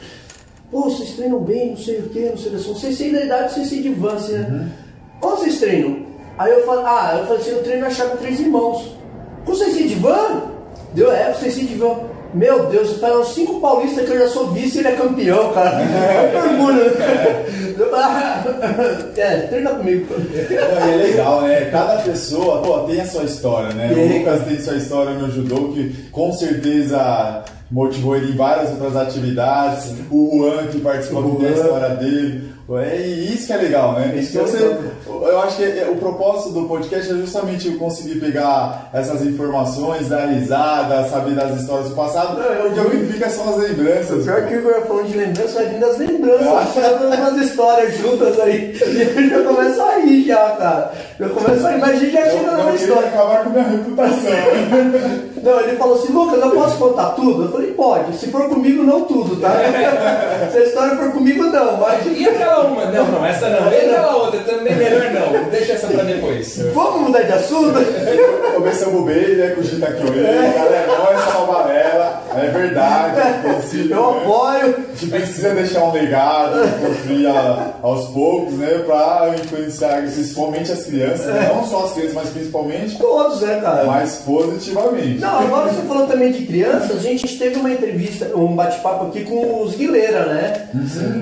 Pô, 0.72 0.84
vocês 0.84 1.14
treinam 1.14 1.40
bem, 1.40 1.72
não 1.72 1.78
sei 1.78 2.00
o 2.00 2.10
que, 2.10 2.20
não 2.20 2.38
sei 2.38 2.52
o 2.56 2.76
que. 2.76 2.96
Têm 2.96 3.12
da 3.12 3.26
idade, 3.26 3.56
têm 3.56 3.82
de 3.82 3.90
advance, 3.90 4.32
né? 4.32 4.72
Como 5.20 5.38
vocês 5.38 5.60
treinam? 5.60 6.06
Aí 6.38 6.52
eu 6.52 6.66
falei, 6.66 6.86
ah, 6.86 7.18
eu 7.20 7.26
falei 7.26 7.42
assim, 7.42 7.50
eu 7.52 7.64
treino 7.64 7.82
na 7.82 7.90
chave 7.90 8.12
com 8.12 8.18
três 8.18 8.40
irmãos. 8.40 8.96
Com 9.46 9.54
vocês 9.54 9.76
têm 9.76 9.88
de 9.88 9.96
van? 9.96 10.44
Deu, 10.94 11.12
é, 11.12 11.32
com 11.32 11.40
vocês 11.40 11.56
têm 11.56 11.66
de 11.66 11.76
van. 11.76 11.98
Meu 12.34 12.68
Deus, 12.68 13.02
uns 13.02 13.34
cinco 13.34 13.60
paulistas 13.60 14.06
que 14.06 14.12
eu 14.14 14.20
já 14.20 14.28
sou 14.28 14.52
vice 14.52 14.78
e 14.78 14.80
ele 14.82 14.88
é 14.90 14.92
campeão, 14.92 15.52
cara. 15.54 15.78
Olha 15.82 16.30
que 16.30 16.38
orgulho, 16.38 17.00
né? 17.00 17.46
Eu 17.78 17.90
falei, 17.90 18.06
"Ah, 18.06 18.44
É, 19.18 19.38
treina 19.48 19.72
comigo. 19.72 20.06
E 20.34 20.54
é 20.54 20.96
legal, 20.96 21.42
né? 21.42 21.70
Cada 21.72 21.98
pessoa, 22.02 22.62
pô, 22.62 22.80
tem 22.82 23.02
a 23.02 23.06
sua 23.06 23.24
história, 23.24 23.74
né? 23.74 23.92
O 23.92 24.18
Lucas 24.20 24.44
tem 24.48 24.60
sua 24.60 24.76
história 24.76 25.14
no 25.14 25.32
judô 25.32 25.70
que 25.74 25.90
com 26.12 26.32
certeza 26.34 27.44
motivou 27.72 28.16
ele 28.16 28.34
em 28.34 28.36
várias 28.36 28.70
outras 28.72 28.96
atividades. 28.96 29.94
O 30.12 30.40
Juan 30.44 30.68
que 30.68 30.80
participou 30.80 31.40
da 31.40 31.50
história 31.50 31.90
dele. 31.96 32.59
É, 32.78 32.98
e 33.02 33.34
isso 33.34 33.48
que 33.48 33.54
é 33.54 33.58
legal, 33.58 33.94
né? 33.94 34.14
Isso 34.18 34.38
é 34.40 34.42
Você- 34.44 34.78
eu 35.08 35.42
acho 35.42 35.58
que 35.58 35.64
é- 35.64 35.90
o 35.92 35.96
propósito 35.96 36.52
do 36.52 36.68
podcast 36.68 37.12
é 37.12 37.16
justamente 37.16 37.68
eu 37.68 37.78
conseguir 37.80 38.20
pegar 38.20 38.90
essas 38.94 39.22
informações, 39.24 40.08
dar 40.10 40.28
risada, 40.28 41.08
saber 41.10 41.34
das 41.36 41.60
histórias 41.60 41.90
do 41.90 41.96
passado. 41.96 42.38
Não, 42.38 42.46
eu 42.46 42.72
porque 42.72 42.80
o 42.82 42.90
que 42.92 43.14
fica 43.14 43.30
são 43.30 43.50
as 43.50 43.58
lembranças. 43.58 44.24
Pior 44.24 44.46
que 44.46 44.54
o 44.56 44.60
Igor 44.60 44.82
falando 44.88 45.08
de 45.08 45.18
lembrança, 45.18 45.54
vai 45.56 45.66
vir 45.66 45.80
das 45.80 45.98
lembranças, 45.98 46.48
umas 46.48 47.42
histórias 47.46 47.98
juntas 47.98 48.40
aí. 48.40 48.72
E 48.76 49.02
eu 49.18 49.30
já 49.30 49.44
começo 49.50 49.82
a 49.82 49.98
rir 49.98 50.26
já, 50.28 50.50
cara. 50.52 50.92
Eu 51.20 51.30
começo 51.32 51.66
a 51.66 51.72
rir, 51.72 51.78
mas 51.80 51.90
a 51.90 51.96
gente 51.96 52.12
já 52.12 52.22
Eu, 52.28 52.32
chega 52.38 52.52
eu 52.52 52.58
queria 52.58 52.76
história. 52.76 53.08
acabar 53.10 53.44
com 53.46 53.50
minha 53.50 53.64
reputação. 53.68 55.29
Não, 55.44 55.60
ele 55.62 55.78
falou 55.78 55.96
assim, 55.96 56.12
Lucas, 56.14 56.42
eu 56.42 56.52
posso 56.52 56.78
contar 56.78 57.10
tudo? 57.12 57.44
Eu 57.44 57.52
falei, 57.52 57.72
pode. 57.72 58.16
Se 58.18 58.28
for 58.28 58.50
comigo, 58.50 58.84
não 58.84 59.02
tudo, 59.02 59.36
tá? 59.40 59.52
Se 60.52 60.58
a 60.58 60.64
história 60.64 60.96
for 60.98 61.12
comigo, 61.12 61.44
não. 61.46 61.78
Mas 61.78 62.06
E 62.06 62.28
aquela 62.28 62.66
uma? 62.66 62.86
Não, 62.86 63.06
não, 63.06 63.26
essa 63.26 63.50
não. 63.50 63.72
E 63.72 63.76
aquela 63.76 64.16
outra? 64.18 64.40
Também 64.42 64.76
melhor 64.76 65.12
não. 65.12 65.50
Deixa 65.50 65.74
essa 65.74 65.88
pra 65.88 66.04
depois. 66.04 66.58
vamos 66.74 67.02
mudar 67.02 67.22
de 67.24 67.32
assunto? 67.34 67.80
Começamos 68.56 69.04
bem, 69.06 69.36
né, 69.36 69.50
com 69.56 69.62
o 69.62 69.64
Gita 69.64 69.88
Kyoei, 69.88 70.24
galera, 70.24 70.88
nós 70.88 71.20
essa 71.20 71.38
Bavarela, 71.40 72.22
é 72.36 72.48
verdade, 72.48 73.20
assim, 73.58 73.90
Eu 73.90 74.12
né? 74.14 74.22
apoio. 74.22 74.76
a 74.92 74.96
gente 74.96 75.08
precisa 75.12 75.50
deixar 75.52 75.84
um 75.84 75.92
legado, 75.94 76.60
construir 76.86 77.28
a- 77.28 77.74
aos 77.82 78.08
poucos, 78.10 78.54
né, 78.56 78.84
pra 78.86 79.32
influenciar 79.42 80.02
principalmente 80.02 80.72
as 80.72 80.84
crianças, 80.84 81.26
né? 81.28 81.52
não 81.54 81.64
só 81.66 81.86
as 81.86 81.94
crianças, 81.94 82.14
mas 82.16 82.30
principalmente 82.30 82.98
Todos, 82.98 83.42
né, 83.42 83.60
cara? 83.62 83.84
mais 83.86 84.16
positivamente. 84.26 85.20
Não, 85.20 85.29
agora 85.38 85.72
você 85.72 85.82
falou 85.88 86.08
também 86.08 86.32
de 86.32 86.46
crianças, 86.46 86.98
a 86.98 87.00
gente 87.00 87.38
teve 87.38 87.58
uma 87.60 87.72
entrevista, 87.72 88.36
um 88.36 88.56
bate-papo 88.56 89.08
aqui 89.08 89.24
com 89.24 89.62
os 89.62 89.76
Guilera, 89.76 90.26
né? 90.26 90.70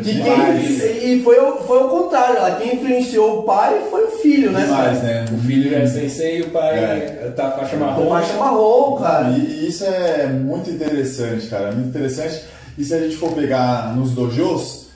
Que 0.03 0.21
quem, 0.21 1.13
e 1.13 1.23
foi, 1.23 1.39
o- 1.39 1.57
foi 1.57 1.83
o 1.83 1.87
contrário, 1.89 2.41
lá, 2.41 2.51
quem 2.51 2.75
influenciou 2.75 3.39
o 3.39 3.43
pai 3.43 3.81
foi 3.89 4.05
o 4.05 4.11
filho, 4.11 4.51
né? 4.51 4.61
Demais, 4.65 5.03
né? 5.03 5.25
O 5.33 5.37
filho 5.45 5.75
é 5.75 5.85
sensei, 5.87 6.41
o 6.41 6.49
pai 6.51 6.77
É. 6.77 7.33
tá 7.35 7.51
faixa 7.51 7.75
marrom. 7.77 8.09
faixa 8.09 8.33
marrom, 8.33 8.95
cara. 8.97 9.29
E, 9.31 9.39
e 9.41 9.67
isso 9.67 9.83
é 9.85 10.27
muito 10.27 10.69
interessante, 10.69 11.47
cara, 11.47 11.71
muito 11.71 11.89
interessante. 11.89 12.41
E 12.77 12.83
se 12.85 12.93
a 12.93 12.99
gente 12.99 13.15
for 13.17 13.31
pegar 13.33 13.95
nos 13.95 14.11
dojos, 14.11 14.86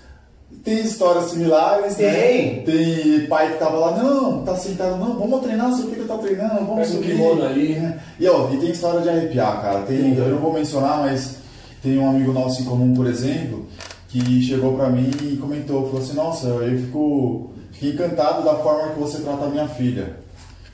tem 0.64 0.82
histórias 0.82 1.32
similares, 1.32 1.96
Tem. 1.96 2.58
né? 2.58 2.62
Tem 2.64 3.26
pai 3.28 3.54
que 3.54 3.60
tava 3.60 3.78
lá, 3.78 3.98
não, 3.98 4.44
tá 4.44 4.56
sentado, 4.56 4.98
não, 4.98 5.18
vamos 5.18 5.42
treinar, 5.42 5.74
seu 5.74 5.90
filho 5.90 6.06
tá 6.06 6.18
treinando, 6.18 6.66
vamos 6.66 6.88
Pega 6.88 6.90
o 6.90 6.94
subir. 6.94 7.12
kimono 7.12 7.44
ali. 7.44 7.74
É. 7.74 7.98
E, 8.20 8.28
ó, 8.28 8.50
e 8.52 8.58
tem 8.58 8.70
história 8.72 9.02
de 9.02 9.10
arrepiar, 9.10 9.62
cara. 9.62 9.80
Tem, 9.82 10.16
eu 10.16 10.30
não 10.30 10.38
vou 10.38 10.54
mencionar, 10.54 11.00
mas 11.00 11.38
tem 11.82 11.98
um 11.98 12.10
amigo 12.10 12.32
nosso 12.32 12.62
em 12.62 12.66
comum, 12.66 12.94
por 12.94 13.08
exemplo, 13.08 13.66
que 14.08 14.42
chegou 14.44 14.76
pra 14.76 14.90
mim 14.90 15.10
e 15.24 15.38
comentou, 15.38 15.86
falou 15.88 16.02
assim, 16.02 16.16
nossa, 16.16 16.48
eu 16.48 16.78
fico, 16.80 17.50
fiquei 17.72 17.94
encantado 17.94 18.44
da 18.44 18.56
forma 18.56 18.94
que 18.94 19.00
você 19.00 19.22
trata 19.22 19.46
a 19.46 19.50
minha 19.50 19.68
filha. 19.68 20.18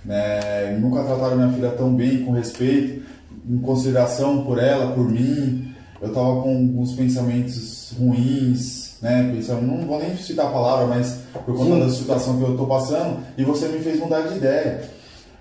Né? 0.04 0.78
Nunca 0.82 1.04
trataram 1.04 1.38
minha 1.38 1.54
filha 1.54 1.70
tão 1.72 1.94
bem, 1.94 2.24
com 2.26 2.32
respeito, 2.32 3.04
em 3.50 3.58
consideração 3.60 4.44
por 4.44 4.60
ela, 4.60 4.92
por 4.94 5.10
mim. 5.10 5.74
Eu 6.02 6.10
tava 6.14 6.42
com 6.42 6.50
alguns 6.50 6.94
pensamentos 6.94 7.94
ruins, 7.98 8.87
né? 9.02 9.32
Pensando, 9.36 9.62
não 9.62 9.86
vou 9.86 10.00
nem 10.00 10.16
citar 10.18 10.48
a 10.48 10.52
palavra, 10.52 10.88
mas 10.88 11.20
por 11.46 11.56
conta 11.56 11.76
Sim. 11.76 11.80
da 11.80 11.90
situação 11.90 12.38
que 12.38 12.44
eu 12.44 12.58
tô 12.58 12.66
passando, 12.66 13.20
e 13.38 13.44
você 13.44 13.68
me 13.68 13.80
fez 13.80 14.00
mudar 14.00 14.22
de 14.22 14.38
ideia. 14.38 14.98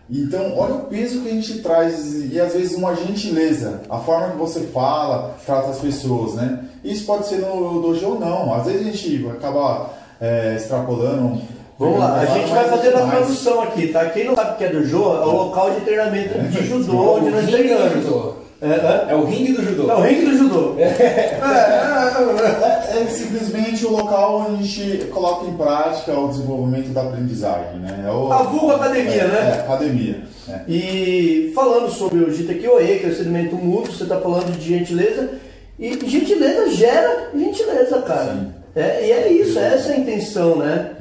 Então, 0.09 0.57
olha 0.57 0.75
o 0.75 0.85
peso 0.85 1.21
que 1.21 1.29
a 1.29 1.33
gente 1.33 1.59
traz 1.59 2.15
e 2.31 2.41
às 2.41 2.53
vezes 2.53 2.77
uma 2.77 2.95
gentileza, 2.95 3.83
a 3.91 3.99
forma 3.99 4.31
que 4.31 4.37
você 4.37 4.61
fala, 4.61 5.37
trata 5.45 5.71
as 5.71 5.79
pessoas, 5.79 6.35
né? 6.35 6.61
Isso 6.85 7.05
pode 7.05 7.27
ser 7.27 7.39
no 7.39 7.83
dojo 7.83 8.11
ou 8.11 8.21
não. 8.21 8.55
Às 8.55 8.67
vezes 8.67 8.83
a 8.83 8.85
gente 8.85 9.27
acaba 9.29 9.91
é, 10.21 10.55
extrapolando. 10.57 11.43
Vamos 11.77 11.99
lá, 11.99 12.21
a 12.21 12.25
gente 12.25 12.49
vai 12.51 12.69
fazer 12.69 12.95
a 12.95 13.07
tradução 13.07 13.61
aqui, 13.63 13.89
tá? 13.89 14.09
Quem 14.11 14.27
não 14.27 14.37
sabe 14.37 14.53
o 14.53 14.57
que 14.57 14.65
é 14.65 14.69
dojo, 14.69 14.97
é 14.97 15.27
o 15.27 15.33
local 15.33 15.73
de 15.73 15.81
treinamento 15.81 16.39
de 16.39 16.67
judô, 16.67 17.17
onde 17.17 17.31
nós 17.31 17.47
treinamos. 17.47 18.46
É, 18.61 18.69
é? 18.69 19.07
É 19.11 19.15
o 19.15 19.25
ringue 19.25 19.53
do 19.53 19.63
judô. 19.63 19.91
É 19.91 19.95
o 19.95 20.01
ringue 20.01 20.27
do 20.27 20.39
judô. 20.39 20.75
É, 20.79 20.83
é, 20.83 21.41
é, 21.43 22.97
É, 22.97 23.03
é 23.03 23.07
simplesmente 23.07 23.85
o 23.85 23.91
local 23.91 24.47
onde 24.49 24.63
a 24.63 24.67
gente 24.67 25.05
coloca 25.07 25.47
em 25.47 25.55
prática 25.55 26.19
o 26.19 26.29
desenvolvimento 26.29 26.89
da 26.89 27.03
aprendizagem, 27.03 27.81
né? 27.81 28.05
É 28.07 28.11
o, 28.11 28.33
A 28.33 28.43
vulga 28.45 28.77
academia, 28.77 29.23
é, 29.23 29.27
né? 29.27 29.55
É, 29.57 29.61
academia. 29.61 30.23
né? 30.49 30.65
E 30.67 31.53
falando 31.55 31.91
sobre 31.91 32.21
o 32.25 32.33
Jita 32.33 32.55
Kyoe, 32.55 32.99
que 32.99 33.07
é 33.07 33.09
o 33.11 33.15
sedimento 33.15 33.57
mútuo, 33.57 33.93
você 33.93 34.05
está 34.05 34.19
falando 34.21 34.57
de 34.59 34.67
gentileza, 34.67 35.31
e 35.79 35.93
gentileza 36.09 36.71
gera 36.71 37.31
gentileza, 37.35 38.01
cara. 38.03 38.33
Sim. 38.33 38.53
É, 38.75 39.07
e 39.07 39.13
é 39.13 39.33
isso, 39.33 39.59
essa 39.59 39.91
é 39.91 39.97
a 39.97 39.99
intenção, 39.99 40.57
né? 40.57 40.93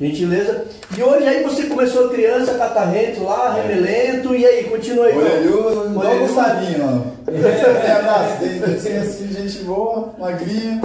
Gentileza. 0.00 0.64
E 0.96 1.02
hoje 1.02 1.26
aí 1.26 1.42
você 1.42 1.64
começou 1.64 2.10
criança, 2.10 2.54
catarrento 2.54 3.24
lá, 3.24 3.54
remelento, 3.54 4.34
e 4.34 4.44
aí, 4.44 4.64
continua 4.64 5.06
aí. 5.06 5.16
Orelhudo, 5.16 5.90
igual 5.90 6.16
o. 6.16 6.18
Gustavinho, 6.20 6.84
ó. 6.84 7.30
Tem 7.30 7.90
abraço, 7.90 8.36
tem 8.82 8.98
assim, 8.98 9.28
gente 9.32 9.64
boa, 9.64 10.12
magrinha. 10.18 10.82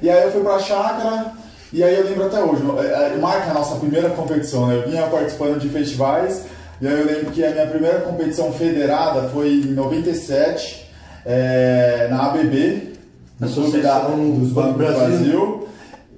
E 0.00 0.08
aí 0.08 0.24
eu 0.24 0.32
fui 0.32 0.42
pra 0.42 0.58
chácara, 0.58 1.32
e 1.72 1.82
aí 1.82 1.94
eu 1.94 2.04
lembro 2.04 2.26
até 2.26 2.42
hoje, 2.42 2.62
é, 2.78 3.14
é, 3.14 3.18
marca 3.18 3.50
a 3.50 3.54
nossa 3.54 3.76
primeira 3.76 4.08
competição, 4.10 4.68
né? 4.68 4.76
Eu 4.76 4.90
vinha 4.90 5.02
participando 5.08 5.58
de 5.58 5.68
festivais, 5.68 6.44
e 6.80 6.86
aí 6.86 7.00
eu 7.00 7.06
lembro 7.06 7.32
que 7.32 7.44
a 7.44 7.50
minha 7.50 7.66
primeira 7.66 8.00
competição 8.00 8.52
federada 8.52 9.28
foi 9.28 9.48
em 9.48 9.72
97, 9.72 10.90
é, 11.26 12.08
na 12.10 12.26
ABB, 12.26 12.94
no 13.40 13.48
Clube 13.50 13.80
da, 13.80 13.96
Associação 13.96 14.30
dos 14.30 14.48
Bancos 14.50 14.72
do 14.72 14.78
Brasil. 14.78 15.06
Brasil. 15.08 15.63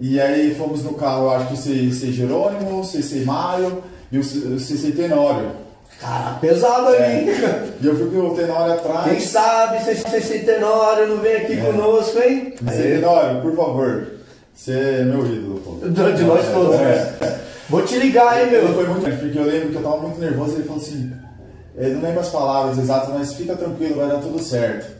E 0.00 0.20
aí 0.20 0.54
fomos 0.54 0.82
no 0.84 0.94
carro, 0.94 1.30
acho 1.30 1.48
que 1.48 1.54
o 1.54 1.56
CC 1.56 2.12
Jerônimo, 2.12 2.84
CC 2.84 3.24
Mário 3.24 3.82
e 4.12 4.18
o 4.18 4.24
C- 4.24 4.58
CC 4.58 4.92
Tenório. 4.92 5.50
Cara, 6.00 6.34
pesado 6.38 6.88
ali. 6.88 7.30
E 7.80 7.86
eu 7.86 7.96
fui 7.96 8.10
com 8.10 8.28
o 8.28 8.34
Tenório 8.34 8.78
Quem 8.82 8.90
atrás. 8.92 9.22
sabe 9.24 9.82
se 9.82 10.16
esse 10.16 10.38
Tenório 10.40 11.08
não 11.08 11.16
vem 11.18 11.36
aqui 11.36 11.54
É. 11.54 11.62
conosco, 11.62 12.18
hein? 12.18 12.52
Disse, 12.60 12.82
Tenório, 12.82 13.40
por 13.40 13.56
favor, 13.56 14.06
você 14.54 14.72
é 14.72 15.04
meu 15.04 15.24
ídolo, 15.26 15.60
pô. 15.64 15.86
De 15.88 16.24
nós 16.24 16.44
todos. 16.52 16.74
É. 16.78 17.40
Vou 17.70 17.82
te 17.82 17.96
ligar, 17.98 18.38
hein, 18.38 18.48
Ele 18.52 18.62
meu? 18.66 18.74
foi 18.74 18.86
muito 18.86 19.18
porque 19.18 19.38
eu 19.38 19.44
lembro 19.44 19.68
que 19.70 19.76
eu 19.76 19.82
tava 19.82 19.96
muito 19.96 20.20
nervoso 20.20 20.52
e 20.52 20.54
ele 20.56 20.64
falou 20.64 20.82
assim, 20.82 21.10
eu 21.76 21.94
não 21.94 22.02
lembro 22.02 22.20
as 22.20 22.28
palavras 22.28 22.78
exatas, 22.78 23.08
mas 23.14 23.32
fica 23.34 23.56
tranquilo, 23.56 23.96
vai 23.96 24.08
dar 24.08 24.18
tudo 24.18 24.38
certo. 24.42 24.95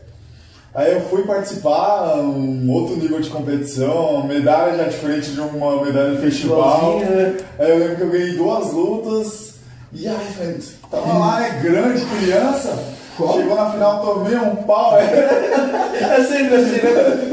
Aí 0.77 0.93
eu 0.93 1.01
fui 1.09 1.23
participar, 1.23 2.19
um 2.19 2.71
outro 2.71 2.97
nível 2.97 3.19
de 3.19 3.31
competição, 3.31 4.23
medalha 4.27 4.77
já 4.77 4.83
diferente 4.83 5.31
de 5.31 5.41
uma 5.41 5.83
medalha 5.83 6.11
de 6.11 6.21
festival. 6.21 6.99
Né? 6.99 7.35
Aí 7.57 7.71
eu 7.71 7.79
lembro 7.79 7.95
que 7.95 8.01
eu 8.03 8.09
ganhei 8.11 8.33
duas 8.33 8.71
lutas, 8.71 9.55
e 9.91 10.07
aí, 10.07 10.27
velho, 10.37 10.59
tava 10.91 11.17
lá, 11.17 11.39
né, 11.39 11.59
grande, 11.63 12.05
criança, 12.05 12.77
chegou 13.17 13.55
na 13.55 13.71
final, 13.71 14.05
tomei 14.05 14.35
um 14.37 14.55
pau, 14.57 14.93
É 15.01 16.23
sempre 16.23 16.55
assim, 16.57 16.75
né? 16.75 17.31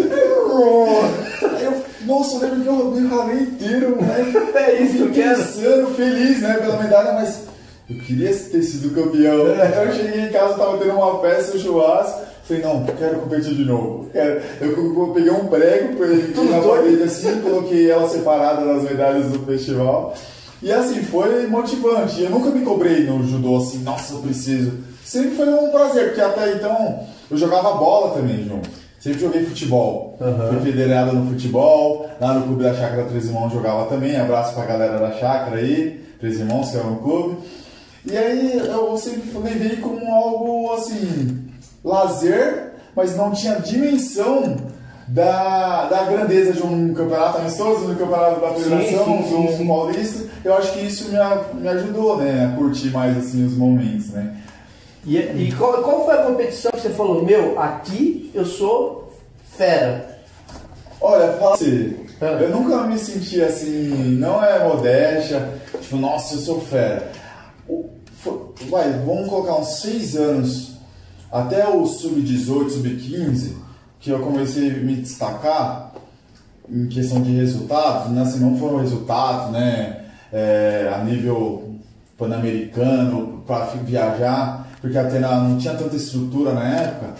Aí 1.54 1.64
eu, 1.66 1.84
nossa, 2.06 2.36
eu 2.36 2.40
lembro 2.40 2.60
que 2.62 2.66
eu 2.66 2.90
me 2.92 3.08
ralei 3.08 3.40
inteiro, 3.42 3.98
né? 4.00 4.24
É 4.56 4.82
isso 4.82 4.94
que 4.94 5.02
eu 5.02 5.10
quero. 5.10 5.36
Pensando, 5.36 5.94
feliz, 5.94 6.40
né, 6.40 6.54
pela 6.54 6.82
medalha, 6.82 7.12
mas 7.12 7.40
eu 7.90 7.96
queria 7.98 8.34
ter 8.34 8.62
sido 8.62 8.94
campeão. 8.94 9.48
Aí 9.60 9.86
eu 9.86 9.92
cheguei 9.92 10.22
em 10.22 10.32
casa, 10.32 10.54
tava 10.54 10.78
tendo 10.78 10.94
uma 10.94 11.20
festa, 11.20 11.58
um 11.58 11.60
churrasco. 11.60 12.23
Falei, 12.44 12.62
não, 12.62 12.84
quero 12.84 13.20
competir 13.20 13.54
de 13.54 13.64
novo. 13.64 14.10
Eu, 14.12 14.70
eu 14.70 15.12
peguei 15.14 15.30
um 15.30 15.46
prego, 15.46 15.96
peguei 15.96 16.50
na 16.50 16.60
parede 16.60 17.02
assim, 17.02 17.40
coloquei 17.40 17.90
ela 17.90 18.06
separada 18.06 18.66
das 18.66 18.82
medalhas 18.82 19.26
do 19.32 19.38
festival. 19.46 20.14
E 20.62 20.70
assim, 20.70 21.02
foi 21.02 21.46
motivante. 21.46 22.22
Eu 22.22 22.30
nunca 22.30 22.50
me 22.50 22.64
cobrei 22.64 23.04
no 23.04 23.26
judô 23.26 23.56
assim, 23.56 23.78
nossa, 23.78 24.14
eu 24.14 24.20
preciso. 24.20 24.72
Sempre 25.02 25.36
foi 25.36 25.48
um 25.48 25.70
prazer, 25.70 26.08
porque 26.08 26.20
até 26.20 26.52
então 26.52 27.00
eu 27.30 27.36
jogava 27.36 27.72
bola 27.72 28.14
também 28.14 28.44
junto. 28.44 28.68
Sempre 29.00 29.20
joguei 29.20 29.44
futebol. 29.44 30.18
Fui 30.50 30.60
federado 30.60 31.14
no 31.14 31.30
futebol. 31.30 32.08
Lá 32.20 32.34
no 32.34 32.46
Clube 32.46 32.62
da 32.62 32.74
Chácara 32.74 33.04
Três 33.04 33.26
Irmãos 33.26 33.52
jogava 33.52 33.86
também. 33.86 34.16
Abraço 34.16 34.54
pra 34.54 34.64
galera 34.64 34.98
da 34.98 35.12
Chácara 35.12 35.56
aí. 35.56 36.02
Três 36.20 36.40
Irmãos, 36.40 36.70
que 36.70 36.76
é 36.76 36.80
um 36.80 36.96
clube. 36.96 37.36
E 38.06 38.16
aí 38.16 38.58
eu 38.58 38.96
sempre 38.98 39.38
levei 39.38 39.76
como 39.76 40.06
algo 40.14 40.72
assim, 40.74 41.43
lazer, 41.84 42.72
mas 42.96 43.16
não 43.16 43.32
tinha 43.32 43.56
dimensão 43.56 44.56
da, 45.06 45.86
da 45.86 46.04
grandeza 46.04 46.52
de 46.54 46.62
um 46.62 46.94
campeonato 46.94 47.38
amistoso, 47.38 47.86
do 47.86 47.96
campeonato 47.96 48.40
da 48.40 48.54
federação, 48.54 49.16
do 49.20 49.56
sim. 49.56 49.66
paulista. 49.66 50.24
Eu 50.44 50.56
acho 50.56 50.72
que 50.72 50.80
isso 50.80 51.10
me, 51.10 51.18
me 51.60 51.68
ajudou, 51.68 52.16
né, 52.16 52.46
a 52.52 52.56
curtir 52.56 52.88
mais 52.88 53.16
assim 53.18 53.44
os 53.44 53.54
momentos, 53.56 54.08
né. 54.08 54.36
E, 55.06 55.18
e 55.18 55.54
qual, 55.58 55.82
qual 55.82 56.06
foi 56.06 56.14
a 56.14 56.22
competição 56.22 56.70
que 56.72 56.80
você 56.80 56.88
falou? 56.90 57.22
Meu, 57.22 57.60
aqui 57.60 58.30
eu 58.34 58.46
sou 58.46 59.12
fera. 59.56 60.18
Olha, 61.00 61.34
fala 61.34 61.54
assim, 61.54 61.96
Ah. 62.20 62.26
eu 62.40 62.48
nunca 62.48 62.84
me 62.84 62.98
senti 62.98 63.42
assim, 63.42 64.16
não 64.18 64.42
é 64.42 64.64
modéstia, 64.66 65.46
tipo, 65.82 65.96
nossa, 65.96 66.34
eu 66.34 66.38
sou 66.38 66.60
fera. 66.62 67.12
Vai, 68.70 68.90
vamos 69.04 69.28
colocar 69.28 69.56
uns 69.56 69.80
seis 69.82 70.16
anos, 70.16 70.73
até 71.34 71.68
o 71.68 71.84
sub-18, 71.84 72.70
sub-15, 72.70 73.52
que 73.98 74.10
eu 74.10 74.20
comecei 74.20 74.70
a 74.70 74.74
me 74.74 74.96
destacar 74.96 75.92
em 76.70 76.86
questão 76.86 77.20
de 77.20 77.32
resultados, 77.32 78.12
né? 78.12 78.24
Não 78.40 78.56
foram 78.56 78.78
resultados, 78.78 79.50
né? 79.52 80.00
é, 80.32 80.92
a 80.92 80.98
nível 81.04 81.76
pan-americano, 82.18 83.42
para 83.46 83.66
viajar, 83.84 84.66
porque 84.80 84.98
a 84.98 85.02
Atena 85.02 85.40
não 85.40 85.56
tinha 85.56 85.74
tanta 85.74 85.94
estrutura 85.96 86.52
na 86.52 86.68
época, 86.80 87.14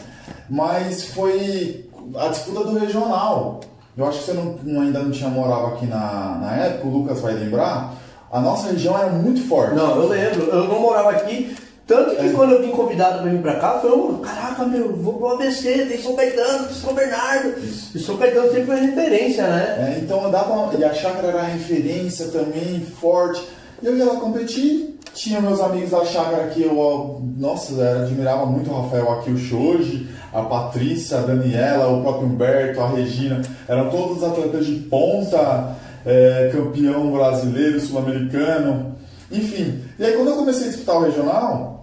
mas 0.51 1.05
foi 1.09 1.89
a 2.17 2.29
disputa 2.29 2.65
do 2.65 2.79
regional. 2.79 3.61
Eu 3.97 4.07
acho 4.07 4.19
que 4.19 4.25
você 4.25 4.33
não, 4.33 4.59
não- 4.65 4.81
ainda 4.83 4.99
não 5.01 5.11
tinha 5.13 5.31
morado 5.31 5.67
aqui 5.67 5.87
na, 5.87 6.39
na 6.41 6.57
época, 6.57 6.89
o 6.89 6.91
Lucas 6.99 7.21
vai 7.21 7.35
lembrar. 7.35 7.95
A 8.33 8.41
nossa 8.41 8.73
região 8.73 8.99
era 8.99 9.11
muito 9.11 9.47
forte. 9.47 9.75
Não, 9.77 9.97
eu 9.97 10.09
lembro, 10.09 10.43
eu 10.43 10.67
não 10.67 10.81
morava 10.81 11.11
aqui. 11.11 11.57
Tanto 11.87 12.17
que 12.17 12.27
É. 12.27 12.31
quando 12.31 12.53
eu 12.53 12.63
vim 12.63 12.71
convidado 12.71 13.21
pra 13.21 13.31
vir 13.31 13.43
pra 13.43 13.57
cá, 13.57 13.79
foi 13.79 13.93
um, 13.93 14.19
caraca, 14.19 14.65
meu, 14.65 14.97
vou 14.97 15.15
pro 15.15 15.29
ABC, 15.35 15.85
tem 15.87 16.01
São 16.01 16.17
Caetano, 16.17 16.65
tem 16.67 16.77
São 16.77 16.95
Bernardo. 16.95 17.55
E 17.95 17.99
São 17.99 18.17
Caetano 18.17 18.47
sempre 18.51 18.65
foi 18.67 18.81
referência, 18.81 19.47
né? 19.47 19.95
É, 19.97 20.01
então 20.01 20.31
dava, 20.31 20.75
e 20.79 20.83
a 20.85 20.95
chácara 20.95 21.29
era 21.29 21.43
referência 21.43 22.29
também, 22.29 22.81
forte. 23.01 23.43
Eu 23.83 23.97
ia 23.99 24.05
lá 24.07 24.17
competir, 24.19 24.99
tinha 25.13 25.43
meus 25.43 25.61
amigos 25.61 25.91
da 25.91 26.05
chácara 26.07 26.47
que 26.47 26.63
eu, 26.63 27.21
nossa, 27.37 27.75
eu 27.75 28.03
admirava 28.03 28.47
muito 28.47 28.71
o 28.71 28.81
Rafael 28.81 29.13
aqui, 29.13 29.31
o 29.31 29.37
Shoji, 29.37 30.09
a 30.33 30.41
Patrícia, 30.41 31.19
a 31.19 31.21
Daniela, 31.23 31.89
o 31.89 32.01
próprio 32.03 32.29
Humberto, 32.29 32.81
a 32.81 32.89
Regina, 32.89 33.43
eram 33.69 33.91
todos 33.91 34.25
atletas 34.25 34.65
de 34.65 34.75
ponta, 34.77 35.77
é, 36.07 36.51
campeão 36.51 37.13
brasileiro, 37.13 37.79
sul-americano, 37.79 38.97
enfim. 39.31 39.81
E 39.99 40.05
aí 40.05 40.13
quando 40.15 40.29
eu 40.29 40.37
comecei 40.37 40.67
a 40.67 40.71
disputar 40.71 40.97
o 40.97 41.05
regional, 41.05 41.74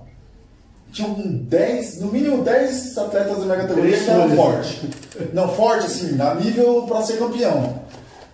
tinham 0.91 1.13
10, 1.15 2.01
no 2.01 2.11
mínimo 2.11 2.43
10 2.43 2.97
atletas 2.97 3.37
da 3.37 3.45
minha 3.45 3.57
categoria 3.57 3.97
que 3.97 4.09
eram 4.09 4.25
Três 4.25 4.39
fortes. 4.39 4.79
Não, 5.33 5.47
forte 5.49 5.85
assim, 5.85 6.19
a 6.19 6.35
nível 6.35 6.83
para 6.83 7.01
ser 7.01 7.17
campeão. 7.17 7.81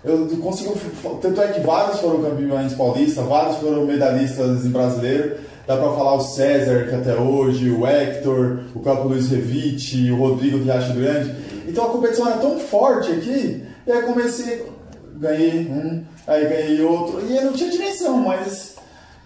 Eu 0.03 0.27
consigo, 0.41 0.77
tanto 1.21 1.41
é 1.41 1.47
que 1.49 1.59
vários 1.59 1.99
foram 1.99 2.21
campeões 2.21 2.73
paulistas, 2.73 3.25
vários 3.25 3.57
foram 3.57 3.85
medalhistas 3.85 4.65
em 4.65 4.69
brasileiro. 4.69 5.37
Dá 5.67 5.75
pra 5.75 5.89
falar 5.89 6.15
o 6.15 6.21
César, 6.21 6.87
que 6.87 6.95
até 6.95 7.13
hoje, 7.13 7.69
o 7.69 7.85
Hector, 7.85 8.59
o 8.73 8.79
próprio 8.79 9.09
Luiz 9.09 9.29
Revite, 9.29 10.09
o 10.09 10.15
Rodrigo 10.15 10.63
Riacho 10.63 10.93
Grande. 10.93 11.35
Então 11.67 11.85
a 11.85 11.89
competição 11.89 12.27
era 12.27 12.37
tão 12.37 12.57
forte 12.57 13.11
aqui, 13.11 13.63
e 13.85 13.91
aí 13.91 14.01
comecei, 14.03 14.65
ganhei 15.17 15.67
um, 15.69 16.01
aí 16.25 16.47
ganhei 16.47 16.81
outro, 16.81 17.21
e 17.27 17.35
eu 17.35 17.45
não 17.45 17.53
tinha 17.53 17.69
dimensão, 17.69 18.15
mas 18.17 18.76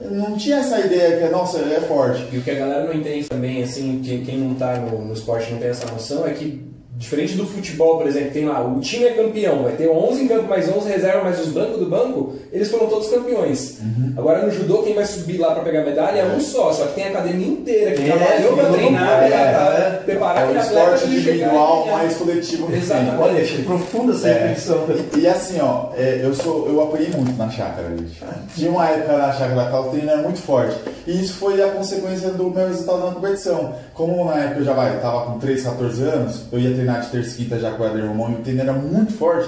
não 0.09 0.35
tinha 0.37 0.57
essa 0.57 0.79
ideia 0.79 1.17
que, 1.19 1.31
nossa, 1.31 1.59
é 1.59 1.81
forte. 1.81 2.27
E 2.31 2.37
o 2.37 2.41
que 2.41 2.51
a 2.51 2.55
galera 2.55 2.85
não 2.85 2.93
entende 2.93 3.27
também, 3.27 3.61
assim, 3.61 4.01
que 4.03 4.23
quem 4.25 4.37
não 4.37 4.55
tá 4.55 4.77
no, 4.77 5.05
no 5.05 5.13
esporte 5.13 5.51
não 5.51 5.59
tem 5.59 5.69
essa 5.69 5.89
noção, 5.91 6.25
é 6.25 6.31
que, 6.33 6.63
diferente 7.01 7.33
do 7.33 7.47
futebol, 7.47 7.97
por 7.97 8.05
exemplo, 8.07 8.29
tem 8.31 8.45
lá, 8.45 8.61
o 8.63 8.79
time 8.79 9.05
é 9.05 9.13
campeão, 9.13 9.63
vai 9.63 9.73
ter 9.73 9.89
11 9.89 10.23
em 10.23 10.27
campo, 10.27 10.47
mais 10.47 10.69
11 10.69 10.87
reserva, 10.87 11.23
mais 11.23 11.39
os 11.39 11.47
bancos 11.47 11.79
do 11.79 11.87
banco, 11.87 12.35
eles 12.53 12.69
foram 12.69 12.85
todos 12.85 13.09
campeões. 13.09 13.79
Uhum. 13.81 14.13
Agora 14.15 14.45
no 14.45 14.51
judô, 14.51 14.83
quem 14.83 14.93
vai 14.93 15.05
subir 15.05 15.37
lá 15.39 15.53
pra 15.55 15.63
pegar 15.63 15.83
medalha 15.83 16.19
é 16.19 16.25
um 16.25 16.39
só, 16.39 16.71
só 16.71 16.85
que 16.85 16.93
tem 16.93 17.05
a 17.05 17.07
academia 17.07 17.47
inteira, 17.47 17.91
que 17.95 18.03
É, 18.03 18.15
trabalhou 18.15 18.55
sim, 18.55 18.73
treinar, 18.77 19.23
é, 19.23 19.27
pra 19.29 19.37
é. 19.37 20.01
preparar 20.05 20.37
É 20.37 20.39
um 20.41 20.43
aquele 20.43 20.59
atleta 20.59 20.79
esporte 20.79 21.01
pra 21.03 21.11
ele 21.11 21.21
chegar 21.23 21.33
e 21.33 21.39
individual 21.39 21.87
mais 21.87 22.17
coletivo. 22.17 22.75
Exatamente. 22.75 23.17
Olha, 23.19 23.41
achei 23.41 23.63
profunda 23.63 24.13
essa 24.13 24.27
É. 24.27 24.33
reflexão. 24.33 24.87
E 25.17 25.27
assim, 25.27 25.59
ó, 25.59 25.89
é, 25.97 26.19
eu 26.23 26.33
sou, 26.35 26.67
eu 26.69 26.81
apanhei 26.83 27.09
muito 27.09 27.35
na 27.35 27.49
chácara, 27.49 27.89
gente. 27.97 28.21
Tinha 28.55 28.69
uma 28.69 28.87
época 28.87 29.17
na 29.17 29.33
chácara 29.33 29.55
da 29.55 29.81
o 29.81 29.89
treino 29.89 30.09
era 30.11 30.21
muito 30.21 30.39
forte. 30.39 30.77
E 31.07 31.19
isso 31.19 31.33
foi 31.35 31.61
a 31.63 31.69
consequência 31.71 32.29
do 32.29 32.49
meu 32.51 32.67
resultado 32.67 32.99
na 33.05 33.11
competição. 33.11 33.73
Como 34.01 34.25
na 34.25 34.35
época 34.39 34.61
eu 34.61 34.65
já 34.65 34.73
vai, 34.73 34.99
tava 34.99 35.25
com 35.27 35.37
13, 35.37 35.63
14 35.63 36.01
anos, 36.05 36.41
eu 36.51 36.57
ia 36.59 36.73
treinar 36.73 37.01
de 37.01 37.09
terça 37.11 37.29
e 37.29 37.43
quinta 37.43 37.59
já 37.59 37.69
com 37.73 37.83
o 37.83 37.85
Eder 37.85 38.07
Romão 38.07 38.31
e 38.31 38.33
o 38.33 38.37
treino 38.39 38.61
era 38.61 38.73
muito 38.73 39.13
forte. 39.13 39.47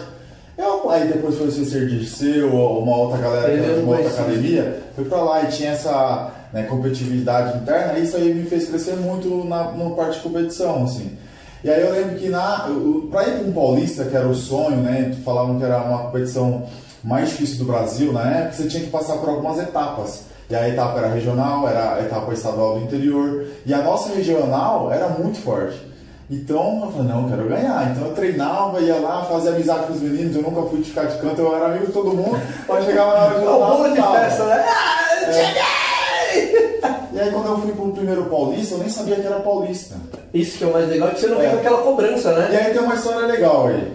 Eu, 0.56 0.92
aí 0.92 1.08
depois 1.08 1.36
foi 1.40 1.48
o 1.48 1.52
de 1.52 2.06
Seu, 2.06 2.54
ou 2.54 2.84
uma 2.84 2.96
outra 2.98 3.18
galera 3.18 3.52
que 3.52 3.58
era 3.64 3.74
de 3.74 3.80
uma 3.82 3.98
outra 3.98 4.12
academia, 4.12 4.80
fui 4.96 5.06
pra 5.06 5.24
lá 5.24 5.42
e 5.42 5.48
tinha 5.48 5.72
essa 5.72 6.30
né, 6.54 6.62
competitividade 6.70 7.58
interna, 7.58 7.98
e 7.98 8.04
isso 8.04 8.16
aí 8.16 8.32
me 8.32 8.44
fez 8.48 8.70
crescer 8.70 8.96
muito 8.96 9.44
na, 9.46 9.72
na 9.72 9.90
parte 9.96 10.18
de 10.18 10.22
competição, 10.24 10.84
assim. 10.84 11.18
E 11.64 11.72
aí 11.72 11.82
eu 11.82 11.92
lembro 11.92 12.20
que 12.20 12.30
na, 12.30 12.68
eu- 12.70 13.08
pra 13.10 13.24
ir 13.28 13.40
para 13.40 13.48
um 13.48 13.54
paulista, 13.54 14.04
que 14.06 14.16
era 14.16 14.28
o 14.28 14.36
sonho, 14.36 14.78
né? 14.84 15.16
Falavam 15.26 15.58
que 15.58 15.66
era 15.66 15.80
uma 15.82 15.98
competição 16.04 16.68
mais 17.04 17.30
difícil 17.30 17.58
do 17.58 17.66
Brasil 17.66 18.14
na 18.14 18.22
época, 18.30 18.52
você 18.54 18.68
tinha 18.68 18.84
que 18.84 18.92
passar 18.92 19.18
por 19.18 19.30
algumas 19.30 19.58
etapas. 19.58 20.26
E 20.50 20.56
a 20.56 20.68
etapa 20.70 21.00
era 21.00 21.08
regional, 21.08 21.68
era 21.68 21.96
a 21.96 22.00
etapa 22.02 22.34
estadual 22.34 22.76
do 22.80 22.86
interior. 22.86 23.46
E 23.66 23.74
a 23.74 23.80
nossa 23.82 24.14
regional 24.14 24.92
era 24.92 25.08
muito 25.10 25.40
forte. 25.40 25.82
Então 26.30 26.82
eu 26.86 26.92
falei, 26.92 27.08
não, 27.08 27.24
eu 27.24 27.30
quero 27.30 27.50
ganhar. 27.50 27.92
Então 27.92 28.08
eu 28.08 28.14
treinava, 28.14 28.80
ia 28.80 28.96
lá, 28.96 29.24
fazia 29.26 29.52
amizade 29.52 29.88
com 29.88 29.94
os 29.94 30.02
meninos, 30.02 30.36
eu 30.36 30.42
nunca 30.42 30.62
fui 30.70 30.80
de 30.80 30.90
ficar 30.90 31.06
de 31.06 31.18
canto, 31.18 31.42
eu 31.42 31.56
era 31.56 31.66
amigo 31.68 31.86
de 31.88 31.92
todo 31.92 32.14
mundo, 32.14 32.40
mas 32.68 32.86
chegava 32.86 33.14
na 33.14 33.24
hora 33.26 33.40
de 33.40 33.46
É 33.46 33.46
bolo 33.46 33.90
de 33.90 34.02
festa, 34.20 34.44
né? 34.46 34.66
Ah, 34.68 35.32
cheguei! 35.32 36.82
E 37.14 37.20
aí 37.20 37.32
quando 37.32 37.46
eu 37.48 37.58
fui 37.60 37.72
pro 37.74 37.92
primeiro 37.92 38.26
paulista, 38.26 38.74
eu 38.76 38.80
nem 38.80 38.90
sabia 38.90 39.16
que 39.18 39.26
era 39.28 39.40
paulista. 39.40 39.96
Isso 40.34 40.58
que 40.58 40.64
é 40.64 40.68
o 40.68 40.74
mais 40.74 40.90
legal, 40.90 41.10
que 41.10 41.20
você 41.20 41.28
não 41.28 41.38
vem 41.38 41.48
É. 41.48 41.52
com 41.52 41.58
aquela 41.58 41.78
cobrança, 41.84 42.32
E 42.32 42.36
né? 42.36 42.64
aí 42.66 42.74
tem 42.74 42.82
uma 42.82 42.96
história 42.96 43.28
legal 43.28 43.68
aí. 43.68 43.94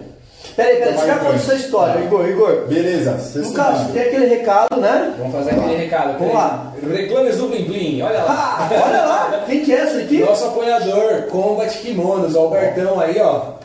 Peraí, 0.63 0.77
peraí, 0.77 0.93
você 0.97 1.07
já 1.07 1.13
contou 1.15 1.29
frente. 1.29 1.43
essa 1.43 1.55
história, 1.55 1.99
Igor, 2.03 2.27
Igor. 2.29 2.65
Beleza, 2.67 3.17
No 3.35 3.53
caso, 3.53 3.89
tem 3.93 4.01
aquele 4.03 4.25
recado, 4.27 4.79
né? 4.79 5.13
Vamos 5.17 5.33
fazer 5.35 5.51
aquele 5.51 5.75
recado. 5.75 6.19
Vamos 6.19 6.33
lá. 6.33 6.73
Reclames 6.91 7.37
do 7.37 7.47
Blim 7.47 7.63
Blim, 7.65 8.01
olha 8.01 8.23
lá. 8.23 8.57
Ah, 8.59 8.69
olha 8.71 9.01
lá, 9.05 9.43
quem 9.45 9.63
que 9.63 9.73
é 9.73 9.79
essa 9.81 9.97
aqui? 9.99 10.19
Nosso 10.19 10.45
apoiador, 10.45 11.23
Combat 11.29 11.77
Kimonos, 11.77 12.35
o 12.35 12.39
Albertão 12.39 12.99
aí, 12.99 13.19
ó. 13.21 13.57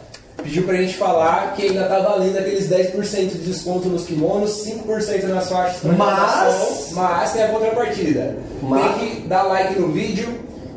pediu 0.43 0.65
pra 0.65 0.75
gente 0.77 0.95
falar 0.97 1.55
que 1.57 1.63
ainda 1.69 1.85
tá 1.85 2.01
valendo 2.01 2.37
aqueles 2.39 2.69
10% 2.69 3.33
de 3.33 3.39
desconto 3.39 3.89
nos 3.89 4.05
kimonos, 4.05 4.51
5% 4.65 5.25
nas 5.29 5.49
faixas 5.49 5.79
Mas- 5.97 6.91
mas 6.93 7.33
tem 7.33 7.45
a 7.45 7.49
contrapartida. 7.49 8.37
Mas- 8.63 8.97
Tem 8.97 9.09
que 9.09 9.21
dar 9.29 9.45
like 9.45 9.79
no 9.81 9.89
vídeo, 9.89 10.29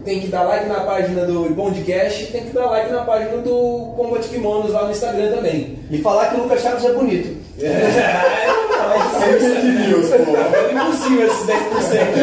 tem 0.08 0.22
que 0.22 0.28
dar 0.28 0.44
like 0.44 0.70
na 0.70 0.80
página 0.80 1.26
do 1.26 1.50
Bondcast 1.50 2.24
e 2.24 2.28
tem 2.28 2.46
que 2.46 2.54
dar 2.54 2.68
like 2.68 2.90
na 2.90 3.02
página 3.02 3.42
do 3.42 3.94
Combat 3.98 4.26
Kimonos 4.26 4.72
lá 4.72 4.86
no 4.86 4.92
Instagram 4.92 5.36
também. 5.36 5.80
E 5.92 5.98
falar 5.98 6.30
que 6.30 6.38
o 6.38 6.44
Lucas 6.44 6.62
Chaves 6.62 6.86
é 6.86 6.94
bonito. 6.94 7.36
News, 9.90 10.10
pô. 10.10 10.38
É 10.56 10.72
impossível 10.72 11.28
esses 11.28 11.46
10% 11.46 11.52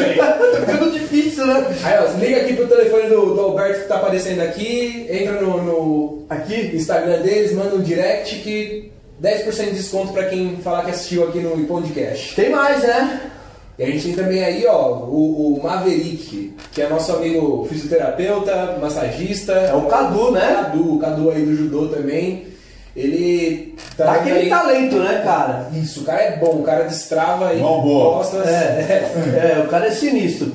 aí. 0.03 0.17
Tá 0.17 0.39
ficando 0.61 0.93
difícil, 0.93 1.47
né? 1.47 1.77
Aí, 1.83 1.99
ó, 1.99 2.19
liga 2.19 2.41
aqui 2.41 2.55
pro 2.55 2.67
telefone 2.69 3.09
do, 3.09 3.35
do 3.35 3.41
Alberto 3.43 3.83
que 3.83 3.89
tá 3.89 3.97
aparecendo 3.97 4.41
aqui, 4.41 5.07
entra 5.11 5.43
no, 5.43 5.63
no 5.63 6.25
Aqui? 6.31 6.71
Instagram 6.75 7.21
deles, 7.21 7.53
manda 7.53 7.77
um 7.77 7.83
direct 7.83 8.37
que 8.37 8.91
10% 9.23 9.65
de 9.65 9.71
desconto 9.73 10.15
pra 10.15 10.25
quem 10.25 10.57
falar 10.57 10.87
que 10.87 10.93
assistiu 10.93 11.29
aqui 11.29 11.41
no 11.41 11.67
podcast. 11.67 12.35
Tem 12.35 12.49
mais, 12.49 12.83
né? 12.83 13.33
E 13.79 13.83
a 13.83 13.87
gente 13.87 14.05
tem 14.05 14.15
também 14.15 14.45
aí, 14.45 14.65
ó, 14.67 14.89
o, 14.99 15.57
o 15.59 15.63
Maverick, 15.63 16.55
que 16.73 16.81
é 16.83 16.89
nosso 16.89 17.13
amigo 17.13 17.67
fisioterapeuta, 17.69 18.79
massagista. 18.81 19.53
É 19.53 19.75
o 19.75 19.83
Cadu, 19.87 20.31
né? 20.31 20.61
Cadu, 20.63 20.95
o 20.95 20.99
Cadu 21.01 21.31
aí 21.31 21.45
do 21.45 21.57
judô 21.57 21.89
também. 21.89 22.47
Ele 22.95 23.75
tá 23.97 24.13
aquele 24.13 24.39
aí- 24.41 24.49
talento, 24.49 24.97
né, 24.97 25.21
cara? 25.25 25.69
Isso, 25.75 26.03
o 26.03 26.05
cara 26.05 26.23
é 26.23 26.37
bom, 26.37 26.61
o 26.61 26.63
cara 26.63 26.85
destrava 26.85 27.49
aí 27.49 27.61
Mão 27.61 27.81
boa. 27.83 28.19
costas. 28.19 28.47
É, 28.47 29.57
é, 29.59 29.63
o 29.65 29.69
cara 29.69 29.87
é 29.87 29.91
sinistro. 29.91 30.53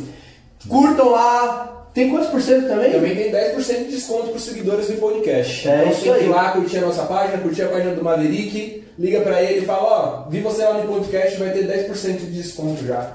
Curtam 0.68 1.10
lá. 1.10 1.76
Tem 1.94 2.10
quantos 2.10 2.30
por 2.30 2.42
cento 2.42 2.68
também? 2.68 2.92
Também 2.92 3.16
tem 3.16 3.32
10% 3.32 3.86
de 3.88 3.92
desconto 3.96 4.28
para 4.28 4.38
os 4.38 4.44
seguidores 4.46 4.88
do 4.88 4.94
podcast. 4.94 5.68
É 5.68 5.76
então 5.80 5.92
isso 5.92 6.02
tem 6.04 6.14
que 6.14 6.20
ir 6.20 6.24
aí. 6.24 6.30
lá 6.30 6.52
curtir 6.52 6.78
a 6.78 6.82
nossa 6.82 7.04
página, 7.04 7.40
curtir 7.40 7.64
a 7.64 7.68
página 7.68 7.94
do 7.96 8.04
Maverick, 8.04 8.84
liga 9.00 9.22
pra 9.22 9.42
ele 9.42 9.60
e 9.62 9.66
fala, 9.66 10.26
ó, 10.26 10.30
vi 10.30 10.42
você 10.42 10.62
lá 10.62 10.74
no 10.74 10.94
podcast, 10.94 11.40
vai 11.40 11.52
ter 11.52 11.66
10% 11.66 12.18
de 12.18 12.26
desconto 12.26 12.86
já. 12.86 13.14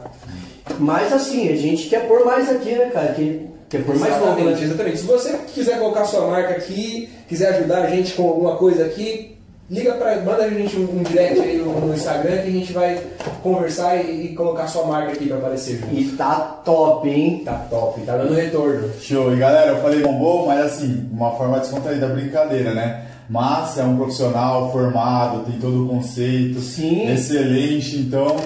Mas 0.79 1.13
assim, 1.13 1.51
a 1.51 1.57
gente 1.57 1.89
quer 1.89 2.09
pôr 2.09 2.25
mais 2.25 2.51
aqui, 2.51 2.73
né, 2.73 2.87
cara? 2.87 3.13
Que, 3.13 3.47
quer 3.69 3.85
pôr 3.85 3.99
mais 3.99 4.17
exatamente, 4.17 4.61
né? 4.61 4.65
exatamente. 4.65 4.99
Se 4.99 5.05
você 5.05 5.39
quiser 5.53 5.79
colocar 5.79 6.07
sua 6.07 6.27
marca 6.27 6.55
aqui, 6.55 7.11
quiser 7.29 7.55
ajudar 7.57 7.83
a 7.83 7.91
gente 7.91 8.15
com 8.15 8.27
alguma 8.27 8.57
coisa 8.57 8.87
aqui, 8.87 9.37
liga 9.71 9.93
pra, 9.93 10.17
manda 10.23 10.45
a 10.45 10.49
gente 10.49 10.75
um, 10.75 11.01
um 11.01 11.03
direct 11.03 11.39
aí 11.41 11.59
no, 11.59 11.79
no 11.79 11.95
Instagram 11.95 12.39
que 12.39 12.49
a 12.49 12.53
gente 12.53 12.73
vai 12.73 12.99
conversar 13.43 13.97
e, 13.97 14.27
e 14.27 14.35
colocar 14.35 14.67
sua 14.67 14.87
marca 14.87 15.13
aqui 15.13 15.27
pra 15.27 15.37
aparecer 15.37 15.81
junto. 15.81 15.95
E 15.95 16.13
tá 16.13 16.63
top, 16.65 17.11
hein? 17.11 17.43
Tá 17.45 17.67
top, 17.69 18.01
tá 18.01 18.17
dando 18.17 18.33
retorno. 18.33 18.91
Show. 19.03 19.35
E 19.35 19.37
galera, 19.37 19.73
eu 19.73 19.83
falei 19.83 20.01
bombom, 20.01 20.47
mas 20.47 20.65
assim, 20.65 21.07
uma 21.13 21.33
forma 21.33 21.61
descontraída, 21.61 22.07
brincadeira, 22.07 22.73
né? 22.73 23.04
Mas 23.29 23.79
é 23.79 23.85
um 23.85 23.97
profissional 23.97 24.71
formado, 24.71 25.45
tem 25.45 25.59
todo 25.59 25.85
o 25.85 25.89
conceito, 25.89 26.61
Sim. 26.61 27.09
excelente, 27.11 27.97
então 27.97 28.37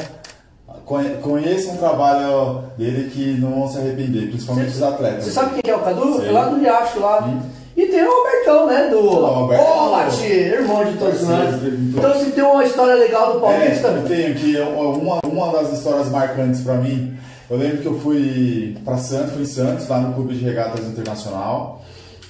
conhe- 0.84 1.16
conheça 1.20 1.72
um 1.72 1.76
trabalho 1.76 2.62
dele 2.78 3.10
que 3.10 3.32
não 3.40 3.50
vão 3.60 3.68
se 3.68 3.78
arrepender, 3.78 4.28
principalmente 4.28 4.68
os 4.70 4.82
atletas. 4.82 5.24
Você 5.24 5.30
sabe 5.32 5.60
quem 5.60 5.72
é 5.72 5.76
o 5.76 5.80
Cadu? 5.80 6.16
Sei. 6.20 6.28
É 6.28 6.32
lá 6.32 6.44
do 6.48 6.60
Riacho, 6.60 7.00
lá. 7.00 7.28
E 7.76 7.86
tem 7.86 8.02
o 8.02 8.10
Albertão, 8.10 8.66
né? 8.66 8.88
Do. 8.90 9.02
Bolat, 9.02 10.20
irmão 10.24 10.84
de 10.84 10.96
todos 10.98 11.22
nós. 11.22 11.54
Então 11.64 12.14
se 12.18 12.30
tem 12.32 12.42
uma 12.44 12.64
história 12.64 12.94
legal 12.94 13.32
do 13.32 13.38
É, 13.38 13.40
Paulista, 13.58 13.88
eu 13.88 14.02
tenho 14.04 14.34
que 14.34 14.56
é 14.56 14.64
uma, 14.64 15.20
uma 15.24 15.52
das 15.52 15.72
histórias 15.72 16.08
marcantes 16.08 16.60
pra 16.62 16.74
mim. 16.74 17.16
Eu 17.50 17.56
lembro 17.56 17.78
que 17.78 17.86
eu 17.86 17.98
fui 18.00 18.76
pra 18.84 18.96
Santos, 18.98 19.32
fui 19.32 19.42
em 19.42 19.46
Santos, 19.46 19.88
lá 19.88 20.00
no 20.00 20.12
Clube 20.14 20.34
de 20.34 20.44
Regatas 20.44 20.84
Internacional. 20.86 21.82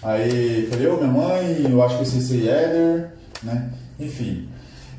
Aí 0.02 0.68
falei, 0.70 0.87
ô 0.87 0.96
minha 0.96 1.08
mãe, 1.12 1.66
eu 1.68 1.82
acho 1.82 1.96
que 1.96 2.02
eu 2.02 2.06
sei 2.06 2.20
ser 2.20 2.48
Éder, 2.48 3.11
né? 3.42 3.70
Enfim. 3.98 4.48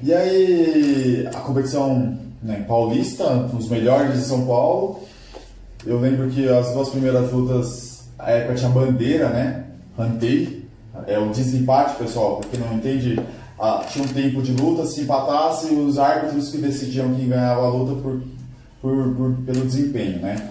E 0.04 0.14
aí 0.14 1.28
a 1.34 1.40
competição 1.40 2.18
né, 2.44 2.64
paulista, 2.68 3.26
os 3.58 3.70
melhores 3.70 4.14
de 4.14 4.22
São 4.26 4.46
Paulo. 4.46 5.02
Eu 5.86 6.00
lembro 6.00 6.30
que 6.30 6.48
as 6.50 6.74
duas 6.74 6.90
primeiras 6.90 7.32
lutas, 7.32 8.04
a 8.18 8.32
época 8.32 8.56
tinha 8.56 8.70
bandeira, 8.70 9.30
né? 9.30 9.66
Rantei. 9.98 10.68
É 11.08 11.18
o 11.18 11.30
desempate, 11.30 11.96
pessoal, 11.98 12.38
porque 12.38 12.58
não 12.58 12.74
entende. 12.76 13.18
ah, 13.58 13.86
tinha 13.90 14.04
um 14.04 14.08
tempo 14.08 14.42
de 14.42 14.52
luta, 14.52 14.86
se 14.86 15.02
empatasse, 15.02 15.74
os 15.74 15.98
árbitros 15.98 16.50
que 16.50 16.58
decidiam 16.58 17.14
quem 17.16 17.30
ganhava 17.30 17.66
a 17.66 17.70
luta 17.70 18.02
por, 18.02 18.22
por, 18.82 19.16
por- 19.16 19.34
pelo 19.46 19.66
desempenho, 19.66 20.20
né? 20.20 20.50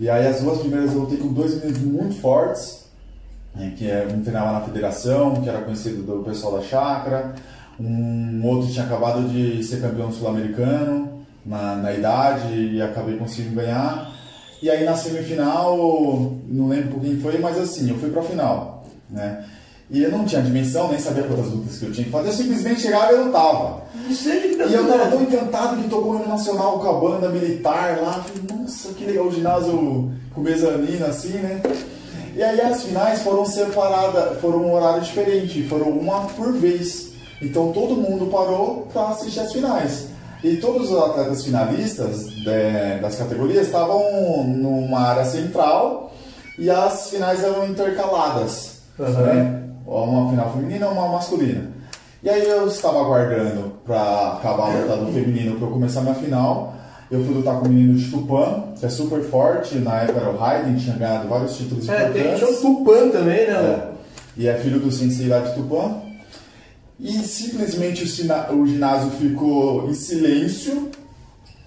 E 0.00 0.08
aí 0.08 0.26
as 0.26 0.40
duas 0.40 0.58
primeiras 0.60 0.92
eu 0.92 1.00
lutei 1.00 1.18
com 1.18 1.28
dois 1.32 1.54
meninos 1.56 1.78
muito 1.82 2.14
fortes, 2.20 2.85
né, 3.56 3.72
que 3.76 3.90
é, 3.90 4.06
um 4.12 4.20
treinava 4.20 4.52
na 4.52 4.60
federação, 4.60 5.40
que 5.42 5.48
era 5.48 5.62
conhecido 5.62 6.02
do 6.02 6.22
pessoal 6.22 6.58
da 6.58 6.62
chácara, 6.62 7.34
um 7.80 8.46
outro 8.46 8.70
tinha 8.70 8.84
acabado 8.84 9.28
de 9.28 9.62
ser 9.64 9.80
campeão 9.80 10.12
sul-americano 10.12 11.24
na, 11.44 11.76
na 11.76 11.92
idade 11.92 12.54
e 12.54 12.80
acabei 12.80 13.16
conseguindo 13.16 13.56
ganhar. 13.56 14.12
E 14.62 14.70
aí 14.70 14.84
na 14.84 14.96
semifinal, 14.96 15.76
não 16.48 16.68
lembro 16.68 16.94
por 16.94 17.00
quem 17.00 17.18
foi, 17.18 17.38
mas 17.38 17.58
assim, 17.58 17.90
eu 17.90 17.98
fui 17.98 18.10
pra 18.10 18.22
final, 18.22 18.84
né? 19.10 19.44
E 19.88 20.02
eu 20.02 20.10
não 20.10 20.24
tinha 20.24 20.42
dimensão, 20.42 20.88
nem 20.88 20.98
sabia 20.98 21.22
quantas 21.22 21.52
lutas 21.52 21.78
que 21.78 21.84
eu 21.84 21.92
tinha 21.92 22.04
que 22.04 22.10
fazer, 22.10 22.28
eu 22.28 22.32
simplesmente 22.32 22.80
chegava 22.80 23.12
e 23.12 23.16
lutava. 23.16 23.84
E 24.68 24.74
eu 24.74 24.88
tava 24.88 25.10
tão 25.10 25.22
encantado 25.22 25.80
que 25.80 25.88
tocou 25.88 26.12
o 26.12 26.16
hino 26.16 26.28
nacional 26.28 26.80
com 26.80 26.88
a 26.88 27.00
banda 27.00 27.28
militar 27.28 27.98
lá. 28.00 28.14
Falei, 28.14 28.42
nossa, 28.62 28.92
que 28.94 29.04
legal 29.04 29.26
o 29.26 29.32
ginásio 29.32 30.10
com 30.34 30.40
mezanino 30.40 31.06
assim, 31.06 31.34
né? 31.38 31.62
E 32.36 32.42
aí 32.42 32.60
as 32.60 32.82
finais 32.84 33.22
foram 33.22 33.46
separadas, 33.46 34.38
foram 34.40 34.58
um 34.58 34.74
horário 34.74 35.00
diferente, 35.00 35.66
foram 35.66 35.88
uma 35.88 36.20
por 36.26 36.52
vez. 36.52 37.12
Então 37.40 37.72
todo 37.72 37.96
mundo 37.96 38.26
parou 38.26 38.86
para 38.92 39.08
assistir 39.08 39.40
as 39.40 39.52
finais. 39.52 40.08
E 40.44 40.56
todos 40.58 40.92
os 40.92 40.98
atletas 40.98 41.42
finalistas 41.44 42.26
de- 42.28 43.00
das 43.00 43.16
categorias 43.16 43.66
estavam 43.66 44.44
numa 44.44 45.00
área 45.00 45.24
central 45.24 46.12
e 46.58 46.70
as 46.70 47.08
finais 47.10 47.42
eram 47.42 47.66
intercaladas. 47.66 48.76
Uhum. 48.98 49.06
né? 49.08 49.62
Uma 49.86 50.30
final 50.30 50.52
feminina 50.52 50.86
e 50.86 50.90
uma 50.90 51.08
masculina. 51.08 51.70
E 52.22 52.28
aí 52.30 52.46
eu 52.48 52.66
estava 52.66 53.00
aguardando 53.00 53.72
para 53.84 54.32
acabar 54.38 54.70
a 54.70 54.74
luta 54.80 54.96
do 54.96 55.12
feminino 55.12 55.56
para 55.58 55.68
eu 55.68 55.72
começar 55.72 56.00
minha 56.02 56.14
final. 56.14 56.74
Eu 57.10 57.24
fui 57.24 57.34
lutar 57.34 57.60
com 57.60 57.66
o 57.66 57.68
menino 57.68 57.94
de 57.94 58.10
Tupã, 58.10 58.64
que 58.78 58.84
é 58.84 58.88
super 58.88 59.22
forte, 59.22 59.76
na 59.76 60.00
época 60.02 60.20
era 60.20 60.30
o 60.30 60.36
Raiden, 60.36 60.74
tinha 60.76 60.96
ganhado 60.96 61.28
vários 61.28 61.56
títulos 61.56 61.88
É, 61.88 62.10
tem 62.10 62.22
importantes. 62.22 62.38
tinha 62.38 62.50
o 62.50 62.74
Tupã 62.76 63.08
também, 63.10 63.46
né? 63.46 63.52
É. 63.52 63.88
E 64.36 64.48
é 64.48 64.54
filho 64.58 64.80
do 64.80 64.90
sensei 64.90 65.28
lá 65.28 65.38
de 65.38 65.54
Tupã. 65.54 66.02
E 66.98 67.12
simplesmente 67.18 68.02
o, 68.02 68.54
o 68.54 68.66
ginásio 68.66 69.10
ficou 69.12 69.88
em 69.88 69.94
silêncio, 69.94 70.90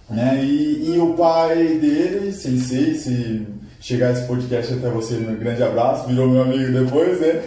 né? 0.10 0.44
E, 0.44 0.92
e 0.94 1.00
o 1.00 1.14
pai 1.14 1.56
dele, 1.80 2.34
sensei, 2.34 2.96
se 2.96 3.48
chegar 3.80 4.12
esse 4.12 4.24
podcast 4.28 4.74
até 4.74 4.90
você, 4.90 5.16
um 5.16 5.36
grande 5.36 5.64
abraço, 5.64 6.08
virou 6.08 6.28
meu 6.28 6.42
amigo 6.42 6.72
depois, 6.74 7.20
né? 7.22 7.42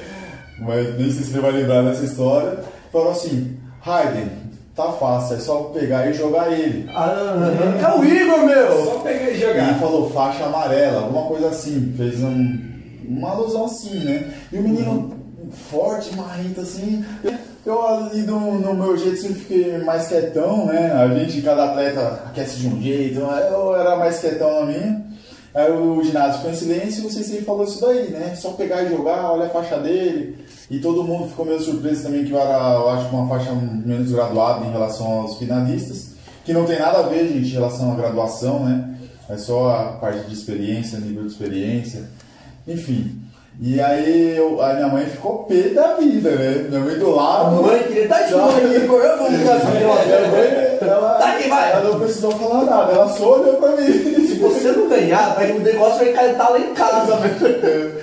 Mas 0.60 0.96
nem 0.98 1.10
sei 1.10 1.24
se 1.24 1.32
ele 1.32 1.40
vai 1.40 1.52
lembrar 1.52 1.82
dessa 1.82 2.04
história. 2.04 2.60
Falou 2.92 3.10
assim, 3.10 3.56
Raiden, 3.80 4.28
tá 4.74 4.92
fácil, 4.92 5.36
é 5.36 5.40
só 5.40 5.56
pegar 5.64 6.08
e 6.08 6.14
jogar 6.14 6.50
ele. 6.52 6.88
Ah, 6.94 7.36
é 7.80 7.98
o 7.98 8.04
Igor, 8.04 8.46
meu! 8.46 8.84
Só 8.84 8.98
pegar 9.00 9.30
e 9.30 9.38
jogar. 9.38 9.78
falou 9.78 10.10
faixa 10.10 10.44
amarela, 10.44 11.02
alguma 11.02 11.26
coisa 11.26 11.48
assim. 11.48 11.94
Fez 11.96 12.22
um, 12.22 12.58
uma 13.06 13.30
alusão 13.30 13.66
assim, 13.66 13.98
né? 14.00 14.32
E 14.52 14.58
o 14.58 14.62
menino 14.62 15.12
forte, 15.70 16.14
marrento 16.16 16.60
assim. 16.60 17.04
Eu 17.64 17.86
ali 17.86 18.22
no, 18.22 18.58
no 18.58 18.74
meu 18.74 18.96
jeito 18.96 19.20
sempre 19.20 19.40
fiquei 19.40 19.78
mais 19.78 20.08
quietão, 20.08 20.66
né? 20.66 20.90
A 20.92 21.06
gente, 21.14 21.42
cada 21.42 21.70
atleta 21.70 22.24
aquece 22.26 22.56
de 22.56 22.66
um 22.66 22.82
jeito, 22.82 23.20
eu 23.20 23.76
era 23.76 23.96
mais 23.96 24.18
quietão 24.18 24.60
na 24.60 24.66
minha. 24.66 25.12
Aí 25.54 25.70
o 25.70 26.02
ginásio 26.02 26.38
ficou 26.38 26.50
em 26.50 26.56
silêncio 26.56 27.04
e 27.04 27.06
o 27.06 27.10
Sensei 27.10 27.42
falou 27.42 27.64
isso 27.64 27.80
daí, 27.80 28.10
né? 28.10 28.34
Só 28.34 28.52
pegar 28.52 28.82
e 28.82 28.88
jogar, 28.88 29.30
olha 29.30 29.46
a 29.46 29.50
faixa 29.50 29.78
dele. 29.78 30.38
E 30.72 30.78
todo 30.78 31.04
mundo 31.04 31.28
ficou 31.28 31.44
meio 31.44 31.60
surpreso 31.60 32.02
também 32.04 32.24
que 32.24 32.32
eu 32.32 32.38
era, 32.40 32.76
eu 32.76 32.88
acho, 32.88 33.08
uma 33.14 33.28
faixa 33.28 33.52
menos 33.52 34.10
graduada 34.10 34.64
em 34.64 34.72
relação 34.72 35.06
aos 35.20 35.36
finalistas. 35.36 36.12
Que 36.46 36.54
não 36.54 36.64
tem 36.64 36.78
nada 36.78 37.00
a 37.00 37.02
ver, 37.02 37.28
gente, 37.28 37.46
em 37.50 37.52
relação 37.52 37.92
à 37.92 37.94
graduação, 37.94 38.64
né? 38.64 38.88
É 39.28 39.36
só 39.36 39.70
a 39.70 39.82
parte 40.00 40.26
de 40.26 40.32
experiência, 40.34 40.98
nível 40.98 41.24
de 41.24 41.28
experiência. 41.30 42.04
Enfim. 42.66 43.18
E 43.60 43.78
aí 43.80 44.34
eu- 44.36 44.62
a 44.62 44.72
minha 44.72 44.88
mãe 44.88 45.04
ficou 45.04 45.44
pé 45.44 45.68
da 45.74 45.94
vida, 45.96 46.30
né? 46.30 46.66
Minha 46.70 46.80
mãe 46.80 46.98
do 46.98 47.10
lado. 47.10 47.62
Mãe, 47.62 47.82
queria 47.82 48.08
dar 48.08 48.22
de 48.26 48.34
mãe, 48.34 48.74
Igor. 48.82 49.00
Eu 49.02 49.18
vou 49.18 49.30
ficar 49.30 49.52
assim, 49.56 49.70
Minha 49.72 49.88
mãe, 49.88 50.78
ela, 50.80 51.14
Tá 51.18 51.32
aqui, 51.34 51.48
vai. 51.50 51.70
ela 51.72 51.90
não 51.90 52.00
precisou 52.00 52.30
falar 52.32 52.64
nada, 52.64 52.92
ela 52.92 53.08
só 53.10 53.40
olhou 53.40 53.56
pra 53.56 53.76
mim. 53.76 53.86
Se 54.26 54.34
você 54.38 54.72
não 54.72 54.88
ganhar, 54.88 55.34
vai- 55.34 55.52
o 55.52 55.60
negócio 55.60 55.98
vai 55.98 56.12
cantar 56.14 56.48
lá 56.48 56.58
em 56.58 56.72
casa, 56.74 57.14
velho. 57.16 57.92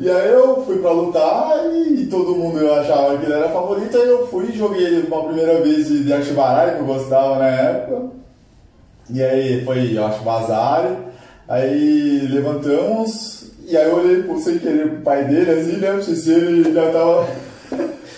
E 0.00 0.08
aí 0.08 0.28
eu 0.30 0.64
fui 0.64 0.78
pra 0.78 0.92
lutar 0.92 1.52
e 1.74 2.06
todo 2.06 2.36
mundo 2.36 2.58
eu 2.58 2.74
achava 2.74 3.18
que 3.18 3.24
ele 3.24 3.32
era 3.32 3.48
favorito, 3.48 3.96
aí 3.96 4.08
eu 4.08 4.26
fui 4.28 4.46
e 4.46 4.56
joguei 4.56 4.84
ele 4.84 5.06
uma 5.08 5.24
primeira 5.24 5.60
vez 5.60 5.88
de, 5.88 6.32
baralho, 6.32 6.76
que 6.76 6.80
eu 6.80 6.86
gostava 6.86 7.38
na 7.38 7.48
época. 7.48 8.10
E 9.10 9.22
aí 9.22 9.64
foi, 9.64 9.96
eu 9.96 10.06
acho, 10.06 10.22
Bazar. 10.22 10.96
Aí 11.48 12.26
levantamos, 12.30 13.50
e 13.66 13.76
aí 13.76 13.88
eu 13.88 13.96
olhei 13.96 14.22
por 14.22 14.38
sem 14.38 14.58
querer 14.58 14.88
pro 14.88 15.02
pai 15.02 15.24
dele, 15.24 15.50
assim, 15.50 15.76
né? 15.76 16.00
Se 16.00 16.32
ele 16.32 16.72
já 16.72 16.90
tava. 16.90 17.26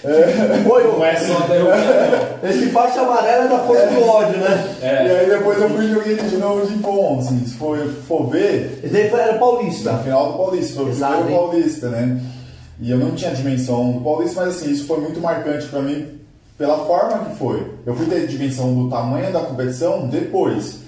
Oi, 0.04 0.84
Não 0.84 1.04
é 1.04 1.16
só 1.16 1.40
derrubar. 1.46 2.38
Esse 2.44 2.66
faixa 2.70 3.00
amarela 3.00 3.44
é 3.44 3.48
da 3.48 3.58
força 3.60 3.86
do 3.86 4.02
ódio, 4.06 4.38
né? 4.38 4.76
É. 4.82 5.06
E 5.06 5.10
aí 5.10 5.30
depois 5.30 5.60
eu 5.60 5.70
fui 5.70 5.88
joguei 5.88 6.16
de 6.16 6.36
novo 6.36 6.66
de 6.66 6.74
bom, 6.74 7.18
assim, 7.18 7.44
se 7.44 7.54
for, 7.54 7.78
for 8.06 8.28
ver, 8.30 8.80
Esse 8.82 8.92
daí 8.92 9.06
era 9.06 9.32
na 9.32 9.38
paulista. 9.38 9.98
final 9.98 10.32
do 10.32 10.38
Paulista, 10.38 10.74
foi 10.74 10.84
o 10.84 10.88
Exato, 10.90 11.14
primeiro 11.14 11.32
hein? 11.42 11.48
Paulista, 11.48 11.88
né? 11.88 12.20
E 12.80 12.90
eu 12.90 12.98
não 12.98 13.12
tinha 13.12 13.30
dimensão 13.30 13.92
do 13.92 14.00
Paulista, 14.02 14.42
mas 14.42 14.56
assim, 14.56 14.70
isso 14.70 14.86
foi 14.86 15.00
muito 15.00 15.20
marcante 15.20 15.66
pra 15.66 15.80
mim 15.80 16.06
pela 16.58 16.84
forma 16.86 17.24
que 17.24 17.36
foi. 17.36 17.66
Eu 17.84 17.94
fui 17.94 18.06
ter 18.06 18.26
dimensão 18.26 18.74
do 18.74 18.90
tamanho 18.90 19.32
da 19.32 19.40
competição 19.40 20.06
depois, 20.08 20.80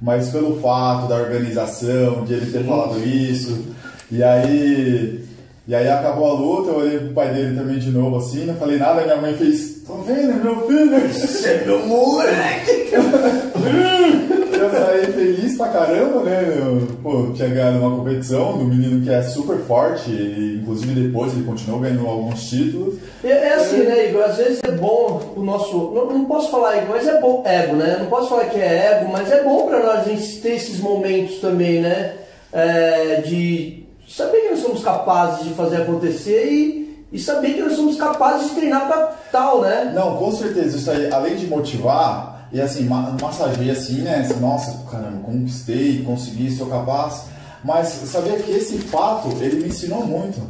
mas 0.00 0.28
pelo 0.30 0.60
fato 0.60 1.08
da 1.08 1.16
organização, 1.16 2.24
de 2.24 2.34
ele 2.34 2.50
ter 2.50 2.64
falado 2.64 2.98
isso, 3.04 3.64
e 4.10 4.22
aí. 4.22 5.24
E 5.66 5.74
aí 5.74 5.88
acabou 5.88 6.28
a 6.28 6.32
luta, 6.34 6.70
eu 6.70 6.76
olhei 6.76 6.98
pro 6.98 7.14
pai 7.14 7.32
dele 7.32 7.56
também 7.56 7.78
de 7.78 7.90
novo 7.90 8.18
assim, 8.18 8.44
não 8.44 8.54
falei 8.54 8.78
nada, 8.78 9.00
minha 9.02 9.16
mãe 9.16 9.34
fez, 9.34 9.82
tô 9.86 9.94
vendo, 9.94 10.44
meu 10.44 10.66
filho! 10.66 11.08
Você 11.08 11.48
é 11.48 11.64
meu 11.64 11.86
moleque! 11.86 12.90
Eu 14.64 14.70
saí 14.70 15.06
feliz 15.12 15.56
pra 15.56 15.68
caramba, 15.68 16.22
né? 16.22 16.56
Eu, 16.56 16.86
pô, 17.02 17.32
tinha 17.34 17.48
ganhado 17.48 17.78
uma 17.78 17.96
competição 17.96 18.56
do 18.56 18.64
menino 18.64 19.02
que 19.02 19.10
é 19.10 19.20
super 19.22 19.58
forte, 19.58 20.10
e 20.10 20.60
inclusive 20.62 21.08
depois 21.08 21.32
ele 21.32 21.44
continuou 21.44 21.80
ganhando 21.80 22.06
alguns 22.06 22.48
títulos. 22.48 22.94
É, 23.22 23.28
é 23.28 23.54
assim, 23.54 23.82
né, 23.82 24.08
Igor? 24.08 24.22
Às 24.22 24.36
vezes 24.36 24.60
é 24.62 24.70
bom 24.70 25.34
o 25.36 25.42
nosso. 25.42 25.76
Não, 25.94 26.06
não 26.06 26.24
posso 26.24 26.50
falar 26.50 26.78
ego, 26.78 26.86
mas 26.90 27.06
é 27.06 27.20
bom. 27.20 27.42
Ego, 27.44 27.76
né? 27.76 27.96
Não 28.00 28.06
posso 28.06 28.28
falar 28.28 28.46
que 28.46 28.58
é 28.58 28.92
ego, 28.92 29.12
mas 29.12 29.30
é 29.30 29.42
bom 29.42 29.66
pra 29.66 29.80
nós 29.80 30.00
a 30.00 30.04
gente 30.04 30.40
ter 30.40 30.54
esses 30.54 30.80
momentos 30.80 31.40
também, 31.40 31.80
né? 31.80 32.14
É, 32.52 33.22
de 33.26 33.83
saber 34.16 34.42
que 34.42 34.50
nós 34.50 34.60
somos 34.60 34.82
capazes 34.82 35.44
de 35.44 35.54
fazer 35.54 35.82
acontecer 35.82 36.46
e, 36.46 37.06
e 37.12 37.18
saber 37.18 37.54
que 37.54 37.62
nós 37.62 37.74
somos 37.74 37.96
capazes 37.96 38.50
de 38.50 38.54
treinar 38.54 38.86
pra 38.86 39.12
tal, 39.32 39.62
né? 39.62 39.92
Não, 39.94 40.16
com 40.16 40.30
certeza, 40.30 40.76
isso 40.76 40.90
aí, 40.90 41.12
além 41.12 41.36
de 41.36 41.46
motivar, 41.46 42.48
e 42.52 42.60
assim, 42.60 42.84
ma 42.84 43.16
massageia 43.20 43.72
assim, 43.72 44.02
né? 44.02 44.20
Assim, 44.20 44.38
Nossa, 44.38 44.84
caramba, 44.88 45.18
conquistei, 45.24 46.04
consegui, 46.04 46.54
sou 46.54 46.68
capaz. 46.68 47.24
Mas 47.64 47.88
sabia 47.88 48.36
que 48.36 48.52
esse 48.52 48.78
fato, 48.78 49.28
ele 49.40 49.62
me 49.62 49.68
ensinou 49.68 50.06
muito. 50.06 50.40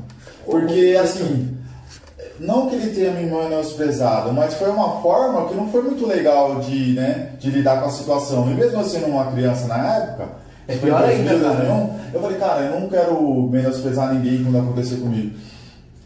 Porque, 0.45 0.99
assim, 1.01 1.57
não 2.39 2.69
que 2.69 2.75
ele 2.75 2.93
tenha 2.93 3.13
me 3.13 3.25
menosprezado, 3.25 4.33
mas 4.33 4.55
foi 4.55 4.69
uma 4.69 5.01
forma 5.01 5.49
que 5.49 5.55
não 5.55 5.71
foi 5.71 5.83
muito 5.83 6.07
legal 6.07 6.57
de, 6.61 6.93
né, 6.93 7.31
de 7.39 7.49
lidar 7.51 7.81
com 7.81 7.87
a 7.87 7.93
situação. 7.93 8.51
E 8.51 8.55
mesmo 8.55 8.81
eu 8.81 8.85
sendo 8.85 9.07
uma 9.07 9.31
criança 9.31 9.67
na 9.67 9.97
época, 9.97 10.29
É 10.67 10.77
pior 10.77 11.05
ainda, 11.05 11.31
2000, 11.31 11.41
cara. 11.41 11.65
2001, 11.65 12.15
eu 12.15 12.21
falei, 12.21 12.39
cara, 12.39 12.61
eu 12.63 12.81
não 12.81 12.89
quero 12.89 13.49
menosprezar 13.51 14.15
ninguém 14.15 14.43
quando 14.43 14.59
acontecer 14.59 14.97
comigo. 14.97 15.35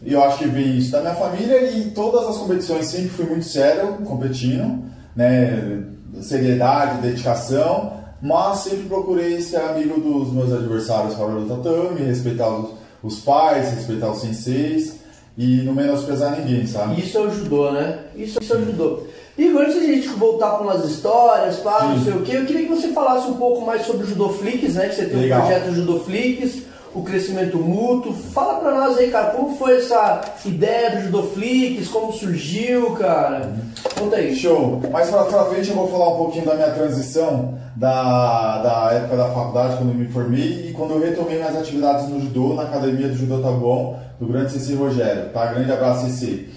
E 0.03 0.13
eu 0.13 0.23
acho 0.23 0.39
que 0.39 0.47
vem 0.47 0.77
isso 0.77 0.91
da 0.91 1.01
minha 1.01 1.15
família 1.15 1.61
e 1.71 1.91
todas 1.91 2.27
as 2.27 2.37
competições 2.37 2.85
sempre 2.85 3.09
fui 3.09 3.25
muito 3.25 3.45
sério 3.45 3.93
competindo, 4.05 4.83
né? 5.15 5.83
Seriedade, 6.21 7.01
dedicação, 7.01 7.93
mas 8.21 8.59
sempre 8.59 8.87
procurei 8.87 9.41
ser 9.41 9.57
amigo 9.57 9.99
dos 9.99 10.33
meus 10.33 10.51
adversários 10.51 11.15
fora 11.15 11.33
do 11.33 11.47
tatame, 11.47 12.01
respeitar 12.01 12.49
os, 12.49 12.71
os 13.03 13.19
pais, 13.19 13.73
respeitar 13.73 14.09
os 14.09 14.21
senseis 14.21 14.99
e 15.37 15.61
não 15.61 15.73
menosprezar 15.73 16.37
ninguém, 16.37 16.65
sabe? 16.65 16.99
Isso 16.99 17.29
judô, 17.31 17.71
né? 17.71 17.99
Isso, 18.15 18.39
isso 18.41 18.59
judô. 18.65 19.03
Igor, 19.39 19.61
antes 19.61 19.75
de 19.75 19.79
a 19.79 19.95
gente 19.95 20.09
voltar 20.09 20.49
para 20.49 20.63
umas 20.63 20.83
histórias, 20.83 21.55
pá, 21.57 21.85
não 21.85 22.03
sei 22.03 22.11
o 22.11 22.21
que, 22.23 22.35
eu 22.35 22.45
queria 22.45 22.67
que 22.67 22.75
você 22.75 22.89
falasse 22.89 23.25
um 23.29 23.35
pouco 23.35 23.65
mais 23.65 23.85
sobre 23.85 24.03
o 24.03 24.07
Judô 24.07 24.29
Flix, 24.29 24.75
né? 24.75 24.89
Que 24.89 24.95
você 24.95 25.05
tem 25.05 25.21
Legal. 25.21 25.39
um 25.39 25.45
projeto 25.45 25.73
Judô 25.73 25.99
Flix, 26.01 26.63
o 26.93 27.03
crescimento 27.03 27.57
mútuo. 27.57 28.13
Fala 28.13 28.55
pra 28.55 28.71
nós 28.75 28.97
aí, 28.97 29.09
cara, 29.09 29.27
como 29.27 29.55
foi 29.55 29.77
essa 29.77 30.19
ideia 30.43 30.91
do 30.91 31.03
Judô 31.03 31.23
Flix, 31.23 31.87
como 31.87 32.11
surgiu, 32.11 32.91
cara? 32.95 33.53
Conta 33.97 34.17
aí. 34.17 34.35
Show! 34.35 34.81
Mais 34.91 35.09
pra, 35.09 35.23
pra 35.23 35.45
frente 35.45 35.69
eu 35.69 35.75
vou 35.75 35.87
falar 35.87 36.09
um 36.15 36.17
pouquinho 36.17 36.45
da 36.45 36.55
minha 36.55 36.71
transição 36.71 37.57
da, 37.77 38.61
da 38.61 38.93
época 38.93 39.15
da 39.15 39.29
faculdade, 39.29 39.77
quando 39.77 39.91
eu 39.91 39.95
me 39.95 40.07
formei, 40.09 40.67
e 40.69 40.73
quando 40.73 40.91
eu 40.91 40.99
retomei 40.99 41.37
minhas 41.37 41.55
atividades 41.55 42.09
no 42.09 42.19
judô, 42.19 42.55
na 42.55 42.63
academia 42.63 43.07
do 43.07 43.15
Judô 43.15 43.37
Tabuão, 43.37 43.95
do 44.19 44.27
grande 44.27 44.51
CC 44.51 44.75
Rogério. 44.75 45.29
Tá? 45.29 45.45
Grande 45.45 45.71
abraço, 45.71 46.09
CC. 46.09 46.49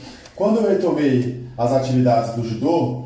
Quando 0.42 0.56
eu 0.56 0.70
retomei 0.70 1.44
as 1.56 1.72
atividades 1.72 2.34
do 2.34 2.42
judô, 2.42 3.04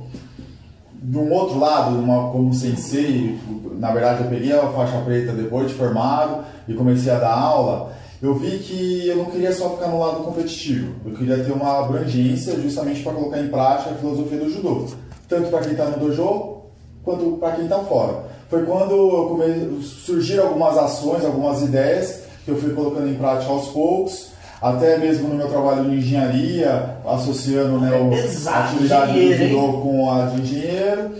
de 0.94 1.18
um 1.18 1.30
outro 1.30 1.58
lado, 1.58 1.94
uma, 1.98 2.32
como 2.32 2.50
sensei, 2.54 3.38
na 3.74 3.92
verdade 3.92 4.24
eu 4.24 4.30
peguei 4.30 4.52
a 4.54 4.66
faixa 4.68 5.02
preta 5.02 5.32
depois 5.32 5.68
de 5.68 5.74
formado 5.74 6.46
e 6.66 6.72
comecei 6.72 7.12
a 7.12 7.18
dar 7.18 7.34
aula, 7.34 7.92
eu 8.22 8.34
vi 8.36 8.52
que 8.60 9.06
eu 9.08 9.16
não 9.16 9.26
queria 9.26 9.52
só 9.52 9.68
ficar 9.68 9.88
no 9.88 10.00
lado 10.00 10.24
competitivo, 10.24 10.94
eu 11.04 11.12
queria 11.12 11.44
ter 11.44 11.52
uma 11.52 11.80
abrangência 11.80 12.58
justamente 12.58 13.02
para 13.02 13.12
colocar 13.12 13.38
em 13.38 13.48
prática 13.48 13.90
a 13.90 13.96
filosofia 13.96 14.38
do 14.38 14.48
judô, 14.48 14.86
tanto 15.28 15.50
para 15.50 15.60
quem 15.60 15.72
está 15.72 15.84
no 15.90 15.98
dojo 15.98 16.62
quanto 17.04 17.36
para 17.36 17.52
quem 17.52 17.64
está 17.64 17.80
fora. 17.80 18.24
Foi 18.48 18.64
quando 18.64 19.82
surgiram 19.82 20.46
algumas 20.46 20.78
ações, 20.78 21.22
algumas 21.22 21.60
ideias 21.60 22.22
que 22.46 22.50
eu 22.50 22.56
fui 22.56 22.72
colocando 22.72 23.10
em 23.10 23.14
prática 23.14 23.52
aos 23.52 23.68
poucos, 23.68 24.28
até 24.70 24.98
mesmo 24.98 25.28
no 25.28 25.34
meu 25.34 25.48
trabalho 25.48 25.84
de 25.90 25.96
engenharia, 25.96 26.96
associando 27.06 27.78
né, 27.80 27.90
o- 27.92 28.48
a 28.50 28.64
atividade 28.64 29.12
do 29.12 29.34
judô 29.48 29.72
com 29.80 30.10
a 30.10 30.26
de 30.26 30.40
engenheiro. 30.42 31.10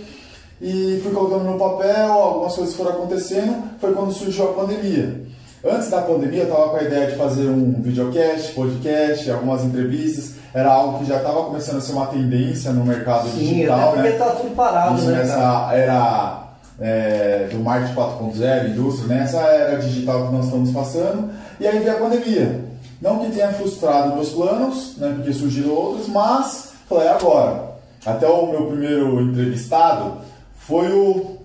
E 0.61 0.99
fui 1.03 1.11
colocando 1.13 1.43
no 1.43 1.59
papel, 1.59 2.11
algumas 2.11 2.55
coisas 2.55 2.75
foram 2.75 2.91
acontecendo, 2.91 3.55
foi 3.79 3.93
quando 3.93 4.11
surgiu 4.11 4.45
a 4.49 4.53
pandemia. 4.53 5.21
Antes 5.63 5.89
da 5.89 6.01
pandemia 6.01 6.43
eu 6.43 6.47
estava 6.49 6.69
com 6.69 6.77
a 6.77 6.83
ideia 6.83 7.07
de 7.07 7.15
fazer 7.15 7.47
um 7.47 7.75
videocast, 7.81 8.53
podcast, 8.53 9.29
algumas 9.29 9.63
entrevistas, 9.63 10.31
era 10.53 10.71
algo 10.71 10.99
que 10.99 11.05
já 11.05 11.17
estava 11.17 11.43
começando 11.43 11.77
a 11.77 11.81
ser 11.81 11.91
uma 11.91 12.07
tendência 12.07 12.71
no 12.71 12.83
mercado 12.85 13.27
Sim, 13.29 13.37
digital, 13.39 13.79
até 13.79 14.01
porque 14.01 14.09
né? 14.09 14.15
tá 14.17 14.25
tudo 14.31 14.55
parado, 14.55 14.95
Isso 14.97 15.05
né, 15.09 15.17
nessa 15.17 15.69
era 15.73 16.43
é, 16.79 17.47
do 17.51 17.59
marketing 17.59 17.93
4.0, 17.93 18.69
indústria, 18.71 19.15
nessa 19.15 19.37
era 19.41 19.77
digital 19.77 20.27
que 20.27 20.33
nós 20.33 20.45
estamos 20.45 20.71
passando, 20.71 21.29
e 21.59 21.67
aí 21.67 21.77
veio 21.79 21.91
a 21.97 21.99
pandemia. 21.99 22.66
Não 23.01 23.19
que 23.19 23.31
tenha 23.31 23.53
frustrado 23.53 24.15
meus 24.15 24.29
planos, 24.29 24.97
né, 24.97 25.13
porque 25.15 25.31
surgiram 25.33 25.71
outros, 25.71 26.07
mas 26.07 26.71
falei, 26.89 27.07
agora. 27.07 27.67
Até 28.05 28.27
o 28.27 28.47
meu 28.47 28.67
primeiro 28.67 29.21
entrevistado 29.21 30.19
foi 30.57 30.91
o 30.91 31.37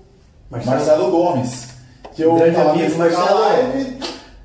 Marcelo. 0.50 0.76
Marcelo, 0.76 1.10
Gomes, 1.10 1.68
que 2.14 2.22
eu 2.22 2.34
Grande 2.34 2.56
amigo, 2.56 2.98
Marcelo. 2.98 3.40
live, 3.40 3.98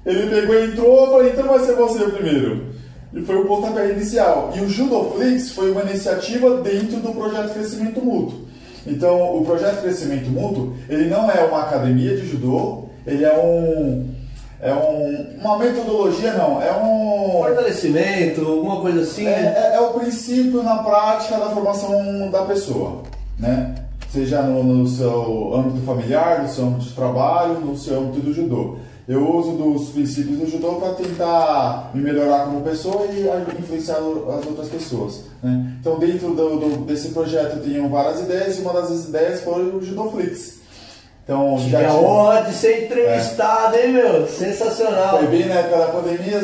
ele 0.06 0.30
pegou 0.30 0.56
e 0.56 0.66
entrou, 0.66 1.06
eu 1.06 1.12
falei, 1.12 1.32
então 1.32 1.48
vai 1.48 1.60
ser 1.60 1.76
você 1.76 2.04
o 2.04 2.12
primeiro. 2.12 2.68
E 3.14 3.22
foi 3.22 3.36
o 3.36 3.46
pontapé 3.46 3.92
inicial. 3.92 4.52
E 4.56 4.62
o 4.62 4.70
Judoflix 4.70 5.52
foi 5.52 5.72
uma 5.72 5.82
iniciativa 5.82 6.58
dentro 6.62 6.98
do 6.98 7.14
projeto 7.14 7.54
Crescimento 7.54 8.02
Mútuo. 8.02 8.48
Então, 8.86 9.38
o 9.38 9.46
projeto 9.46 9.82
Crescimento 9.82 10.30
Mútuo, 10.30 10.76
ele 10.90 11.10
não 11.10 11.30
é 11.30 11.44
uma 11.44 11.64
academia 11.64 12.16
de 12.16 12.28
judô, 12.28 12.86
ele 13.06 13.24
é 13.24 13.38
um 13.38 14.10
é 14.62 14.74
um, 14.74 15.38
uma 15.40 15.58
metodologia, 15.58 16.34
não, 16.34 16.62
é 16.62 16.72
um 16.74 17.42
Fortalecimento, 17.44 18.42
alguma 18.46 18.82
coisa 18.82 19.02
assim. 19.02 19.26
é, 19.28 19.32
é- 19.32 19.76
é 19.76 19.80
o 19.80 19.94
princípio 19.94 20.64
na 20.64 20.78
prática 20.84 21.38
da 21.38 21.50
formação 21.50 22.30
da 22.32 22.44
pessoa, 22.44 23.04
né? 23.40 23.76
Seja 24.12 24.42
no, 24.42 24.64
no 24.64 24.88
seu 24.88 25.54
âmbito 25.56 25.86
familiar, 25.86 26.42
no 26.42 26.50
seu 26.50 26.66
âmbito 26.66 26.86
de 26.86 26.94
trabalho, 26.94 27.60
no 27.60 27.78
seu 27.78 28.00
âmbito 28.00 28.20
do 28.22 28.34
judô. 28.34 28.78
Eu 29.08 29.30
uso 29.38 29.52
dos 29.52 29.90
princípios 29.90 30.38
do 30.40 30.50
judô 30.50 30.74
para 30.74 30.94
tentar 30.96 31.92
me 31.94 32.02
melhorar 32.02 32.46
como 32.46 32.62
pessoa 32.62 33.06
e 33.06 33.26
influenciar 33.60 33.98
as 33.98 34.46
outras 34.46 34.68
pessoas. 34.70 35.24
Né? 35.42 35.74
Então, 35.80 35.98
dentro 36.00 36.34
do, 36.34 36.58
do- 36.60 36.86
desse 36.86 37.10
projeto, 37.10 37.58
eu 37.58 37.64
tenho 37.64 37.88
várias 37.90 38.20
ideias 38.22 38.58
e 38.58 38.62
uma 38.62 38.74
das 38.74 39.06
ideias 39.08 39.42
foi 39.42 39.64
o 39.76 39.82
Judoflix. 39.82 40.57
Então, 41.28 41.58
Tive 41.60 41.76
a 41.76 41.80
tive- 41.80 41.92
honra 41.92 42.42
de 42.44 42.54
ser 42.54 42.86
entrevistado, 42.86 43.76
hein, 43.76 43.92
meu? 43.92 44.26
Sensacional. 44.28 45.18
foi 45.18 45.28
bem 45.28 45.46
na 45.46 45.56
época 45.56 45.78
da 45.78 45.88
pandemia, 45.88 46.42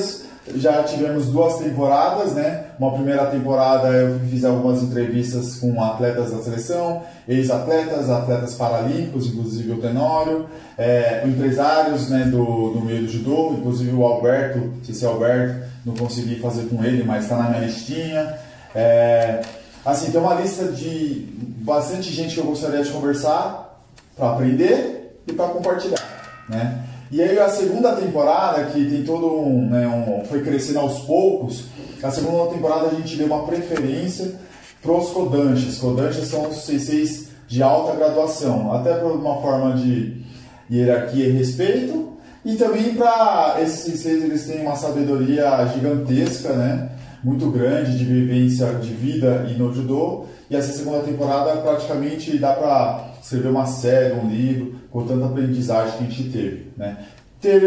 já 0.55 0.83
tivemos 0.83 1.27
duas 1.27 1.55
temporadas, 1.59 2.33
né? 2.33 2.65
Uma 2.77 2.91
primeira 2.91 3.27
temporada 3.27 3.87
eu 3.87 4.19
fiz 4.29 4.43
algumas 4.43 4.83
entrevistas 4.83 5.55
com 5.55 5.81
atletas 5.81 6.31
da 6.31 6.39
seleção, 6.43 7.01
ex-atletas, 7.25 8.09
atletas 8.09 8.55
paralímpicos, 8.55 9.27
inclusive 9.27 9.71
o 9.71 9.77
Tenório, 9.79 10.47
é, 10.77 11.23
empresários 11.25 12.09
né, 12.09 12.25
do, 12.25 12.71
do 12.71 12.81
meio 12.81 13.03
do 13.03 13.07
judô, 13.07 13.53
inclusive 13.57 13.95
o 13.95 14.03
Alberto, 14.05 14.69
se 14.83 14.91
esse 14.91 15.05
Alberto, 15.05 15.63
não 15.85 15.93
consegui 15.95 16.41
fazer 16.41 16.63
com 16.63 16.83
ele, 16.83 17.05
mas 17.05 17.23
está 17.23 17.37
na 17.37 17.49
minha 17.51 17.61
listinha. 17.61 18.33
É, 18.75 19.39
assim, 19.85 20.11
tem 20.11 20.19
uma 20.19 20.33
lista 20.33 20.65
de 20.65 21.25
bastante 21.61 22.11
gente 22.11 22.33
que 22.35 22.41
eu 22.41 22.45
gostaria 22.47 22.83
de 22.83 22.89
conversar 22.89 23.72
para 24.15 24.31
aprender 24.31 25.19
e 25.27 25.33
para 25.33 25.47
compartilhar, 25.49 26.43
né? 26.49 26.83
E 27.11 27.21
aí 27.21 27.37
a 27.37 27.47
segunda 27.49 27.95
temporada, 27.95 28.63
que 28.65 28.83
tem 28.89 29.03
todo 29.03 29.27
um, 29.27 29.69
né, 29.69 29.87
um- 29.87 30.25
foi 30.25 30.41
crescendo 30.41 30.79
aos 30.79 30.99
poucos, 30.99 31.65
a 32.01 32.09
segunda 32.09 32.51
temporada 32.51 32.87
a 32.87 32.95
gente 32.95 33.15
deu 33.15 33.27
uma 33.27 33.45
preferência 33.45 34.33
para 34.81 34.91
os 34.91 35.09
Kodanshis. 35.11 35.77
Kodanshis 35.77 36.27
são 36.27 36.49
os 36.49 36.57
CCs 36.65 37.27
de 37.47 37.61
alta 37.61 37.95
graduação, 37.95 38.73
até 38.73 38.95
por 38.95 39.11
uma 39.11 39.39
forma 39.41 39.75
de 39.75 40.23
hierarquia 40.71 41.27
e 41.27 41.31
respeito, 41.31 42.13
e 42.43 42.55
também 42.55 42.95
para 42.95 43.57
esses 43.61 43.79
CCs 43.83 44.23
eles 44.23 44.45
têm 44.47 44.61
uma 44.61 44.75
sabedoria 44.75 45.65
gigantesca, 45.73 46.53
né? 46.53 46.89
muito 47.23 47.49
grande 47.51 47.97
de 47.97 48.03
vivência 48.03 48.67
de 48.73 48.89
vida 48.93 49.47
e 49.49 49.53
no 49.53 49.73
judô. 49.73 50.25
E 50.49 50.55
essa 50.57 50.73
segunda 50.73 50.99
temporada 51.03 51.55
praticamente 51.61 52.37
dá 52.37 52.51
para 52.51 53.12
escrever 53.23 53.49
uma 53.49 53.65
série, 53.65 54.13
um 54.13 54.29
livro, 54.29 54.75
com 54.91 55.05
tanta 55.05 55.25
aprendizagem 55.25 55.97
que 55.97 56.03
a 56.03 56.07
gente 56.07 56.29
teve. 56.29 56.71
Né? 56.77 56.97
Ter, 57.41 57.59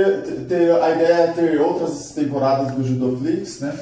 ter, 0.48 0.70
a 0.70 0.90
ideia 0.90 1.14
é 1.14 1.26
ter 1.28 1.61
outras 1.61 2.12
temporadas 2.12 2.72
do 2.72 2.84
Judoflix, 2.84 3.61
né? 3.61 3.74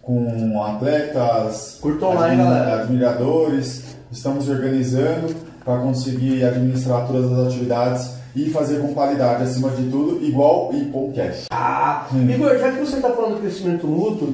com 0.00 0.62
atletas, 0.62 1.78
Curtam 1.80 2.14
lá, 2.14 2.32
galera? 2.32 2.82
admiradores. 2.82 3.96
Estamos 4.10 4.48
organizando 4.48 5.34
para 5.64 5.80
conseguir 5.80 6.44
administrar 6.44 7.08
todas 7.08 7.32
as 7.32 7.48
atividades 7.48 8.10
e 8.36 8.48
fazer 8.50 8.80
com 8.80 8.94
qualidade, 8.94 9.42
acima 9.42 9.70
de 9.70 9.90
tudo, 9.90 10.24
igual 10.24 10.70
em 10.72 10.84
podcast. 10.84 11.46
Ah, 11.50 12.06
Igor, 12.14 12.56
já 12.56 12.70
que 12.70 12.78
você 12.78 12.96
está 12.96 13.10
falando 13.10 13.34
do 13.34 13.40
crescimento 13.40 13.86
mútuo, 13.86 14.32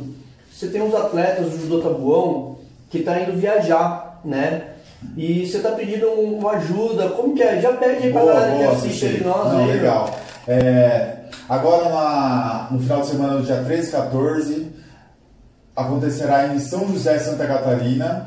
você 0.53 0.67
tem 0.67 0.83
uns 0.83 0.95
atletas 0.95 1.51
do 1.51 1.59
Judô 1.59 1.81
Tabuão 1.81 2.59
que 2.91 2.99
está 2.99 3.19
indo 3.21 3.39
viajar, 3.39 4.21
né? 4.23 4.72
E 5.17 5.47
você 5.47 5.59
está 5.59 5.71
pedindo 5.73 6.09
um- 6.09 6.39
uma 6.39 6.53
ajuda, 6.53 7.09
como 7.11 7.35
que 7.35 7.43
é? 7.43 7.61
Já 7.61 7.73
pede 7.75 8.07
aí 8.07 8.13
pra 8.13 8.21
Boa, 8.23 8.33
galera 8.35 8.53
que 8.57 8.63
boa, 8.63 8.73
assiste 8.73 8.99
Ceci. 9.01 9.17
aí 9.17 9.25
nós 9.25 9.53
Não, 9.53 9.59
aí. 9.65 9.73
legal. 9.73 10.19
É, 10.49 11.17
agora 11.49 11.89
na- 11.89 12.69
no 12.71 12.81
final 12.81 13.01
de 13.03 13.07
semana, 13.09 13.37
do 13.37 13.43
dia 13.43 13.63
13 13.63 13.89
e 13.89 13.93
14, 13.93 14.73
acontecerá 15.75 16.55
em 16.55 16.59
São 16.59 16.89
José, 16.89 17.19
Santa 17.19 17.47
Catarina, 17.47 18.25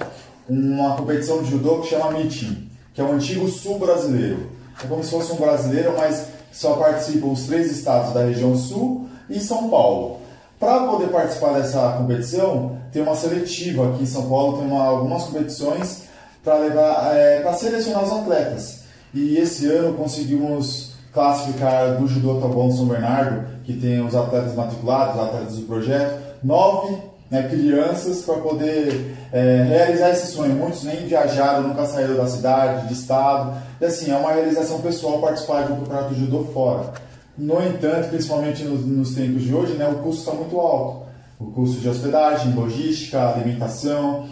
uma 0.47 0.95
competição 0.95 1.41
de 1.41 1.51
judô 1.51 1.79
que 1.79 1.89
chama 1.89 2.11
Meeting, 2.11 2.69
que 2.93 3.01
é 3.01 3.03
o 3.03 3.11
antigo 3.11 3.47
sul 3.47 3.79
brasileiro. 3.79 4.49
É 4.83 4.87
como 4.87 5.03
se 5.03 5.11
fosse 5.11 5.31
um 5.31 5.37
brasileiro, 5.37 5.93
mas 5.97 6.27
só 6.51 6.73
participam 6.73 7.27
os 7.27 7.45
três 7.45 7.71
estados 7.71 8.13
da 8.13 8.21
região 8.25 8.55
sul 8.55 9.07
e 9.29 9.39
São 9.39 9.69
Paulo. 9.69 10.17
Para 10.59 10.87
poder 10.87 11.07
participar 11.07 11.53
dessa 11.53 11.89
competição, 11.97 12.77
tem 12.91 13.01
uma 13.01 13.15
seletiva 13.15 13.89
aqui 13.89 14.03
em 14.03 14.07
São 14.07 14.29
Paulo, 14.29 14.57
tem 14.59 14.67
uma- 14.67 14.85
algumas 14.85 15.23
competições 15.23 16.04
para 16.45 16.59
levar, 16.59 17.11
para 17.41 17.53
selecionar 17.53 18.05
os 18.05 18.11
atletas. 18.11 18.85
E 19.13 19.37
esse 19.37 19.65
ano 19.65 19.95
conseguimos 19.95 20.93
classificar 21.11 21.97
do 21.97 22.07
Judô 22.07 22.39
Taboão 22.39 22.71
São 22.71 22.85
Bernardo, 22.85 23.47
que 23.63 23.73
tem 23.73 24.05
os 24.05 24.13
atletas 24.13 24.53
matriculados, 24.53 25.15
os 25.15 25.21
atletas 25.27 25.55
do 25.55 25.61
projeto, 25.63 26.19
nove 26.43 26.97
né, 27.31 27.47
crianças 27.49 28.21
para 28.23 28.35
poder 28.35 29.15
é, 29.31 29.63
realizar 29.67 30.11
esse 30.11 30.27
sonho. 30.27 30.53
Muitos 30.53 30.83
nem 30.83 31.07
viajaram, 31.07 31.69
nunca 31.69 31.85
saíram 31.85 32.15
da 32.15 32.27
cidade, 32.27 32.87
de 32.87 32.93
estado. 32.93 33.57
E 33.81 33.85
assim, 33.85 34.11
é 34.11 34.15
uma 34.15 34.31
realização 34.31 34.81
pessoal 34.81 35.19
participar 35.19 35.63
de 35.63 35.73
um 35.73 35.77
campeonato 35.77 36.13
de 36.13 36.19
judô 36.19 36.43
fora. 36.53 36.93
No 37.37 37.61
entanto, 37.65 38.09
principalmente 38.09 38.63
nos, 38.63 38.85
nos 38.85 39.15
tempos 39.15 39.43
de 39.43 39.53
hoje, 39.53 39.73
né, 39.73 39.87
o 39.87 39.95
custo 39.95 40.21
está 40.21 40.33
muito 40.33 40.59
alto. 40.59 41.05
O 41.39 41.51
custo 41.51 41.81
de 41.81 41.89
hospedagem, 41.89 42.53
logística, 42.53 43.29
alimentação. 43.29 44.27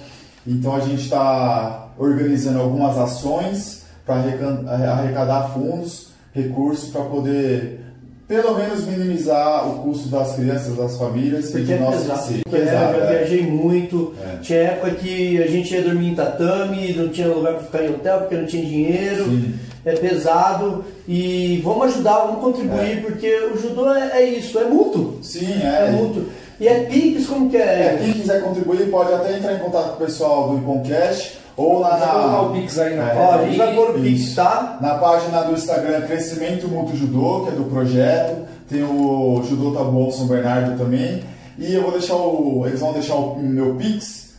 Então 0.45 0.75
a 0.75 0.79
gente 0.79 1.03
está 1.03 1.82
organizando 1.97 2.59
algumas 2.59 2.97
ações 2.97 3.83
para 4.05 4.15
arrecadar 4.15 5.53
fundos, 5.53 6.09
recursos 6.33 6.89
para 6.89 7.03
poder 7.03 7.79
pelo 8.27 8.55
menos 8.57 8.85
minimizar 8.85 9.67
o 9.69 9.79
custo 9.83 10.07
das 10.07 10.35
crianças, 10.35 10.75
das 10.75 10.97
famílias 10.97 11.49
e 11.49 11.51
Porque 11.51 11.65
de 11.65 11.73
é 11.73 11.79
nós 11.79 11.95
pesado. 12.01 12.33
Porque, 12.43 12.57
né, 12.57 12.93
eu 12.95 13.03
é. 13.03 13.17
viajei 13.17 13.41
muito. 13.43 14.13
É. 14.23 14.37
Tinha 14.41 14.59
época 14.59 14.91
que 14.91 15.41
a 15.43 15.47
gente 15.47 15.73
ia 15.73 15.81
dormir 15.81 16.07
em 16.09 16.15
tatame, 16.15 16.93
não 16.93 17.09
tinha 17.09 17.27
lugar 17.27 17.53
para 17.55 17.63
ficar 17.63 17.83
em 17.83 17.89
hotel 17.89 18.19
porque 18.19 18.35
não 18.35 18.45
tinha 18.45 18.65
dinheiro. 18.65 19.25
Sim. 19.25 19.53
É 19.85 19.93
pesado. 19.93 20.85
E 21.07 21.61
vamos 21.63 21.87
ajudar, 21.87 22.19
vamos 22.19 22.41
contribuir, 22.41 23.01
porque 23.03 23.29
o 23.53 23.57
judô 23.61 23.93
é, 23.93 24.21
é 24.21 24.29
isso, 24.29 24.57
é 24.57 24.63
mútuo. 24.63 25.19
Sim, 25.21 25.61
É, 25.61 25.87
é. 25.89 25.91
mútuo. 25.91 26.25
E 26.59 26.67
é 26.67 26.85
Pix, 26.85 27.27
como 27.27 27.49
que 27.49 27.57
É, 27.57 27.59
é? 27.59 27.99
quem 28.01 28.13
quiser 28.13 28.41
contribuir 28.41 28.89
pode 28.89 29.13
até 29.13 29.37
entrar 29.37 29.53
em 29.53 29.59
contato 29.59 29.89
com 29.89 30.03
o 30.03 30.05
pessoal 30.05 30.49
do 30.49 30.57
Iconcast 30.59 31.42
ou 31.55 31.79
lá 31.79 31.97
Vou 31.97 32.07
colocar 32.07 32.41
o 32.41 32.49
na, 32.49 32.59
Pix 32.59 32.79
aí 32.79 32.95
na. 32.95 33.13
Ó, 33.13 33.33
a 33.33 33.45
gente 33.45 33.57
vai 33.57 33.75
pôr 33.75 33.89
o 33.91 33.93
Pix, 34.01 34.35
tá? 34.35 34.77
na 34.81 34.95
página 34.95 35.41
do 35.43 35.53
Instagram 35.53 36.01
Crescimento 36.01 36.67
Mútuo 36.67 36.95
Judô, 36.95 37.45
que 37.45 37.49
é 37.49 37.51
do 37.51 37.65
projeto. 37.65 38.47
Tem 38.67 38.83
o 38.83 39.43
Judô 39.47 39.71
Tá 39.71 39.83
Bom 39.83 40.11
São 40.11 40.27
Bernardo 40.27 40.77
também. 40.77 41.23
E 41.57 41.73
eu 41.73 41.83
vou 41.83 41.91
deixar 41.91 42.15
o. 42.15 42.63
Eles 42.65 42.79
vão 42.79 42.93
deixar 42.93 43.15
o 43.15 43.39
meu 43.39 43.75
Pix. 43.75 44.33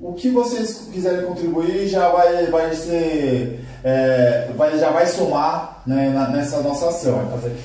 O 0.00 0.12
que 0.12 0.28
vocês 0.30 0.88
quiserem 0.92 1.26
contribuir 1.26 1.88
já 1.88 2.08
vai, 2.08 2.46
vai 2.46 2.74
ser. 2.74 3.64
é, 3.82 4.50
vai, 4.56 4.78
já 4.78 4.90
vai 4.90 5.06
somar 5.06 5.73
né, 5.86 6.10
na- 6.14 6.28
nessa 6.28 6.60
nossa 6.60 6.88
ação. 6.88 7.18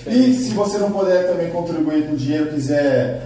E 0.08 0.34
se 0.34 0.50
você 0.54 0.78
não 0.78 0.92
puder 0.92 1.28
também 1.28 1.50
contribuir 1.50 2.08
com 2.08 2.16
dinheiro, 2.16 2.48
quiser 2.54 3.24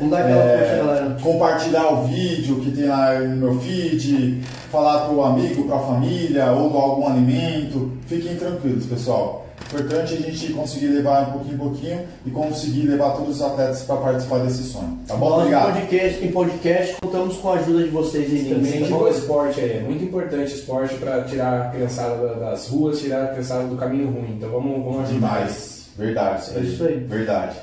aquela 0.73 0.97
é, 0.97 1.15
compartilhar 1.21 1.87
o 1.93 2.03
vídeo 2.07 2.59
que 2.61 2.71
tem 2.71 2.85
lá 2.85 3.19
no 3.19 3.35
meu 3.35 3.59
feed, 3.59 4.41
falar 4.71 5.01
para 5.05 5.13
o 5.13 5.23
amigo, 5.23 5.63
para 5.65 5.77
a 5.77 5.79
família, 5.79 6.51
ou 6.51 6.69
doar 6.69 6.83
algum 6.83 7.07
alimento, 7.07 7.91
fiquem 8.07 8.35
tranquilos, 8.35 8.85
pessoal. 8.85 9.45
Importante 9.67 10.13
a 10.13 10.17
gente 10.17 10.53
conseguir 10.53 10.87
levar 10.87 11.29
um 11.29 11.31
pouquinho 11.31 11.53
em 11.55 11.57
pouquinho 11.57 11.99
e 12.25 12.29
conseguir 12.31 12.81
levar 12.87 13.11
todos 13.17 13.37
os 13.37 13.41
atletas 13.41 13.81
para 13.83 13.95
participar 13.97 14.39
desse 14.39 14.63
sonho. 14.63 14.99
Tá 15.07 15.15
bom? 15.15 15.29
Nós 15.29 15.37
em 15.39 15.41
Obrigado. 15.41 15.73
podcast, 15.73 16.25
em 16.25 16.31
podcast 16.31 16.95
contamos 17.01 17.37
com 17.37 17.49
a 17.51 17.55
ajuda 17.55 17.83
de 17.83 17.89
vocês 17.89 18.31
aí 18.31 18.53
também. 18.53 18.81
tá 18.83 18.87
bom? 18.89 19.03
o 19.03 19.07
esporte 19.07 19.59
aí, 19.59 19.71
é 19.77 19.81
muito 19.81 20.03
importante 20.03 20.53
o 20.53 20.55
esporte 20.55 20.95
para 20.95 21.23
tirar 21.23 21.61
a 21.61 21.69
criançada 21.71 22.15
da- 22.27 22.49
das 22.51 22.67
ruas, 22.67 22.99
tirar 22.99 23.23
a 23.23 23.27
criançada 23.29 23.63
do 23.65 23.75
caminho 23.75 24.11
ruim. 24.11 24.35
Então 24.37 24.49
vamos, 24.51 24.83
vamos 24.83 25.09
ajudar. 25.09 25.13
Demais. 25.35 25.83
Verdade. 25.97 26.51
É 26.55 26.59
isso 26.59 26.83
aí. 26.85 26.97
Verdade. 26.97 27.55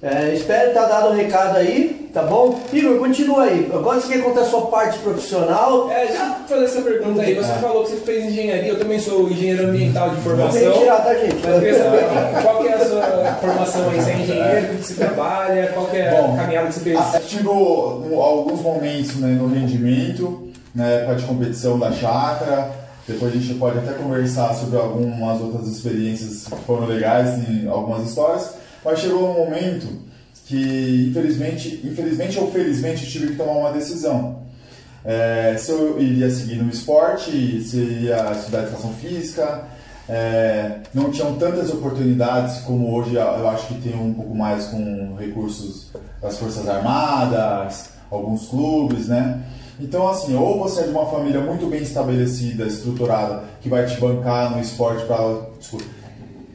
É, 0.00 0.32
espero 0.32 0.68
estar 0.68 0.86
dado 0.86 1.08
o 1.08 1.12
recado 1.12 1.56
aí, 1.56 2.08
tá 2.14 2.22
bom? 2.22 2.60
Igor, 2.72 2.98
continua 2.98 3.42
aí. 3.44 3.68
Agora 3.74 4.00
você 4.00 4.12
quer 4.14 4.22
contar 4.22 4.42
a 4.42 4.44
sua 4.44 4.66
parte 4.66 4.96
profissional. 5.00 5.90
É, 5.90 6.06
já 6.06 6.36
fazer 6.48 6.66
essa 6.66 6.82
pergunta 6.82 7.20
aí, 7.20 7.34
você 7.34 7.50
É. 7.50 7.54
falou 7.56 7.82
que 7.82 7.90
você 7.90 7.96
fez 7.96 8.26
engenharia, 8.26 8.68
eu 8.68 8.78
também 8.78 9.00
sou 9.00 9.28
engenheiro 9.28 9.66
ambiental 9.68 10.10
de 10.10 10.14
Não 10.16 10.22
formação. 10.22 10.72
que 10.72 10.78
tirar, 10.78 10.98
tá, 11.02 11.14
gente? 11.14 11.34
Mas 11.34 11.46
eu 11.46 11.58
queria 11.60 11.78
saber 11.78 12.42
qual 12.44 12.62
que 12.62 12.68
é 12.68 12.74
a 12.74 12.86
sua 12.86 13.02
formação 13.40 13.90
aí, 13.90 14.00
você 14.00 14.10
é 14.10 14.14
engenheiro, 14.18 14.66
o 14.66 14.76
que 14.78 14.84
você 14.84 14.94
trabalha, 14.94 15.70
qual 15.74 15.86
que 15.86 15.96
é 15.96 16.10
Bom, 16.12 16.34
a 16.34 16.36
caminhada 16.36 16.66
que 16.68 16.74
você 16.74 16.80
fez? 16.80 16.98
Tive 17.28 17.48
um, 17.48 18.22
alguns 18.22 18.60
momentos 18.62 19.16
né, 19.16 19.36
no 19.36 19.48
rendimento, 19.48 20.48
na 20.76 20.86
época 20.86 21.16
de 21.16 21.24
competição 21.24 21.76
da 21.76 21.90
chácara. 21.90 22.70
Depois 23.04 23.32
a 23.32 23.36
gente 23.36 23.54
pode 23.54 23.78
até 23.78 23.92
conversar 23.94 24.54
sobre 24.54 24.78
algumas 24.78 25.40
outras 25.40 25.66
experiências 25.66 26.44
que 26.44 26.64
foram 26.64 26.86
legais, 26.86 27.30
em 27.48 27.66
algumas 27.68 28.06
histórias. 28.06 28.57
Mas 28.88 29.00
chegou 29.00 29.30
um 29.30 29.44
momento 29.44 29.86
que, 30.46 31.08
infelizmente, 31.10 31.82
infelizmente 31.84 32.38
ou 32.38 32.50
felizmente, 32.50 33.04
eu 33.04 33.10
tive 33.10 33.26
que 33.26 33.36
tomar 33.36 33.52
uma 33.52 33.70
decisão. 33.70 34.44
É, 35.04 35.54
se 35.58 35.70
eu 35.70 36.00
iria 36.00 36.30
seguir 36.30 36.56
no 36.56 36.70
esporte, 36.70 37.60
se 37.60 37.76
eu 37.76 37.84
ia 37.84 38.32
estudar 38.32 38.62
educação 38.62 38.94
física, 38.94 39.64
é, 40.08 40.78
não 40.94 41.10
tinham 41.10 41.34
tantas 41.34 41.68
oportunidades 41.68 42.62
como 42.62 42.96
hoje 42.96 43.14
eu 43.14 43.48
acho 43.50 43.66
que 43.66 43.74
tem 43.74 43.94
um 43.94 44.14
pouco 44.14 44.34
mais 44.34 44.64
com 44.68 45.16
recursos 45.16 45.92
das 46.22 46.38
Forças 46.38 46.66
Armadas, 46.66 47.90
alguns 48.10 48.46
clubes, 48.46 49.08
né? 49.08 49.42
Então, 49.78 50.08
assim, 50.08 50.34
ou 50.34 50.60
você 50.60 50.80
é 50.80 50.84
de 50.84 50.90
uma 50.92 51.04
família 51.04 51.42
muito 51.42 51.66
bem 51.66 51.82
estabelecida, 51.82 52.64
estruturada, 52.64 53.44
que 53.60 53.68
vai 53.68 53.84
te 53.84 54.00
bancar 54.00 54.50
no 54.50 54.62
esporte 54.62 55.04
para 55.04 55.42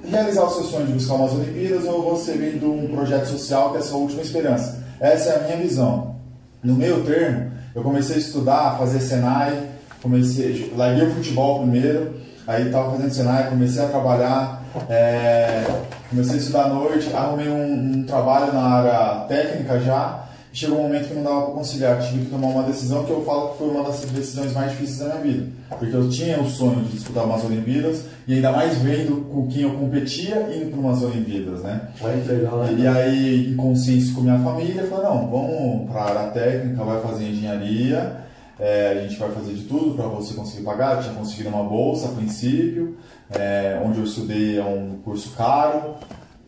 realizar 0.09 0.43
o 0.43 0.49
seu 0.49 0.63
sonho 0.63 0.87
de 0.87 0.93
buscar 0.93 1.15
umas 1.15 1.33
Olimpíadas, 1.33 1.85
ou 1.85 2.01
você 2.15 2.33
vem 2.33 2.57
de 2.57 2.65
um 2.65 2.87
projeto 2.87 3.27
social 3.27 3.71
que 3.71 3.77
é 3.77 3.79
a 3.79 3.83
sua 3.83 3.97
última 3.97 4.21
esperança. 4.21 4.83
Essa 4.99 5.29
é 5.29 5.35
a 5.35 5.43
minha 5.43 5.57
visão. 5.57 6.15
No 6.63 6.75
meio 6.75 7.03
termo, 7.03 7.51
eu 7.75 7.81
comecei 7.81 8.15
a 8.15 8.19
estudar, 8.19 8.77
fazer 8.77 8.99
Senai, 8.99 9.69
comecei, 10.01 10.73
larguei 10.75 11.07
o 11.07 11.11
futebol 11.11 11.59
primeiro, 11.59 12.13
aí 12.47 12.67
estava 12.67 12.91
fazendo 12.91 13.13
Senai, 13.13 13.49
comecei 13.49 13.83
a 13.83 13.87
trabalhar, 13.87 14.63
é, 14.89 15.65
comecei 16.09 16.35
a 16.35 16.37
estudar 16.37 16.65
à 16.65 16.69
noite, 16.69 17.11
arrumei 17.13 17.49
um, 17.49 17.97
um 17.97 18.03
trabalho 18.03 18.53
na 18.53 18.61
área 18.61 19.25
técnica 19.27 19.79
já, 19.79 20.23
chegou 20.53 20.79
um 20.79 20.83
momento 20.83 21.07
que 21.07 21.15
não 21.15 21.23
dava 21.23 21.41
para 21.45 21.53
conciliar, 21.55 21.99
tive 21.99 22.25
que 22.25 22.31
tomar 22.31 22.47
uma 22.47 22.63
decisão 22.63 23.03
que 23.03 23.11
eu 23.11 23.25
falo 23.25 23.49
que 23.49 23.57
foi 23.57 23.69
uma 23.69 23.83
das 23.83 24.01
decisões 24.01 24.53
mais 24.53 24.71
difíceis 24.71 24.99
da 24.99 25.15
minha 25.15 25.21
vida, 25.21 25.47
porque 25.67 25.95
eu 25.95 26.07
tinha 26.09 26.39
o 26.39 26.47
sonho 26.47 26.83
de 26.83 26.91
disputar 26.91 27.25
umas 27.25 27.43
Olimpíadas, 27.43 28.05
e 28.27 28.35
ainda 28.35 28.51
mais 28.51 28.77
vendo 28.77 29.27
com 29.31 29.47
quem 29.47 29.63
eu 29.63 29.71
competia 29.71 30.47
indo 30.55 30.69
para 30.69 30.79
umas 30.79 31.01
Olimpíadas, 31.01 31.63
né? 31.63 31.89
Legal, 32.27 32.59
né? 32.59 32.75
E 32.77 32.87
aí, 32.87 33.51
em 33.51 33.55
consenso 33.55 34.13
com 34.13 34.21
minha 34.21 34.39
família, 34.39 34.81
eu 34.81 34.89
falei, 34.89 35.05
não, 35.05 35.27
vamos 35.27 35.91
para 35.91 36.01
a 36.01 36.09
área 36.09 36.31
técnica, 36.31 36.83
vai 36.83 37.01
fazer 37.01 37.25
engenharia, 37.25 38.23
é, 38.59 38.99
a 38.99 39.01
gente 39.01 39.19
vai 39.19 39.31
fazer 39.31 39.53
de 39.53 39.63
tudo 39.63 39.95
para 39.95 40.05
você 40.05 40.35
conseguir 40.35 40.63
pagar. 40.63 40.97
Eu 40.97 41.01
tinha 41.01 41.15
conseguido 41.15 41.49
uma 41.49 41.63
bolsa 41.63 42.07
a 42.07 42.11
princípio, 42.11 42.95
é, 43.31 43.81
onde 43.83 43.97
eu 43.97 44.03
estudei 44.03 44.59
é 44.59 44.63
um 44.63 44.99
curso 45.03 45.31
caro, 45.35 45.95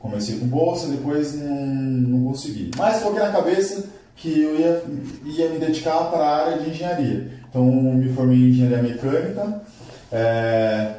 comecei 0.06 0.38
com 0.38 0.48
bolsa, 0.48 0.88
depois 0.88 1.36
não, 1.36 1.56
não 1.56 2.32
consegui. 2.32 2.72
Mas 2.78 3.02
coloquei 3.02 3.24
na 3.24 3.32
cabeça 3.32 3.86
que 4.16 4.42
eu 4.42 4.60
ia, 4.60 4.84
ia 5.26 5.50
me 5.50 5.60
dedicar 5.60 6.06
para 6.06 6.24
a 6.24 6.46
área 6.46 6.60
de 6.60 6.70
engenharia. 6.70 7.32
Então, 7.50 7.66
me 7.66 8.12
formei 8.14 8.38
em 8.38 8.50
engenharia 8.50 8.82
mecânica, 8.82 9.62
é, 10.12 10.92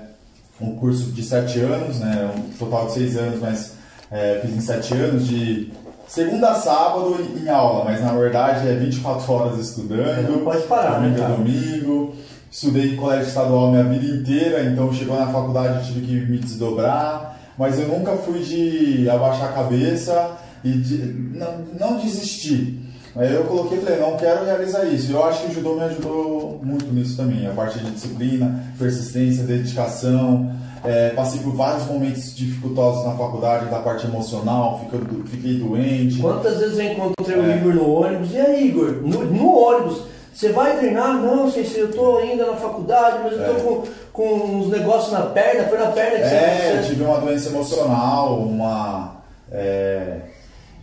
um 0.61 0.75
curso 0.77 1.13
de 1.13 1.23
sete 1.23 1.61
anos, 1.61 1.99
né, 2.01 2.31
um 2.37 2.59
total 2.59 2.87
de 2.87 2.93
seis 2.93 3.17
anos, 3.17 3.41
mas 3.41 3.73
é, 4.11 4.41
fiz 4.43 4.55
em 4.55 4.61
sete 4.61 4.95
anos 4.95 5.27
de 5.27 5.73
segunda 6.07 6.51
a 6.51 6.55
sábado 6.55 7.17
em 7.37 7.49
aula, 7.49 7.85
mas 7.85 8.01
na 8.01 8.13
verdade 8.13 8.69
é 8.69 8.75
24 8.75 9.33
horas 9.33 9.59
estudando. 9.59 10.31
Não 10.31 10.45
pode 10.45 10.63
parar, 10.63 11.01
né, 11.01 11.09
domingo 11.09 11.21
cara? 11.21 11.35
domingo. 11.35 12.15
Estudei 12.51 12.95
em 12.95 12.97
colégio 12.97 13.29
estadual 13.29 13.71
minha 13.71 13.85
vida 13.85 14.17
inteira, 14.17 14.65
então 14.65 14.93
chegou 14.93 15.19
na 15.19 15.27
faculdade 15.27 15.79
eu 15.79 15.95
tive 15.95 16.07
que 16.07 16.31
me 16.31 16.39
desdobrar. 16.39 17.36
Mas 17.59 17.79
eu 17.79 17.89
nunca 17.89 18.13
fui 18.13 18.41
de 18.41 19.09
abaixar 19.09 19.49
a 19.51 19.53
cabeça 19.53 20.37
e 20.65 20.73
de, 20.73 20.97
não, 21.37 21.59
não 21.79 21.99
desistir. 21.99 22.81
Aí 23.15 23.33
eu 23.33 23.45
coloquei 23.45 23.79
e 23.79 23.81
falei, 23.81 23.99
não 23.99 24.17
quero 24.17 24.45
realizar 24.45 24.85
isso. 24.85 25.11
E 25.11 25.15
eu 25.15 25.25
acho 25.25 25.43
que 25.45 25.51
o 25.51 25.55
judô 25.55 25.75
me 25.75 25.83
ajudou 25.85 26.61
muito 26.63 26.93
nisso 26.93 27.17
também. 27.17 27.47
A 27.47 27.51
parte 27.53 27.79
de 27.79 27.91
disciplina, 27.91 28.63
persistência, 28.79 29.45
dedicação. 29.45 30.53
É, 30.85 31.11
passei 31.11 31.41
por 31.41 31.53
vários 31.55 31.87
momentos 31.87 32.37
dificultosos 32.37 33.05
na 33.07 33.13
faculdade, 33.17 33.71
da 33.71 33.81
parte 33.81 34.07
emocional, 34.07 34.85
fiquei, 34.85 35.01
fiquei 35.25 35.55
doente. 35.59 36.21
Quantas 36.21 36.59
vezes 36.59 36.79
eu 36.79 36.93
encontrei 36.93 37.39
o 37.39 37.43
É. 37.51 37.57
Igor 37.57 37.75
no 37.75 37.91
ônibus? 37.91 38.33
E 38.33 38.39
aí, 38.39 38.69
Igor? 38.69 39.03
No, 39.03 39.25
no 39.25 39.49
ônibus, 39.51 40.03
você 40.37 40.51
vai 40.51 40.77
treinar? 40.79 41.15
Não, 41.15 41.51
sei 41.51 41.65
se 41.65 41.79
eu 41.79 41.91
tô 41.91 42.19
ainda 42.19 42.45
na 42.47 42.57
faculdade, 42.57 43.21
mas 43.25 43.33
eu 43.33 43.39
tô 43.39 43.53
É. 43.53 43.61
com, 43.61 43.83
com 44.13 44.35
uns 44.59 44.69
negócios 44.69 45.11
na 45.13 45.23
perna. 45.23 45.65
Foi 45.69 45.79
na 45.79 45.87
perna 45.87 46.19
que 46.19 46.25
É, 46.35 46.73
eu 46.77 46.83
você. 46.83 46.89
tive 46.91 47.05
uma 47.05 47.19
doença 47.19 47.49
emocional, 47.49 48.39
uma 48.41 49.17
é, 49.51 50.19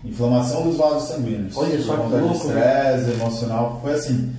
inflamação 0.04 0.64
dos 0.64 0.78
vasos 0.78 1.08
sanguíneos. 1.10 1.56
Olha 1.56 1.80
só 1.82 1.96
por 1.96 2.06
que 2.06 2.10
conta 2.10 2.16
de 2.18 2.22
louco, 2.24 2.48
estresse 2.48 3.12
emocional. 3.12 3.80
Foi 3.84 3.94
assim. 3.94 4.32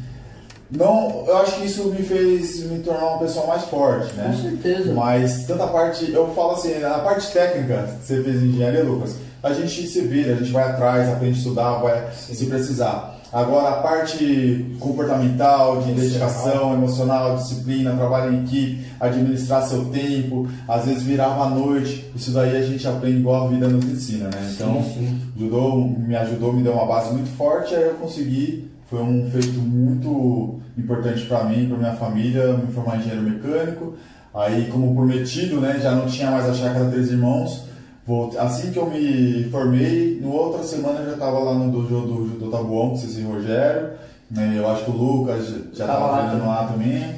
Não, 0.70 1.24
eu 1.28 1.36
acho 1.36 1.56
que 1.60 1.66
isso 1.66 1.84
me 1.84 2.02
fez 2.02 2.64
me 2.64 2.80
tornar 2.80 3.10
uma 3.10 3.18
pessoa 3.18 3.46
mais 3.46 3.62
forte, 3.64 4.12
né? 4.14 4.34
Com 4.34 4.42
certeza. 4.42 4.92
Mas 4.92 5.44
tanta 5.46 5.66
parte, 5.68 6.10
eu 6.10 6.28
falo 6.34 6.52
assim, 6.52 6.82
a 6.82 6.98
parte 6.98 7.30
técnica 7.30 7.90
que 8.00 8.04
você 8.06 8.22
fez 8.22 8.42
em 8.42 8.46
engenharia, 8.46 8.82
Lucas, 8.82 9.14
a 9.42 9.52
gente 9.52 9.86
se 9.86 10.00
vira, 10.00 10.32
a 10.32 10.36
gente 10.36 10.50
vai 10.50 10.64
atrás, 10.64 11.08
aprende 11.08 11.34
a 11.34 11.38
estudar, 11.38 11.72
vai 11.74 12.08
se 12.12 12.46
precisar. 12.46 13.13
Agora 13.34 13.70
a 13.70 13.82
parte 13.82 14.76
comportamental, 14.78 15.82
de 15.82 15.92
dedicação, 15.92 16.72
emocional, 16.72 17.34
disciplina, 17.36 17.96
trabalho 17.96 18.32
em 18.32 18.44
equipe, 18.44 18.86
administrar 19.00 19.66
seu 19.66 19.86
tempo, 19.86 20.46
às 20.68 20.84
vezes 20.84 21.02
virava 21.02 21.46
à 21.46 21.50
noite, 21.50 22.08
isso 22.14 22.30
daí 22.30 22.56
a 22.56 22.62
gente 22.62 22.86
aprende 22.86 23.18
igual 23.18 23.48
a 23.48 23.50
vida 23.50 23.66
nos 23.66 23.84
ensina, 23.86 24.26
né? 24.26 24.52
Então, 24.54 24.84
sim. 24.84 25.20
Judô 25.36 25.74
me 25.74 26.14
ajudou, 26.14 26.52
me 26.52 26.62
deu 26.62 26.74
uma 26.74 26.86
base 26.86 27.12
muito 27.12 27.28
forte, 27.36 27.74
aí 27.74 27.82
eu 27.82 27.94
consegui, 27.94 28.70
foi 28.88 29.02
um 29.02 29.28
feito 29.28 29.58
muito 29.58 30.60
importante 30.78 31.24
para 31.24 31.42
mim, 31.42 31.66
para 31.66 31.76
minha 31.78 31.94
família, 31.94 32.52
me 32.56 32.72
formar 32.72 32.98
engenheiro 32.98 33.22
mecânico. 33.22 33.94
Aí, 34.32 34.68
como 34.70 34.94
prometido, 34.94 35.60
né, 35.60 35.80
já 35.82 35.90
não 35.90 36.06
tinha 36.06 36.30
mais 36.30 36.48
a 36.48 36.54
chácara 36.54 36.88
Três 36.88 37.10
Irmãos. 37.10 37.64
Voltei- 38.06 38.38
assim 38.38 38.70
que 38.70 38.78
eu 38.78 38.86
me 38.86 39.48
formei, 39.50 40.18
no 40.20 40.32
outra 40.32 40.62
semana 40.62 41.00
eu 41.00 41.06
já 41.06 41.12
estava 41.12 41.38
lá 41.38 41.54
no 41.54 41.70
dojo 41.70 42.00
do 42.06 42.28
Judô 42.28 42.50
Tabuão, 42.50 42.90
com 42.90 42.94
o 42.94 42.98
Ceci 42.98 43.22
Rogério. 43.22 43.90
Né, 44.30 44.54
eu 44.56 44.68
acho 44.68 44.84
que 44.84 44.90
o 44.90 44.94
Lucas 44.94 45.46
já 45.74 45.86
Tava 45.86 46.04
estava 46.06 46.18
treinando 46.28 46.46
lá 46.48 46.64
também. 46.66 47.14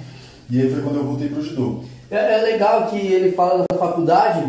E 0.51 0.61
aí 0.61 0.71
foi 0.71 0.83
quando 0.83 0.97
eu 0.97 1.05
voltei 1.05 1.29
pro 1.29 1.43
judô. 1.43 1.81
É, 2.11 2.35
é 2.39 2.43
legal 2.43 2.87
que 2.87 2.97
ele 2.97 3.33
fala 3.33 3.65
da 3.71 3.79
faculdade. 3.79 4.45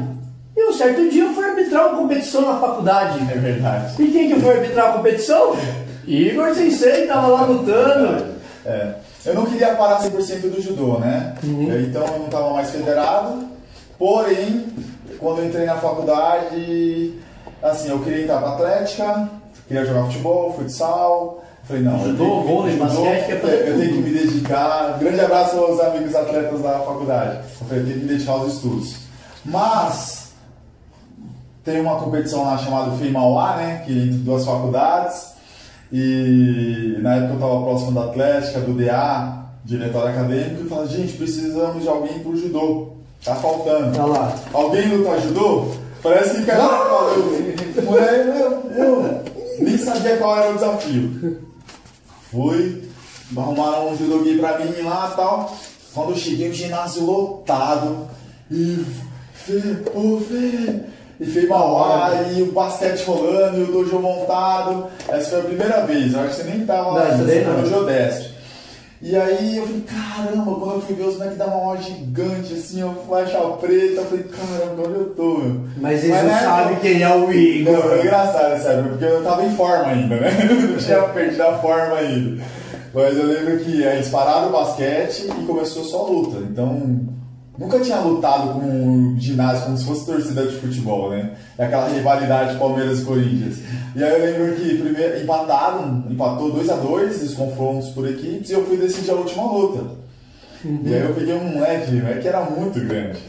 E 0.56 0.70
um 0.70 0.74
certo 0.74 1.10
dia 1.10 1.24
eu 1.24 1.34
fui 1.34 1.46
arbitrar 1.46 1.88
uma 1.90 1.98
competição 2.00 2.42
na 2.42 2.60
faculdade. 2.60 3.20
É 3.32 3.38
verdade. 3.38 4.02
E 4.02 4.08
quem 4.12 4.34
que 4.34 4.40
foi 4.40 4.58
arbitrar 4.58 4.90
a 4.90 4.94
competição? 4.98 5.56
Igor 6.06 6.54
Sensei, 6.54 7.08
tava 7.08 7.28
lá 7.28 7.46
lutando. 7.46 8.26
É. 8.66 8.96
Eu 9.26 9.36
não 9.36 9.46
queria 9.46 9.76
parar 9.76 10.00
100% 10.02 10.50
do 10.52 10.62
judô, 10.62 11.00
né? 11.00 11.36
Uhum. 11.44 11.80
Então 11.82 12.06
eu 12.06 12.20
não 12.20 12.26
estava 12.26 12.54
mais 12.54 12.70
federado. 12.70 13.46
Porém, 14.00 14.66
quando 15.20 15.40
eu 15.40 15.46
entrei 15.48 15.66
na 15.66 15.76
faculdade, 15.76 17.14
assim, 17.62 17.90
eu 17.90 18.00
queria 18.00 18.24
entrar 18.24 18.40
para 18.40 18.50
atlética, 18.54 19.30
queria 19.68 19.86
jogar 19.86 20.04
futebol, 20.06 20.54
futsal. 20.54 21.44
Falei, 21.64 21.82
não, 21.84 22.00
eu 22.00 22.12
Judô, 22.12 22.42
que- 22.42 22.48
vôlei, 22.48 22.76
basquete, 22.78 23.30
eu 23.30 23.42
tudo. 23.42 23.50
tenho 23.80 23.94
que 23.94 24.10
me 24.10 24.10
dedicar. 24.12 24.98
Grande 25.00 25.20
abraço 25.20 25.58
aos 25.58 25.80
amigos 25.82 26.16
atletas 26.16 26.62
da 26.62 26.80
faculdade. 26.80 27.40
Eu 27.60 27.68
falei, 27.68 27.84
eu 27.84 27.86
tenho 27.88 28.00
que 28.00 28.06
me 28.06 28.14
dedicar 28.14 28.32
aos 28.34 28.54
estudos. 28.54 28.96
Mas 29.44 30.32
tem 31.66 31.82
uma 31.82 31.98
competição 31.98 32.46
lá 32.46 32.58
chamada 32.58 32.92
FEI 32.98 33.12
Mauá, 33.12 33.58
né? 33.58 33.84
Que 33.86 33.92
é 33.92 34.04
entre 34.04 34.18
duas 34.20 34.46
faculdades. 34.46 35.34
E 35.92 36.98
na 37.02 37.16
época 37.16 37.32
eu 37.32 37.36
estava 37.36 37.62
próximo 37.64 37.92
da 37.92 38.04
Atlética, 38.06 38.60
do 38.62 38.74
DA, 38.74 39.46
diretório 39.66 40.10
acadêmico, 40.10 40.64
e 40.66 40.70
falava, 40.70 40.88
gente, 40.88 41.14
precisamos 41.18 41.82
de 41.82 41.90
alguém 41.90 42.20
pro 42.20 42.36
judô. 42.38 42.94
Tá 43.28 43.36
faltando. 43.36 44.00
Olha 44.00 44.06
lá. 44.06 44.36
Alguém 44.54 44.88
luta 44.88 45.20
judô? 45.20 45.68
Parece 46.02 46.36
que 46.36 46.46
cara 46.46 46.64
eu, 46.64 47.84
mulher, 47.84 48.26
eu, 48.78 49.22
nem 49.60 49.78
sabia 49.78 50.16
qual 50.16 50.38
era 50.38 50.52
o 50.52 50.54
desafio. 50.54 51.42
Fui, 52.32 52.84
arrumaram 53.36 53.90
um 53.90 54.24
gay 54.24 54.38
pra 54.38 54.60
mim 54.60 54.82
lá 54.82 55.10
e 55.12 55.16
tal. 55.18 55.58
Quando 55.94 56.12
eu 56.12 56.18
cheguei, 56.18 56.50
o 56.50 56.54
ginásio 56.54 57.04
lotado. 57.04 58.08
E 58.50 58.86
Fê, 59.34 59.62
ô 59.94 60.22
Fê, 60.22 60.84
e 61.20 61.26
Fê 61.26 61.48
Mauá, 61.48 62.12
e 62.34 62.42
o 62.44 62.54
basquete 62.54 63.04
rolando, 63.04 63.58
e 63.58 63.64
o 63.64 63.72
dojo 63.74 64.00
montado. 64.00 64.88
Essa 65.10 65.32
foi 65.32 65.40
a 65.40 65.44
primeira 65.44 65.86
vez, 65.86 66.14
eu 66.14 66.22
acho 66.22 66.30
que 66.30 66.36
você 66.36 66.44
nem 66.50 66.66
tava 66.66 66.92
Não, 66.92 66.94
lá, 66.94 67.18
você 67.18 67.44
foi 67.44 67.54
não. 67.54 67.62
no 67.62 67.68
Geodesp. 67.68 68.37
E 69.00 69.16
aí 69.16 69.58
eu 69.58 69.66
falei, 69.68 69.84
caramba, 69.84 70.56
quando 70.56 70.74
eu 70.76 70.82
fui 70.82 70.96
ver 70.96 71.04
os 71.04 71.14
moleques 71.18 71.38
da 71.38 71.46
maior 71.48 71.80
gigante, 71.80 72.54
assim, 72.54 72.82
eu 72.82 72.96
faixa 73.08 73.38
preta, 73.62 74.02
eu 74.02 74.06
falei, 74.06 74.24
caramba, 74.26 74.88
onde 74.88 75.00
eu 75.00 75.10
tô, 75.16 75.38
meu? 75.38 75.62
Mas 75.80 76.04
eles 76.04 76.16
Mas 76.16 76.32
não 76.32 76.40
sabem 76.40 76.76
quem 76.80 77.04
é 77.04 77.10
o 77.10 77.20
Não, 77.20 77.28
foi 77.28 77.36
Igor. 77.38 78.00
engraçado 78.00 78.54
essa 78.54 78.70
época, 78.70 78.90
porque 78.90 79.06
eu 79.06 79.24
tava 79.24 79.46
em 79.46 79.56
forma 79.56 79.86
ainda, 79.86 80.16
né? 80.16 80.30
Não 80.72 80.78
tinha 80.78 81.02
perdido 81.04 81.44
a 81.44 81.58
forma 81.60 81.96
ainda. 81.96 82.44
Mas 82.94 83.18
eu 83.18 83.26
lembro 83.28 83.60
que 83.60 83.84
eles 83.84 84.08
pararam 84.10 84.48
o 84.50 84.52
basquete 84.52 85.28
e 85.28 85.46
começou 85.46 85.84
só 85.84 86.06
a 86.06 86.10
luta. 86.10 86.38
Então, 86.40 87.00
nunca 87.58 87.80
tinha 87.80 88.00
lutado 88.00 88.54
com 88.54 88.60
um 88.60 89.20
ginásio 89.20 89.66
como 89.66 89.78
se 89.78 89.86
fosse 89.86 90.06
torcida 90.06 90.46
de 90.46 90.56
futebol, 90.58 91.10
né? 91.10 91.32
É 91.58 91.66
aquela 91.66 91.88
rivalidade 91.90 92.58
Palmeiras 92.58 93.02
e 93.02 93.06
Corinthians. 93.06 93.58
E 93.96 94.04
aí 94.04 94.14
eu 94.14 94.20
lembro 94.20 94.56
que 94.56 94.78
primeiro 94.78 95.22
empataram, 95.22 96.04
empatou 96.10 96.52
2 96.52 96.70
a 96.70 96.76
2 96.76 97.24
os 97.24 97.34
confrontos 97.34 97.90
por 97.90 98.08
equipes, 98.08 98.50
e 98.50 98.54
eu 98.54 98.66
fui 98.66 98.78
decidir 98.78 99.12
a 99.12 99.16
última 99.16 99.52
luta. 99.52 99.98
E 100.66 100.94
aí 100.94 101.02
eu 101.02 101.14
peguei 101.14 101.34
um 101.34 101.44
moleque, 101.44 101.92
o 101.92 102.00
moleque 102.00 102.28
era 102.28 102.42
muito 102.42 102.80
grande. 102.80 103.20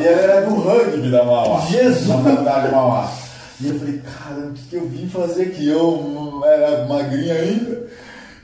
E 0.00 0.06
ele 0.06 0.20
era 0.20 0.40
do 0.42 0.54
rugby 0.54 1.10
da 1.10 1.24
Mauá. 1.24 1.60
Jesus! 1.66 2.08
Na 2.08 2.18
faculdade 2.18 2.66
de 2.66 2.72
Mauá. 2.72 3.12
E 3.60 3.68
eu 3.68 3.78
falei, 3.78 4.00
caramba, 4.02 4.48
o 4.48 4.52
que, 4.52 4.62
que 4.62 4.76
eu 4.76 4.88
vim 4.88 5.06
fazer 5.06 5.42
aqui? 5.42 5.68
Eu 5.68 6.42
era 6.44 6.86
magrinho 6.86 7.32
ainda. 7.32 7.86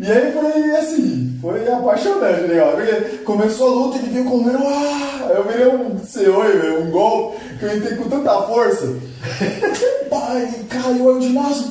E 0.01 0.11
aí 0.11 0.33
foi 0.33 0.77
assim, 0.77 1.39
foi 1.43 1.71
apaixonante, 1.71 2.47
legal. 2.47 2.73
Porque 2.73 3.19
começou 3.19 3.67
a 3.67 3.75
luta, 3.75 3.99
ele 3.99 4.13
veio 4.13 4.25
comendo, 4.25 4.59
ah! 4.67 5.29
Eu 5.29 5.45
virei 5.45 5.67
um 5.67 5.99
ceoi, 6.03 6.83
um 6.83 6.91
gol, 6.91 7.37
que 7.59 7.67
eu 7.67 7.77
entrei 7.77 7.97
com 7.97 8.09
tanta 8.09 8.43
força. 8.43 8.87
Pai, 10.09 10.43
ele 10.43 10.65
caiu 10.65 11.11
aí 11.11 11.17
o 11.17 11.21
ginásio. 11.21 11.67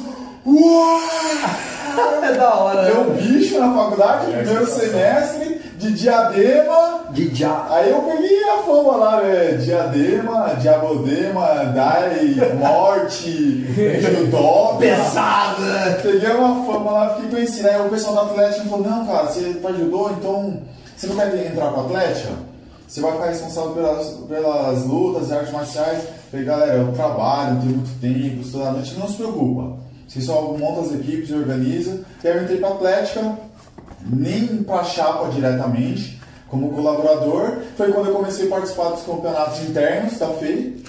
Uau! 0.45 0.99
É 2.23 2.33
da 2.33 2.53
hora, 2.53 2.83
Deu 2.83 3.01
um 3.01 3.09
né? 3.09 3.21
bicho 3.21 3.59
na 3.59 3.73
faculdade, 3.73 4.31
primeiro 4.31 4.65
semestre, 4.67 5.48
de 5.79 5.93
diadema. 5.93 7.05
De 7.11 7.33
já. 7.33 7.67
Aí 7.69 7.89
eu 7.89 8.01
peguei 8.01 8.43
a 8.43 8.57
fama 8.63 8.97
lá, 8.97 9.21
né? 9.21 9.53
Diadema, 9.53 10.55
Diabodema, 10.59 11.65
Dai, 11.73 12.35
Morte, 12.57 13.65
Judó. 14.01 14.75
Pesado, 14.77 15.61
né? 15.61 15.97
Peguei 16.03 16.29
uma 16.31 16.65
fama 16.65 16.91
lá, 16.91 17.15
fiquei 17.15 17.31
conhecido. 17.31 17.69
Aí 17.69 17.81
o 17.81 17.89
pessoal 17.89 18.15
da 18.15 18.21
Atlética 18.31 18.65
falou: 18.65 18.87
Não, 18.87 19.07
cara, 19.07 19.27
você 19.27 19.53
faz 19.55 19.77
judô, 19.77 20.11
então 20.11 20.61
você 20.95 21.07
não 21.07 21.15
quer 21.15 21.47
entrar 21.47 21.71
com 21.71 21.79
a 21.79 21.83
Atlética? 21.85 22.49
Você 22.85 23.01
vai 23.01 23.11
ficar 23.13 23.25
responsável 23.27 23.71
pelas, 23.71 24.07
pelas 24.27 24.85
lutas 24.85 25.29
e 25.29 25.33
artes 25.33 25.53
marciais. 25.53 26.03
Falei, 26.29 26.45
galera, 26.45 26.73
eu 26.73 26.91
trabalho, 26.91 27.53
não 27.53 27.61
tenho 27.61 27.75
muito 27.75 28.01
tempo, 28.01 28.41
estudo 28.41 28.63
à 28.63 28.71
noite, 28.71 28.95
não 28.97 29.07
se 29.07 29.15
preocupa. 29.15 29.77
Você 30.07 30.21
só 30.21 30.41
monta 30.57 30.81
as 30.81 30.93
equipes 30.93 31.29
e 31.29 31.35
organiza. 31.35 32.01
E 32.23 32.27
aí 32.27 32.35
eu 32.35 32.43
entrei 32.43 32.57
pra 32.57 32.69
Atlética, 32.69 33.37
nem 34.05 34.63
pra 34.63 34.83
chapa 34.83 35.29
diretamente, 35.29 36.19
como 36.47 36.69
colaborador. 36.71 37.59
Foi 37.77 37.91
quando 37.91 38.07
eu 38.07 38.15
comecei 38.15 38.47
a 38.47 38.49
participar 38.49 38.89
dos 38.89 39.03
campeonatos 39.03 39.61
internos 39.61 40.17
da 40.17 40.27
FEI 40.27 40.83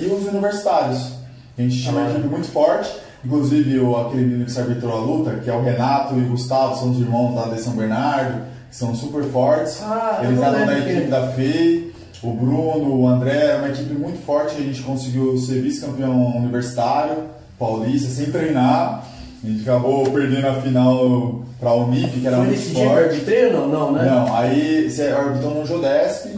e 0.00 0.06
os 0.06 0.26
universitários. 0.26 1.12
A 1.56 1.62
gente 1.62 1.80
tinha 1.80 1.92
uma 1.92 2.10
equipe 2.10 2.28
muito 2.28 2.48
forte, 2.48 2.94
inclusive 3.24 3.78
o, 3.80 3.96
aquele 3.96 4.24
menino 4.24 4.44
que 4.44 4.52
se 4.52 4.60
arbitrou 4.60 4.92
a 4.92 5.00
luta, 5.00 5.40
que 5.42 5.50
é 5.50 5.54
o 5.54 5.62
Renato 5.62 6.14
e 6.14 6.22
o 6.22 6.28
Gustavo, 6.28 6.76
são 6.78 6.90
os 6.90 7.00
irmãos 7.00 7.34
lá 7.34 7.48
de 7.48 7.60
São 7.60 7.74
Bernardo, 7.74 8.42
que 8.70 8.76
são 8.76 8.94
super 8.94 9.24
fortes. 9.24 9.80
Ah, 9.82 10.20
Eles 10.22 10.38
da 10.38 10.50
lembro 10.50 10.78
equipe 10.78 11.08
da 11.08 11.28
FEI, 11.28 11.92
o 12.22 12.32
Bruno, 12.32 13.00
o 13.00 13.08
André, 13.08 13.36
era 13.36 13.58
uma 13.58 13.68
equipe 13.68 13.94
muito 13.94 14.24
forte, 14.24 14.56
a 14.56 14.60
gente 14.60 14.82
conseguiu 14.82 15.36
ser 15.38 15.62
vice-campeão 15.62 16.36
universitário, 16.36 17.24
paulista, 17.58 18.08
sem 18.10 18.30
treinar. 18.30 19.04
A 19.44 19.46
gente 19.46 19.62
acabou 19.68 20.04
perdendo 20.10 20.46
a 20.48 20.54
final 20.54 21.42
para 21.60 21.70
a 21.70 21.74
Unip, 21.74 22.20
que 22.20 22.26
era 22.26 22.36
Foi 22.38 22.46
muito 22.46 22.74
forte. 22.74 23.04
arbitrei 23.04 23.46
ou 23.46 23.52
não? 23.52 23.68
Não, 23.68 23.92
né? 23.92 24.04
Não, 24.10 24.34
aí 24.36 24.90
você 24.90 25.02
arbitrou 25.08 25.54
no 25.54 25.66
Jodesp, 25.66 26.30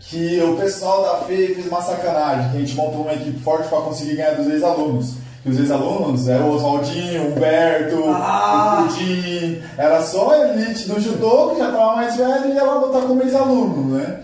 que 0.00 0.40
o 0.42 0.56
pessoal 0.56 1.02
da 1.02 1.26
FEI 1.26 1.54
fez 1.54 1.66
uma 1.66 1.82
sacanagem, 1.82 2.50
que 2.50 2.56
a 2.56 2.60
gente 2.60 2.74
montou 2.74 3.02
uma 3.02 3.12
equipe 3.12 3.38
forte 3.40 3.68
para 3.68 3.80
conseguir 3.82 4.16
ganhar 4.16 4.32
dos 4.34 4.46
ex-alunos. 4.48 5.14
Que 5.42 5.50
os 5.50 5.58
ex-alunos 5.60 6.28
eram 6.28 6.48
o 6.50 6.54
Oswaldinho, 6.56 7.22
o 7.22 7.32
Humberto, 7.32 8.02
Ah. 8.08 8.80
o 8.84 8.88
Pudim. 8.88 9.62
Era 9.76 10.02
só 10.02 10.30
a 10.32 10.48
elite 10.48 10.88
do 10.88 11.00
judô, 11.00 11.50
que 11.50 11.58
já 11.58 11.70
tava 11.70 11.94
mais 11.96 12.16
velho, 12.16 12.46
e 12.48 12.54
ia 12.54 12.64
lá 12.64 12.74
lutar 12.80 13.02
como 13.02 13.22
ex-aluno, 13.22 13.96
né? 13.96 14.16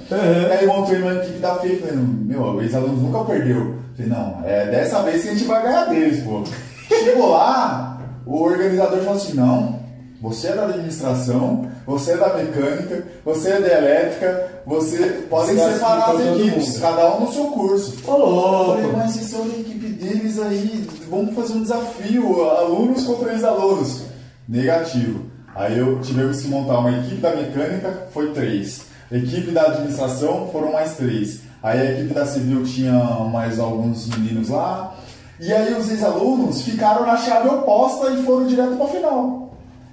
Aí 0.58 0.66
montei 0.66 1.00
uma 1.00 1.14
equipe 1.14 1.38
da 1.38 1.54
FEI, 1.56 1.76
falei, 1.76 1.94
meu, 1.96 2.40
o 2.42 2.60
ex-aluno 2.62 2.96
nunca 2.96 3.24
perdeu. 3.24 3.76
Falei, 3.96 4.10
não, 4.10 4.40
é 4.44 4.66
dessa 4.66 5.02
vez 5.02 5.22
que 5.22 5.28
a 5.28 5.32
gente 5.34 5.44
vai 5.44 5.62
ganhar 5.62 5.84
deles, 5.84 6.24
pô. 6.24 6.42
Chegou 6.88 7.30
lá, 7.30 7.93
o 8.26 8.42
organizador 8.42 8.98
falou 9.00 9.14
assim, 9.14 9.34
não, 9.34 9.80
você 10.20 10.48
é 10.48 10.52
da 10.54 10.64
administração, 10.64 11.68
você 11.86 12.12
é 12.12 12.16
da 12.16 12.34
mecânica, 12.34 13.04
você 13.24 13.50
é 13.50 13.60
da 13.60 13.78
elétrica, 13.78 14.62
você 14.66 15.26
podem 15.28 15.56
separar 15.56 16.14
as 16.14 16.20
equipes, 16.20 16.78
cada 16.78 17.14
um 17.16 17.20
no 17.26 17.32
seu 17.32 17.44
curso. 17.48 17.98
Ô, 18.06 18.12
Eu 18.12 18.74
falei, 18.76 18.92
mas 18.92 19.12
vocês 19.12 19.26
são 19.26 19.46
da 19.46 19.54
equipe 19.54 19.86
deles 19.88 20.40
aí, 20.40 20.88
vamos 21.10 21.34
fazer 21.34 21.52
um 21.52 21.62
desafio, 21.62 22.42
alunos 22.50 23.04
contra 23.04 23.32
ex-alunos. 23.32 24.02
Negativo. 24.48 25.26
Aí 25.54 25.78
eu 25.78 26.00
tivemos 26.00 26.40
que 26.40 26.48
montar 26.48 26.78
uma 26.78 26.90
equipe 26.90 27.20
da 27.20 27.36
mecânica, 27.36 28.08
foi 28.12 28.32
três. 28.32 28.82
Equipe 29.12 29.50
da 29.50 29.62
administração 29.66 30.48
foram 30.50 30.72
mais 30.72 30.96
três. 30.96 31.40
Aí 31.62 31.80
a 31.80 31.92
equipe 31.92 32.12
da 32.12 32.26
civil 32.26 32.64
tinha 32.64 32.92
mais 33.30 33.58
alguns 33.58 34.08
meninos 34.08 34.48
lá. 34.48 34.94
E 35.40 35.52
aí 35.52 35.74
os 35.74 35.90
ex-alunos 35.90 36.62
ficaram 36.62 37.04
na 37.06 37.16
chave 37.16 37.48
oposta 37.48 38.10
e 38.10 38.22
foram 38.22 38.46
direto 38.46 38.76
pra 38.76 38.86
final. 38.86 39.50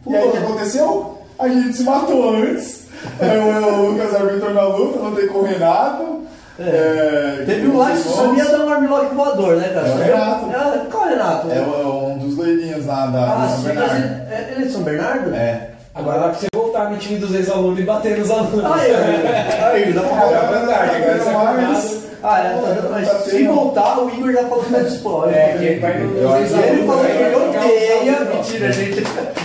E 0.07 0.15
aí 0.15 0.27
o 0.27 0.31
que 0.31 0.37
aconteceu? 0.37 1.17
A 1.39 1.47
gente 1.47 1.73
se 1.77 1.83
matou 1.83 2.35
antes. 2.35 2.81
Eu, 3.19 3.27
eu, 3.27 3.73
o 3.73 3.89
Lucas 3.91 4.13
arbitrou 4.13 4.53
na 4.53 4.61
luta, 4.63 4.99
lutei 4.99 5.27
com 5.27 5.39
o 5.39 5.43
Renato. 5.43 6.21
É, 6.59 7.43
Teve 7.47 7.67
um 7.69 7.77
lá 7.77 7.89
que 7.91 7.97
sabia 7.97 8.45
dar 8.45 8.65
um 8.65 8.69
armlock 8.69 9.15
voador, 9.15 9.55
né, 9.55 9.69
cara? 9.73 9.87
É 9.87 9.91
o 9.91 9.97
Renato. 9.97 10.45
É, 10.51 10.85
qual 10.91 11.03
é 11.03 11.07
o 11.07 11.09
Renato? 11.09 11.51
É 11.51 11.59
o- 11.61 12.07
um 12.11 12.17
dos 12.19 12.37
loirinhos 12.37 12.85
lá 12.85 13.07
da 13.07 13.19
Ah, 13.43 13.49
São 13.49 13.63
Bernardo. 13.63 13.95
ele, 13.95 14.05
é- 14.05 14.49
ele 14.51 14.63
é 14.63 14.67
de 14.67 14.71
São 14.73 14.83
Bernardo? 14.83 15.33
É. 15.33 15.69
Agora 15.95 16.19
dá 16.19 16.29
pra 16.29 16.33
você 16.35 16.47
voltar 16.53 16.89
no 16.91 16.97
time 16.97 17.17
dos 17.19 17.33
ex-alunos 17.33 17.79
e 17.79 17.83
bater 17.83 18.17
nos 18.19 18.29
alunos. 18.29 18.63
Aí, 18.65 18.91
aí, 19.73 19.93
dá 19.93 20.01
pra 20.01 20.15
Agora 20.17 20.59
voltar. 20.59 20.85
é 20.95 21.01
você 21.01 21.29
é 21.29 21.33
formado. 21.33 22.01
Ah, 22.24 22.39
é, 22.39 22.53
tá, 22.53 22.88
mas 22.91 23.07
Tá 23.09 23.19
se 23.19 23.43
voltar, 23.47 23.99
o 23.99 24.09
Igor 24.09 24.32
já 24.32 24.43
falou 24.43 24.63
que 24.63 24.72
vai 24.72 24.84
dispor. 24.84 25.30
É, 25.30 25.55
que 25.57 25.63
ele 25.65 25.80
vai 25.80 25.97
no- 25.99 26.38
ele 26.38 26.86
falou 26.86 27.03
que 27.05 27.11
ele 27.11 27.36
odeia. 27.36 28.19
Mentira, 28.36 28.72
gente. 28.72 29.01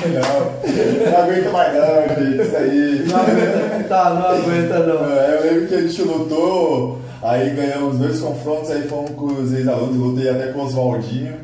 Não, 0.06 1.10
não 1.10 1.18
aguenta 1.24 1.50
mais 1.50 1.74
não, 1.74 2.16
gente. 2.26 2.42
Isso 2.42 2.56
aí. 2.56 3.06
Não 3.08 3.20
aguenta, 3.20 3.84
tá, 3.88 4.10
não 4.10 4.26
aguenta 4.28 4.78
não. 4.80 5.10
É, 5.18 5.36
Eu 5.36 5.42
lembro 5.42 5.66
que 5.68 5.74
a 5.74 5.80
gente 5.80 6.02
lutou, 6.02 6.98
aí 7.22 7.50
ganhamos 7.50 7.96
dois 7.98 8.20
confrontos, 8.20 8.70
aí 8.70 8.82
fomos 8.82 9.10
com 9.12 9.26
os 9.26 9.52
ex-alunos, 9.54 9.96
lutei 9.96 10.28
até 10.28 10.48
com 10.52 10.58
o 10.60 10.64
Oswaldinho. 10.64 11.34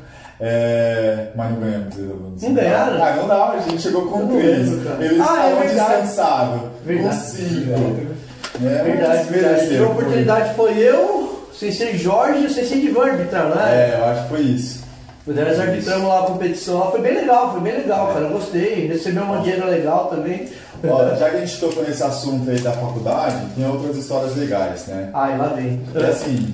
É, 0.44 1.28
mas 1.36 1.50
não 1.52 1.60
ganhamos 1.60 1.94
os 1.94 2.00
ex-alunos. 2.00 2.42
Não 2.42 2.52
ganharam? 2.54 3.02
Ah, 3.04 3.14
não 3.16 3.28
dá, 3.28 3.48
a 3.52 3.58
gente 3.60 3.80
chegou 3.80 4.02
com 4.06 4.26
três. 4.26 4.68
Eles 4.68 4.84
Ah, 4.86 5.00
é 5.00 5.48
estavam 5.48 5.60
verdade. 5.60 5.70
descansados. 6.02 6.60
Com 6.84 7.12
cinco. 7.12 8.11
É, 8.56 8.82
Verdade, 8.82 9.28
verdade. 9.30 9.78
A 9.78 9.86
oportunidade 9.86 10.54
foi 10.54 10.78
eu, 10.78 11.48
Sensei 11.52 11.96
Jorge 11.96 12.42
e 12.44 12.46
o 12.46 12.50
Sensei 12.50 12.80
Divan 12.80 13.06
arbitrar, 13.06 13.50
foi. 13.50 13.62
é? 13.62 13.74
É, 13.74 13.98
eu 13.98 14.04
acho 14.04 14.22
que 14.24 14.28
foi 14.28 14.40
isso. 14.40 14.82
Nós 15.24 15.60
arbitramos 15.60 16.08
lá 16.08 16.20
a 16.20 16.26
competição 16.26 16.78
lá, 16.80 16.90
foi 16.90 17.00
bem 17.00 17.14
legal, 17.14 17.52
foi 17.52 17.60
bem 17.60 17.74
legal, 17.74 18.08
cara. 18.08 18.24
Eu 18.26 18.30
gostei. 18.30 18.88
Recebeu 18.88 19.22
uma 19.22 19.38
dinheiro 19.38 19.66
legal 19.66 20.06
também. 20.06 20.48
Ó, 20.84 21.14
já 21.14 21.30
que 21.30 21.36
a 21.36 21.40
gente 21.40 21.60
tocou 21.60 21.84
nesse 21.84 22.02
assunto 22.02 22.50
aí 22.50 22.58
da 22.58 22.72
faculdade, 22.72 23.46
tem 23.54 23.64
outras 23.64 23.96
histórias 23.96 24.34
legais, 24.36 24.86
né? 24.88 25.10
Ai, 25.14 25.38
lá 25.38 25.46
vem. 25.48 25.80
E 25.94 26.04
assim, 26.04 26.52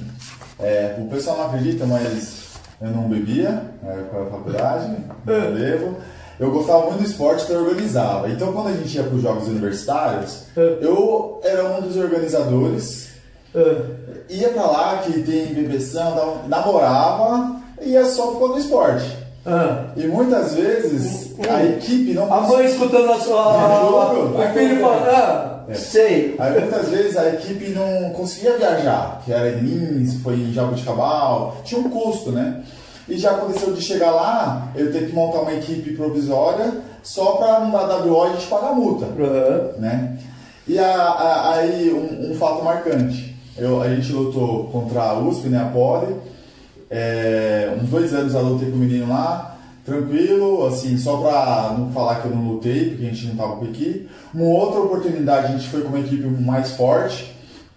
é, 0.61 0.97
o 0.99 1.07
pessoal 1.07 1.39
não 1.39 1.47
acredita, 1.47 1.87
mas 1.87 2.49
eu 2.83 2.91
não 2.91 3.09
bebia 3.09 3.63
na 3.83 3.93
época 3.93 4.25
da 4.25 4.31
faculdade, 4.31 4.97
não 5.25 5.53
bebo. 5.55 5.97
Eu 6.39 6.51
gostava 6.53 6.87
muito 6.87 6.99
do 6.99 7.05
esporte 7.05 7.47
que 7.47 7.53
eu 7.53 7.65
organizava. 7.65 8.29
Então 8.31 8.53
quando 8.53 8.69
a 8.69 8.73
gente 8.73 8.97
ia 8.97 9.03
para 9.03 9.15
os 9.17 9.23
jogos 9.23 9.49
universitários, 9.49 10.43
eu 10.57 11.41
era 11.43 11.65
um 11.65 11.81
dos 11.83 11.97
organizadores, 11.97 13.09
Ah, 13.55 13.77
ia 14.29 14.51
para 14.51 14.63
lá 14.67 14.99
que 14.99 15.23
tem 15.23 15.47
bebeção, 15.55 16.43
namorava 16.47 17.57
e 17.81 17.91
ia 17.91 18.05
só 18.05 18.29
por 18.29 18.39
conta 18.41 18.53
do 18.55 18.59
esporte. 18.61 19.17
ah. 19.47 19.87
E 19.97 20.07
muitas 20.07 20.55
vezes 20.55 21.35
a 21.49 21.65
equipe 21.65 22.13
não 22.15 22.33
A 22.33 22.41
mãe 22.43 22.67
escutando 22.67 23.11
a 23.13 23.19
sua. 23.19 23.81
Jogo. 23.81 24.39
O 24.41 24.53
filho 24.53 24.81
falando, 24.81 25.09
ah, 25.09 25.65
É. 25.69 25.75
sei. 25.75 26.37
Aí 26.39 26.61
muitas 26.61 26.89
vezes 26.89 27.17
a 27.17 27.29
equipe 27.31 27.71
não 27.71 28.11
conseguia 28.11 28.57
viajar, 28.59 29.23
que 29.25 29.33
era 29.33 29.49
em 29.51 29.61
Lins, 29.61 30.23
foi 30.23 30.35
em 30.35 30.53
Jabuticabal, 30.53 31.57
tinha 31.65 31.81
um 31.81 31.89
custo, 31.91 32.31
né? 32.31 32.63
E 33.09 33.17
já 33.17 33.31
aconteceu 33.33 33.73
de 33.73 33.81
chegar 33.81 34.11
lá, 34.11 34.69
eu 34.77 34.93
ter 34.93 35.07
que 35.09 35.15
montar 35.15 35.41
uma 35.41 35.53
equipe 35.55 35.95
provisória 35.95 36.73
só 37.03 37.33
para 37.33 37.61
não 37.61 37.71
dar 37.71 38.03
WO 38.07 38.27
e 38.27 38.29
a 38.29 38.33
gente 38.35 38.47
pagar 38.49 38.69
a 38.69 38.75
multa, 38.75 39.07
Aham. 39.07 39.71
né? 39.79 40.19
E 40.67 40.79
a- 40.79 40.85
a- 40.95 41.55
aí 41.55 41.91
um, 41.91 42.31
um 42.31 42.35
fato 42.35 42.63
marcante, 42.63 43.35
eu, 43.57 43.81
a 43.81 43.89
gente 43.89 44.13
lutou 44.13 44.65
contra 44.65 45.01
a 45.03 45.19
USP, 45.19 45.49
né, 45.49 45.59
a 45.63 45.67
Poli, 45.73 46.15
é, 46.91 47.75
uns 47.83 47.89
dois 47.89 48.13
anos 48.15 48.35
eu 48.35 48.43
lutei 48.43 48.71
com 48.71 48.77
o 48.77 48.81
menino 48.81 49.09
lá, 49.09 49.57
tranquilo, 49.85 50.67
assim, 50.67 50.99
só 50.99 51.17
pra 51.17 51.75
não 51.79 51.91
falar 51.93 52.17
que 52.17 52.27
eu 52.29 52.35
não 52.37 52.47
lutei, 52.47 52.91
porque 52.91 53.07
a 53.07 53.09
gente 53.09 53.27
não 53.29 53.37
tava 53.37 53.57
com 53.57 53.65
equipe. 53.65 54.09
Uma 54.35 54.45
outra 54.45 54.81
oportunidade, 54.81 55.47
a 55.47 55.57
gente 55.57 55.69
foi 55.69 55.81
com 55.81 55.89
uma 55.89 56.01
equipe 56.01 56.27
mais 56.43 56.73
forte, 56.73 57.35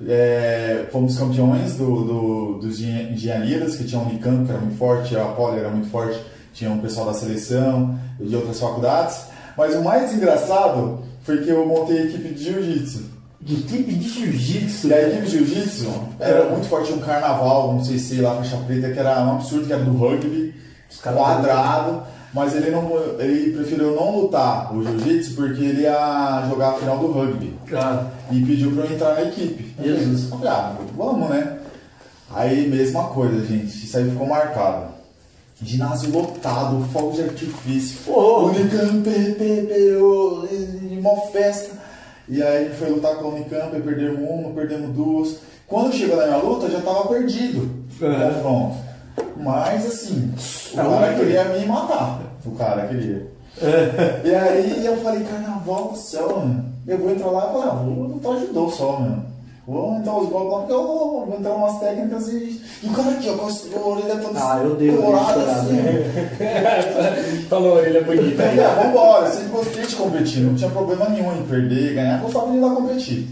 é, 0.07 0.85
fomos 0.91 1.17
campeões 1.17 1.75
do, 1.75 2.03
do, 2.03 2.59
dos 2.59 2.79
engen- 2.79 3.13
engenharias, 3.13 3.75
que 3.75 3.83
tinha 3.83 4.01
a 4.01 4.03
Unicamp, 4.05 4.45
que 4.45 4.51
era 4.51 4.59
muito 4.59 4.77
forte, 4.77 5.15
a 5.15 5.25
Poli 5.25 5.59
era 5.59 5.69
muito 5.69 5.89
forte, 5.89 6.19
tinha 6.53 6.69
um 6.71 6.79
pessoal 6.79 7.07
da 7.07 7.13
seleção 7.13 7.97
de 8.19 8.35
outras 8.35 8.59
faculdades. 8.59 9.25
Mas 9.57 9.75
o 9.75 9.83
mais 9.83 10.13
engraçado 10.13 10.99
foi 11.23 11.43
que 11.43 11.49
eu 11.49 11.65
montei 11.65 11.99
a 11.99 12.03
equipe 12.05 12.33
de 12.33 12.43
jiu-jitsu. 12.43 13.03
De 13.39 13.55
equipe 13.55 13.93
de 13.93 14.07
jiu-jitsu. 14.09 14.87
E 14.87 14.93
a 14.93 15.07
equipe 15.07 15.25
de 15.25 15.31
jiu-jitsu 15.31 15.91
era 16.19 16.49
muito 16.49 16.67
forte, 16.67 16.93
um 16.93 16.99
carnaval, 16.99 17.73
não 17.73 17.83
sei 17.83 17.97
se 17.99 18.21
lá 18.21 18.35
faixa 18.35 18.57
preta, 18.57 18.89
que 18.91 18.99
era 18.99 19.23
um 19.25 19.31
absurdo, 19.33 19.65
que 19.65 19.73
era 19.73 19.83
do 19.83 19.97
rugby, 19.97 20.53
quadrado, 21.01 22.03
mas 22.33 22.55
ele 22.55 22.71
não 22.71 22.89
ele 23.19 23.53
preferiu 23.55 23.95
não 23.95 24.19
lutar 24.21 24.73
o 24.75 24.83
jiu-jitsu 24.83 25.35
porque 25.35 25.61
ele 25.63 25.81
ia 25.81 26.45
jogar 26.49 26.69
a 26.71 26.73
final 26.73 26.97
do 26.97 27.11
rugby. 27.11 27.53
E 28.31 28.41
pediu 28.45 28.71
pra 28.71 28.85
eu 28.85 28.93
entrar 28.93 29.15
na 29.15 29.23
equipe. 29.23 29.73
Eu 29.79 29.97
Jesus. 29.97 30.29
falei, 30.29 30.47
ah, 30.49 30.75
vamos, 30.95 31.29
né? 31.29 31.57
Aí, 32.33 32.67
mesma 32.69 33.05
coisa, 33.09 33.45
gente. 33.45 33.65
Isso 33.85 33.97
aí 33.97 34.09
ficou 34.09 34.25
marcado. 34.27 34.91
Ginásio 35.61 36.11
lotado, 36.11 36.83
fogo 36.91 37.11
de 37.11 37.23
artifício. 37.23 37.99
Oh. 38.07 38.45
Unicamp, 38.45 39.03
PPO, 39.03 40.47
uma 40.99 41.21
festa. 41.31 41.79
E 42.27 42.41
aí 42.41 42.57
a 42.57 42.67
gente 42.67 42.77
foi 42.77 42.89
lutar 42.89 43.15
com 43.15 43.25
a 43.25 43.29
Unicamp, 43.29 43.79
perdemos 43.81 44.19
uma, 44.29 44.49
perdemos 44.51 44.95
duas. 44.95 45.35
Quando 45.67 45.93
chegou 45.93 46.15
na 46.17 46.25
minha 46.27 46.37
luta, 46.37 46.65
eu 46.67 46.71
já 46.71 46.81
tava 46.81 47.07
perdido 47.09 47.69
o 47.99 48.05
Uhum. 48.05 48.33
confronto. 48.33 48.77
Mas 49.37 49.85
assim, 49.85 50.33
o 50.75 50.79
É, 50.79 50.83
cara 50.83 51.13
queria 51.15 51.43
me 51.45 51.65
matar. 51.65 52.19
O 52.45 52.51
cara 52.51 52.87
queria. 52.87 53.27
E 54.23 54.35
aí 54.35 54.85
eu 54.85 54.97
falei, 54.97 55.23
carnaval 55.23 55.89
do 55.89 55.97
céu, 55.97 56.29
mano. 56.37 56.65
Eu 56.87 56.97
vou 56.97 57.11
entrar 57.11 57.29
lá 57.29 57.49
e 57.49 57.53
falar, 57.53 57.65
ah, 57.71 57.75
vou 57.75 58.03
lutar 58.07 58.39
judô 58.39 58.69
só, 58.69 58.99
mano. 58.99 59.25
Vou 59.67 59.95
entrar 59.95 60.17
os 60.17 60.27
golpes 60.29 60.51
lá, 60.51 60.57
porque 60.59 60.73
eu 60.73 60.87
vou, 60.87 61.25
vou 61.27 61.37
entrar 61.39 61.53
umas 61.53 61.79
técnicas 61.79 62.27
e. 62.29 62.61
E 62.83 62.87
o 62.87 62.93
cara 62.93 63.11
aqui, 63.11 63.29
ó, 63.29 63.33
com 63.37 63.45
a 63.45 63.87
orelha 63.93 64.17
toda 64.17 64.39
Ah, 64.39 64.61
eu 64.63 64.95
colorada 65.01 65.39
isso, 65.39 65.49
assim. 65.51 65.73
né? 65.73 67.45
Falou, 67.49 67.79
ele 67.85 67.97
é 67.99 68.03
bonito 68.03 68.39
Eu 68.41 68.45
aí. 68.49 68.59
ah, 68.59 68.81
vambora, 68.83 69.27
eu 69.27 69.31
sempre 69.33 69.49
gostei 69.49 69.85
de 69.85 69.95
competir, 69.95 70.39
não 70.41 70.55
tinha 70.55 70.69
problema 70.71 71.07
nenhum 71.09 71.31
em 71.37 71.43
perder, 71.43 71.93
ganhar, 71.93 72.19
gostava 72.21 72.49
de 72.51 72.57
ir 72.57 72.59
lá 72.59 72.69
competir. 72.75 73.27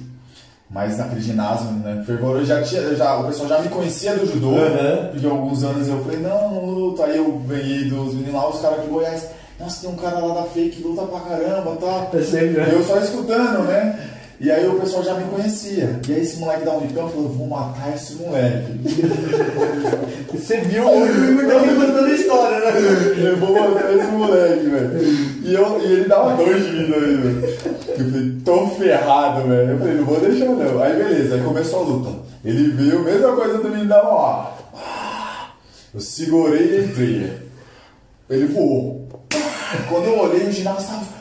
Mas 0.69 0.97
naquele 0.99 1.21
ginásio, 1.21 1.65
né, 1.71 2.03
fervor, 2.05 2.37
eu 2.37 2.45
já 2.45 2.61
tinha, 2.61 2.81
eu 2.81 2.95
já, 2.95 3.17
o 3.17 3.25
pessoal 3.25 3.49
já 3.49 3.59
me 3.59 3.69
conhecia 3.69 4.15
do 4.15 4.25
judô, 4.27 4.49
Uhum. 4.49 5.07
porque 5.11 5.25
alguns 5.25 5.63
anos 5.63 5.87
eu 5.87 5.99
falei, 6.03 6.19
não, 6.19 6.51
não 6.51 6.65
luto, 6.65 7.01
aí 7.01 7.17
eu 7.17 7.31
ganhei 7.47 7.85
dos 7.89 8.13
meninos 8.13 8.33
lá, 8.35 8.49
os 8.49 8.61
caras 8.61 8.81
de 8.83 8.87
Goiás, 8.87 9.25
nossa, 9.59 9.81
tem 9.81 9.89
um 9.89 9.95
cara 9.95 10.19
lá 10.19 10.35
da 10.35 10.43
fake 10.43 10.77
que 10.77 10.83
luta 10.87 11.01
pra 11.03 11.19
caramba 11.21 11.71
e 11.73 11.77
tal. 11.77 12.09
Eu 12.13 12.23
sei, 12.23 12.49
né? 12.51 12.67
E 12.69 12.73
eu 12.75 12.83
só 12.83 12.97
escutando, 12.99 13.63
né? 13.63 13.99
E 14.41 14.49
aí 14.49 14.65
o 14.65 14.79
pessoal 14.79 15.03
já 15.03 15.15
me 15.15 15.25
conhecia. 15.25 15.99
E 16.07 16.13
aí 16.13 16.21
esse 16.21 16.37
moleque 16.37 16.63
da 16.63 16.77
Unicamp 16.77 17.11
falou, 17.11 17.27
vou 17.27 17.47
matar 17.47 17.93
esse 17.93 18.13
moleque. 18.13 18.79
Você 20.31 20.61
viu 20.61 20.85
tá 20.85 21.59
me 21.59 21.75
contando 21.75 22.05
a 22.05 22.11
história, 22.11 22.59
né? 22.59 22.71
Eu 23.17 23.37
vou 23.37 23.53
matar 23.53 23.93
esse 23.93 24.07
moleque, 24.07 24.65
velho. 24.65 25.01
E, 25.43 25.53
eu, 25.53 25.81
e 25.81 25.91
ele 25.91 26.05
dava 26.07 26.37
dois 26.37 26.63
de 26.63 26.71
mim 26.71 26.93
aí, 26.93 27.15
velho. 27.17 27.43
Eu 27.89 28.11
falei, 28.11 28.37
tô 28.45 28.67
ferrado, 28.67 29.47
velho. 29.47 29.71
Eu 29.71 29.77
falei, 29.77 29.95
não 29.95 30.05
vou 30.05 30.19
deixar 30.21 30.45
não. 30.45 30.81
Aí 30.83 30.95
beleza, 30.95 31.35
aí 31.35 31.41
começou 31.41 31.79
a 31.79 31.83
luta. 31.83 32.19
Ele 32.45 32.71
viu, 32.71 33.03
mesma 33.03 33.35
coisa 33.35 33.57
do 33.57 33.67
menino 33.67 33.89
da 33.89 34.01
ó. 34.01 34.53
Eu 35.93 35.99
segurei 35.99 36.77
e 36.77 36.85
entrei. 36.85 37.33
Ele 38.29 38.45
voou. 38.45 39.09
Quando 39.89 40.05
eu 40.05 40.17
olhei, 40.17 40.47
o 40.47 40.51
ginásio 40.51 40.87
tava. 40.87 41.19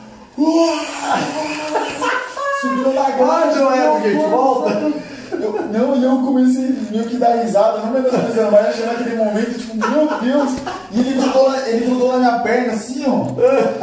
Subiu 2.60 2.92
na 2.92 3.02
Ah, 3.02 3.52
não 3.54 3.72
é, 3.72 4.02
gente, 4.02 4.30
volta. 4.30 4.92
Eu, 5.30 5.52
não, 5.72 5.96
e 5.96 6.02
eu 6.02 6.10
comecei 6.24 6.74
meio 6.90 7.04
que 7.04 7.16
dar 7.16 7.36
risada, 7.42 7.78
não 7.78 7.92
menosprezando, 7.92 8.50
mas 8.50 8.66
achando 8.68 8.90
aquele 8.92 9.16
momento, 9.16 9.58
tipo, 9.58 9.76
meu 9.76 10.08
Deus! 10.20 10.50
E 10.90 11.00
ele 11.00 11.20
grudou, 11.20 11.50
na- 11.50 11.68
ele 11.68 11.86
grudou 11.86 12.12
na 12.12 12.18
minha 12.18 12.38
perna 12.40 12.72
assim, 12.72 13.04
ó. 13.06 13.26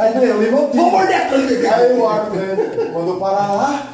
Aí 0.02 0.28
eu 0.28 0.38
levantei. 0.38 0.80
Vou 0.80 0.90
morder. 0.90 1.16
Aí 1.72 1.98
o 1.98 2.08
árbitro 2.08 2.38
né, 2.40 2.90
mandou 2.92 3.16
parar 3.16 3.52
lá. 3.52 3.86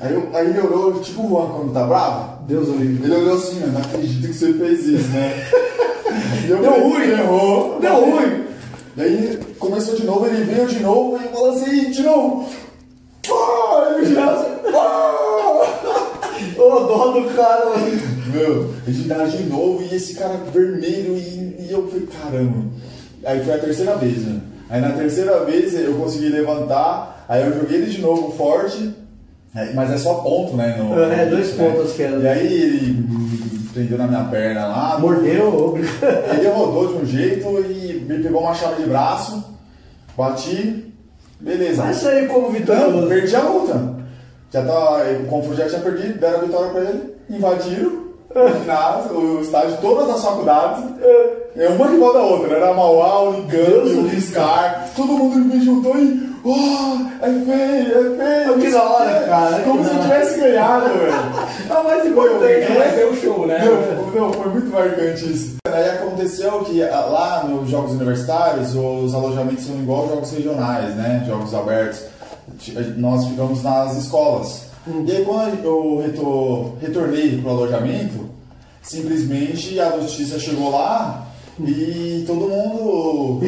Aí, 0.00 0.12
eu- 0.14 0.28
aí 0.34 0.46
ele 0.48 0.60
olhou, 0.60 0.94
tipo 1.00 1.22
o 1.22 1.28
Juan 1.28 1.46
quando 1.54 1.72
tá 1.72 1.84
bravo. 1.84 2.38
Deus 2.48 2.68
o 2.68 2.72
livre. 2.72 3.04
Ele 3.04 3.14
olhou 3.22 3.36
assim, 3.36 3.60
eu 3.62 3.68
não 3.68 3.80
acredito 3.80 4.26
que 4.26 4.34
você 4.34 4.52
fez 4.54 4.86
isso, 4.86 5.08
né? 5.08 5.44
Eu 6.48 6.58
Deu 6.58 6.72
ruim. 6.88 7.10
Errou. 7.10 7.78
Deu 7.80 7.94
ruim. 7.94 8.44
Daí 8.96 9.38
começou 9.58 9.94
de 9.96 10.04
novo, 10.06 10.26
ele 10.26 10.44
veio 10.44 10.66
de 10.66 10.80
novo 10.80 11.18
e 11.20 11.34
eu 11.34 11.50
assim, 11.50 11.90
de 11.90 12.02
novo. 12.02 12.46
Aí 13.32 14.00
eu 14.00 14.06
girava 14.06 14.40
assim, 14.40 14.72
pá! 14.72 16.62
Ô, 16.62 16.80
dó 16.80 17.12
do 17.12 17.34
cara. 17.34 17.64
Meu, 18.32 18.74
a 18.86 18.90
gente 18.90 19.08
tava 19.08 19.26
de 19.28 19.42
novo 19.44 19.82
e 19.82 19.94
esse 19.94 20.14
cara 20.14 20.38
vermelho 20.52 21.16
e, 21.16 21.56
e 21.60 21.68
eu 21.70 21.86
falei, 21.88 22.06
caramba. 22.06 22.64
Aí 23.24 23.44
foi 23.44 23.54
a 23.54 23.58
terceira 23.58 23.96
vez, 23.96 24.18
né? 24.24 24.40
Aí 24.68 24.80
na 24.80 24.90
terceira 24.90 25.44
vez 25.44 25.74
eu 25.74 25.94
consegui 25.94 26.28
levantar, 26.30 27.24
aí 27.28 27.46
eu 27.46 27.54
joguei 27.60 27.78
ele 27.78 27.90
de 27.90 28.00
novo 28.00 28.32
forte, 28.36 28.92
é, 29.54 29.72
mas 29.72 29.90
é 29.92 29.96
só 29.98 30.14
ponto, 30.14 30.56
né? 30.56 30.76
no- 30.78 30.98
É, 31.00 31.26
dois 31.26 31.56
né? 31.56 31.70
pontos 31.70 31.92
que 31.92 32.02
é. 32.02 32.10
E 32.10 32.26
aí 32.26 32.46
ele 32.62 33.04
prendeu 33.72 33.98
na 33.98 34.06
minha 34.08 34.24
perna 34.24 34.66
lá. 34.66 34.98
Mordeu, 34.98 35.78
Ele 35.78 36.48
rodou 36.48 36.88
de 36.88 36.94
um 37.02 37.06
jeito 37.06 37.46
e 37.70 38.04
me 38.08 38.18
pegou 38.22 38.40
uma 38.40 38.54
chave 38.54 38.82
de 38.82 38.88
braço, 38.88 39.44
bati, 40.16 40.92
beleza. 41.40 41.82
Vai 41.82 41.94
sair 41.94 42.28
como 42.28 42.46
Não, 42.46 42.52
vitorioso. 42.52 43.08
perdi 43.08 43.36
a 43.36 43.42
luta. 43.42 43.94
Já 44.52 44.64
tava, 44.64 45.02
o 45.22 45.26
Confúcio 45.26 45.56
já 45.56 45.68
tinha 45.68 45.80
perdido, 45.80 46.20
deram 46.20 46.38
a 46.38 46.42
vitória 46.42 46.70
pra 46.70 46.80
ele, 46.82 47.14
invadiram 47.28 48.04
o 48.34 48.60
ginásio, 48.60 49.16
o 49.18 49.40
estádio, 49.40 49.78
todas 49.80 50.08
as 50.10 50.22
faculdades. 50.24 50.84
É 51.56 51.68
uma 51.68 51.86
rival 51.88 52.12
da 52.12 52.20
outra, 52.20 52.48
né? 52.48 52.56
Era 52.56 52.74
Mauá, 52.74 53.22
Unicamp, 53.30 53.50
Deus 53.50 53.90
o 53.92 54.02
do 54.02 54.08
Fiscar, 54.10 54.88
todo 54.96 55.08
mundo 55.12 55.36
me 55.36 55.64
juntou 55.64 55.96
e. 55.98 56.33
Oh, 56.46 56.98
é 57.22 57.30
feio, 57.30 58.12
é 58.22 58.44
feio. 58.44 58.58
Que 58.60 58.70
da 58.70 58.82
hora, 58.82 59.18
quê. 59.20 59.24
cara, 59.30 59.60
Como 59.62 59.82
se 59.84 59.90
eu 59.94 60.00
tivesse 60.02 60.40
ganhado, 60.40 60.88
velho. 60.88 61.12
É 61.70 61.72
o 61.78 61.84
mais 61.84 62.06
importante, 62.06 62.68
Não 62.68 62.76
vai 62.76 62.88
né? 62.88 62.94
ser 62.94 63.04
o 63.06 63.16
show, 63.16 63.46
né? 63.46 63.64
Não, 63.64 64.20
não, 64.26 64.32
foi 64.32 64.52
muito 64.52 64.70
marcante 64.70 65.32
isso. 65.32 65.56
Aí 65.66 65.88
aconteceu 65.90 66.60
que 66.64 66.82
ah, 66.82 67.00
lá 67.06 67.44
nos 67.44 67.70
jogos 67.70 67.92
universitários, 67.92 68.74
os 68.76 69.14
alojamentos 69.14 69.64
são 69.66 69.74
igual 69.76 70.00
aos 70.02 70.10
jogos 70.10 70.30
regionais, 70.32 70.94
né? 70.96 71.24
Jogos 71.26 71.54
abertos. 71.54 72.00
Nós 72.98 73.24
ficamos 73.26 73.62
nas 73.62 73.96
escolas. 73.96 74.64
E 74.86 75.10
aí 75.10 75.24
quando 75.24 75.64
eu 75.64 76.02
retor- 76.06 76.72
retornei 76.80 77.38
pro 77.40 77.50
alojamento, 77.52 78.28
simplesmente 78.82 79.80
a 79.80 79.96
notícia 79.96 80.38
chegou 80.38 80.70
lá 80.70 81.26
e 81.60 82.24
todo 82.26 82.40
mundo. 82.48 83.40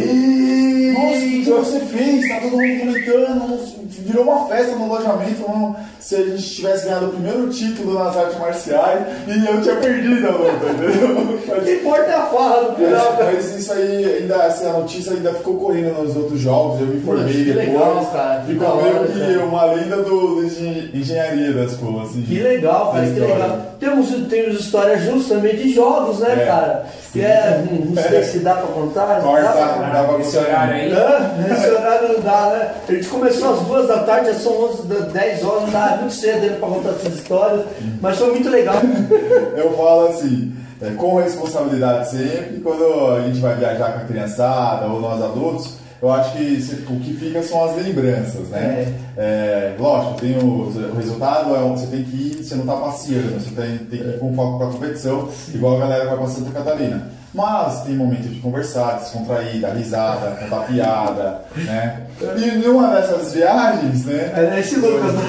Nossa, 0.94 1.16
o 1.16 1.30
que 1.30 1.50
você 1.50 1.80
fez? 1.80 2.28
Tá 2.28 2.40
todo 2.40 2.52
mundo 2.56 2.78
comentando, 2.80 3.58
virou 4.06 4.22
uma 4.24 4.46
festa 4.46 4.76
no 4.76 4.84
alojamento, 4.84 5.42
como 5.42 5.76
se 6.00 6.14
a 6.14 6.22
gente 6.24 6.42
tivesse 6.54 6.84
ganhado 6.86 7.06
o 7.06 7.10
primeiro 7.10 7.48
título 7.50 7.94
nas 7.94 8.16
artes 8.16 8.38
marciais 8.38 9.06
e 9.26 9.46
eu 9.46 9.60
tinha 9.60 9.74
perdido 9.76 10.26
a 10.28 10.30
luta, 10.30 10.66
entendeu? 10.70 11.38
Mas- 11.48 11.68
importa 11.68 12.04
é 12.10 12.14
a 12.14 12.22
farra 12.26 12.62
do 12.62 12.76
final, 12.76 13.16
mas, 13.18 13.56
isso 13.58 13.72
aí, 13.72 14.18
ainda, 14.20 14.36
assim, 14.44 14.66
a 14.66 14.72
notícia 14.72 15.12
ainda 15.12 15.32
ficou 15.34 15.54
correndo 15.56 16.02
nos 16.02 16.16
outros 16.16 16.40
jogos, 16.40 16.80
eu 16.80 16.86
me 16.86 16.96
informei 16.98 17.44
depois. 17.44 17.66
legal, 17.68 18.06
cara, 18.12 18.40
que 18.42 18.52
Ficou 18.52 18.82
meio 18.82 19.06
que 19.40 19.44
uma 19.44 19.64
lenda 19.66 19.96
do, 19.96 20.44
engen- 20.44 20.90
engenharia 20.94 21.52
das 21.52 21.74
coisas, 21.74 22.02
assim. 22.10 22.22
Que 22.22 22.38
legal, 22.40 22.92
cara, 22.92 23.04
que 23.06 23.20
legal. 23.20 23.75
Temos, 23.78 24.08
temos 24.28 24.60
histórias 24.60 25.02
juntos 25.02 25.28
também 25.28 25.54
de 25.56 25.72
jogos, 25.74 26.18
né, 26.20 26.32
É. 26.42 26.46
cara? 26.46 26.86
Que 27.12 27.20
é, 27.20 27.64
não 27.94 28.02
sei 28.02 28.22
se 28.24 28.38
dá 28.40 28.54
pra 28.54 28.66
contar. 28.68 29.20
não 29.20 29.28
Corta, 29.28 29.42
dá 29.44 29.52
pra 29.52 29.66
não 29.66 29.74
contar. 29.74 29.92
dá 30.02 30.04
pra 30.08 30.20
Esse 30.20 30.36
horário 30.38 30.74
aí. 30.74 30.92
Hã? 30.92 31.30
Nesse 31.48 31.70
horário 31.70 32.08
não 32.14 32.20
dá, 32.20 32.46
né? 32.50 32.70
A 32.88 32.92
gente 32.92 33.08
começou 33.08 33.52
às 33.54 33.60
duas 33.60 33.88
da 33.88 33.98
tarde, 34.00 34.26
já 34.28 34.34
são 34.34 34.52
11, 34.64 34.82
da- 34.86 35.00
10 35.06 35.44
horas, 35.44 35.62
não 35.62 35.70
dá 35.70 35.96
muito 36.00 36.14
cedo 36.14 36.42
ainda 36.42 36.56
pra 36.56 36.68
contar 36.68 36.88
essas 36.90 37.14
histórias, 37.14 37.60
mas 38.00 38.18
foi 38.18 38.30
muito 38.30 38.48
legal. 38.50 38.76
Eu 39.56 39.72
falo 39.76 40.08
assim, 40.08 40.52
é, 40.82 40.90
com 40.90 41.16
responsabilidade 41.16 42.10
sempre, 42.10 42.60
quando 42.62 43.16
a 43.16 43.20
gente 43.22 43.40
vai 43.40 43.54
viajar 43.56 43.92
com 43.92 43.98
a 44.00 44.04
criançada 44.04 44.86
ou 44.86 45.00
nós 45.00 45.22
adultos, 45.22 45.74
eu 46.00 46.12
acho 46.12 46.32
que 46.32 46.84
o 46.88 47.00
que 47.00 47.14
fica 47.14 47.42
são 47.42 47.64
as 47.64 47.76
lembranças, 47.76 48.48
né? 48.48 48.92
É, 49.16 49.74
lógico, 49.78 50.20
tem 50.20 50.36
o, 50.38 50.68
o 50.68 50.96
resultado, 50.96 51.54
é, 51.54 51.58
você 51.60 51.86
tem 51.86 52.04
que 52.04 52.16
ir, 52.16 52.44
você 52.44 52.54
não 52.54 52.66
tá 52.66 52.76
passeando, 52.76 53.40
você 53.40 53.54
tem, 53.54 53.78
tem 53.78 53.98
que 54.00 54.04
ir 54.08 54.18
com 54.18 54.34
foco 54.34 54.58
pra 54.58 54.66
competição, 54.68 55.28
igual 55.54 55.76
a 55.76 55.80
galera 55.80 56.06
vai 56.06 56.16
pra 56.16 56.26
Santa 56.26 56.50
Catarina. 56.50 57.10
Mas 57.32 57.82
tem 57.82 57.94
momento 57.94 58.28
de 58.28 58.40
conversar, 58.40 58.98
descontrair, 58.98 59.60
dar 59.60 59.74
risada, 59.74 60.36
contar 60.36 60.66
piada, 60.66 61.42
né? 61.54 62.06
E 62.38 62.50
numa 62.58 62.94
dessas 62.94 63.34
viagens, 63.34 64.06
né? 64.06 64.32
É 64.34 64.60
esse 64.60 64.76
Lucas, 64.76 65.12
né? 65.12 65.22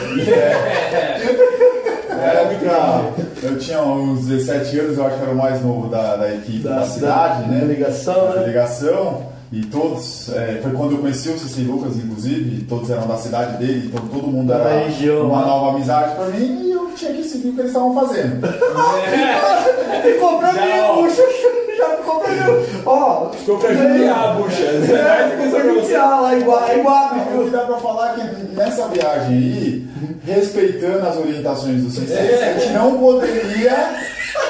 Na 2.09 2.24
época, 2.24 3.13
eu 3.43 3.59
tinha 3.59 3.82
uns 3.82 4.26
17 4.26 4.80
anos, 4.80 4.97
eu 4.97 5.05
acho 5.05 5.18
que 5.18 5.22
era 5.22 5.32
o 5.32 5.36
mais 5.36 5.61
novo 5.61 5.89
da, 5.89 6.15
da 6.15 6.34
equipe 6.34 6.59
da, 6.59 6.86
cidade, 6.86 7.41
da 7.43 7.47
né? 7.47 7.59
Da 7.59 7.65
né? 7.65 8.39
delegação. 8.39 9.37
E 9.52 9.62
todos, 9.66 10.30
é, 10.34 10.60
foi 10.62 10.72
quando 10.72 10.91
eu 10.93 10.98
conheci 10.98 11.30
o 11.30 11.39
Ceci 11.39 11.62
Lucas, 11.62 11.95
inclusive, 11.95 12.66
todos 12.66 12.89
eram 12.89 13.08
da 13.08 13.16
cidade 13.16 13.58
dele, 13.58 13.88
então 13.88 14.06
todo 14.08 14.28
mundo 14.28 14.52
era 14.52 14.80
região, 14.86 15.28
uma 15.28 15.39
né? 15.41 15.48
nova 15.48 15.70
amizade 15.76 16.16
pra 16.16 16.26
mim 16.26 16.64
e 16.66 16.72
eu 16.74 16.89
tinha 16.95 17.14
que 17.14 17.24
seguir 17.24 17.50
o 17.50 17.54
que 17.54 17.60
eles 17.62 17.72
estavam 17.72 17.93
fazendo. 17.95 18.45
Ficou 20.04 20.39
pra 20.39 20.54
Já, 20.54 20.62
mim, 20.66 20.72
ó. 20.82 21.02
o 21.02 21.10
Chuchu 21.10 21.48
já 21.78 21.89
ficou 21.98 22.20
pra 22.20 22.30
mim. 22.32 22.66
Ó, 22.86 23.30
Ficou 23.30 23.58
pra 23.60 23.74
judiar 23.74 24.26
a 24.26 24.34
bucha. 24.34 24.64
É, 24.64 25.30
do 25.30 25.38
que 25.38 25.43
ficou 25.43 25.60
pra 25.62 25.74
judiar 25.74 26.22
lá, 26.22 26.36
igual, 26.36 26.68
é 26.68 26.80
igual, 26.80 27.12
O 27.36 27.43
que 27.45 27.50
dá 27.50 27.60
pra 27.62 27.78
falar 27.78 28.12
é 28.20 28.26
que 28.26 28.56
nessa 28.56 28.88
viagem 28.89 29.38
aí, 29.38 29.88
respeitando 30.32 31.08
as 31.08 31.18
orientações 31.18 31.84
do 31.84 31.90
Ceci, 31.90 32.14
a 32.14 32.54
gente 32.54 32.74
não 32.74 32.98
poderia 32.98 33.96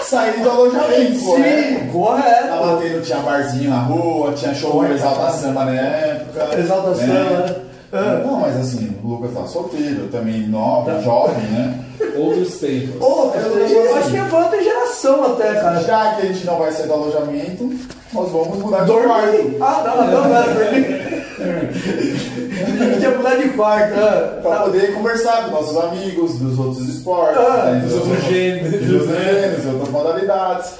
sair 0.04 0.42
do 0.42 0.50
alojamento? 0.50 1.20
Sim, 1.20 1.90
correto. 1.92 2.48
Tava 2.48 2.82
tendo, 2.82 3.02
tinha 3.02 3.20
barzinho 3.20 3.70
na 3.70 3.80
rua, 3.80 4.34
tinha 4.34 4.54
show 4.54 4.84
de 4.86 4.94
exalta 4.94 5.32
samba 5.32 5.66
na 5.66 5.74
época. 5.74 6.60
Exalta 6.60 6.90
né? 6.92 6.96
samba, 6.96 7.46
né? 7.46 7.56
É. 7.90 8.24
Não, 8.26 8.40
mas 8.42 8.58
assim, 8.58 8.98
o 9.02 9.08
Lucas 9.08 9.34
tá 9.34 9.48
solteiro, 9.48 10.10
também 10.10 10.46
nova, 10.48 11.02
jovem, 11.02 11.46
né? 11.46 11.80
Outros 12.18 12.60
tempos. 12.60 13.02
Ô, 13.02 13.32
eu 13.34 13.96
acho 13.96 14.10
que 14.10 14.18
é 14.18 14.24
outra 14.24 14.62
geração 14.62 15.26
até, 15.34 15.54
cara. 15.54 15.82
Já 15.82 16.16
que 16.16 16.24
a 16.24 16.26
gente 16.26 16.46
não 16.46 16.58
vai 16.58 16.72
sair 16.72 16.88
do 16.88 16.94
alojamento, 16.94 17.72
nós 18.12 18.30
vamos 18.30 18.58
mudar 18.58 18.84
de 18.84 18.92
quarto. 18.92 19.56
Ah, 19.62 19.84
não, 19.86 20.06
não, 20.06 20.28
não 20.28 20.36
era 20.36 21.17
dormir. 21.38 22.98
Tinha 23.00 23.12
que 23.12 23.18
mudar 23.18 23.36
de 23.36 23.50
quarto. 23.50 23.94
ah. 24.00 24.40
Pra 24.42 24.56
poder 24.62 24.94
conversar 24.94 25.46
com 25.46 25.52
nossos 25.52 25.78
amigos 25.78 26.40
dos 26.40 26.58
outros 26.60 26.88
esportes, 26.90 27.38
Ah, 27.40 27.72
né? 27.72 27.80
dos 27.82 27.94
outros 27.94 28.24
gêneros. 28.26 28.72
dos 28.72 29.08
gêneros, 29.08 29.66
outras 29.66 29.90
modalidades. 29.90 30.72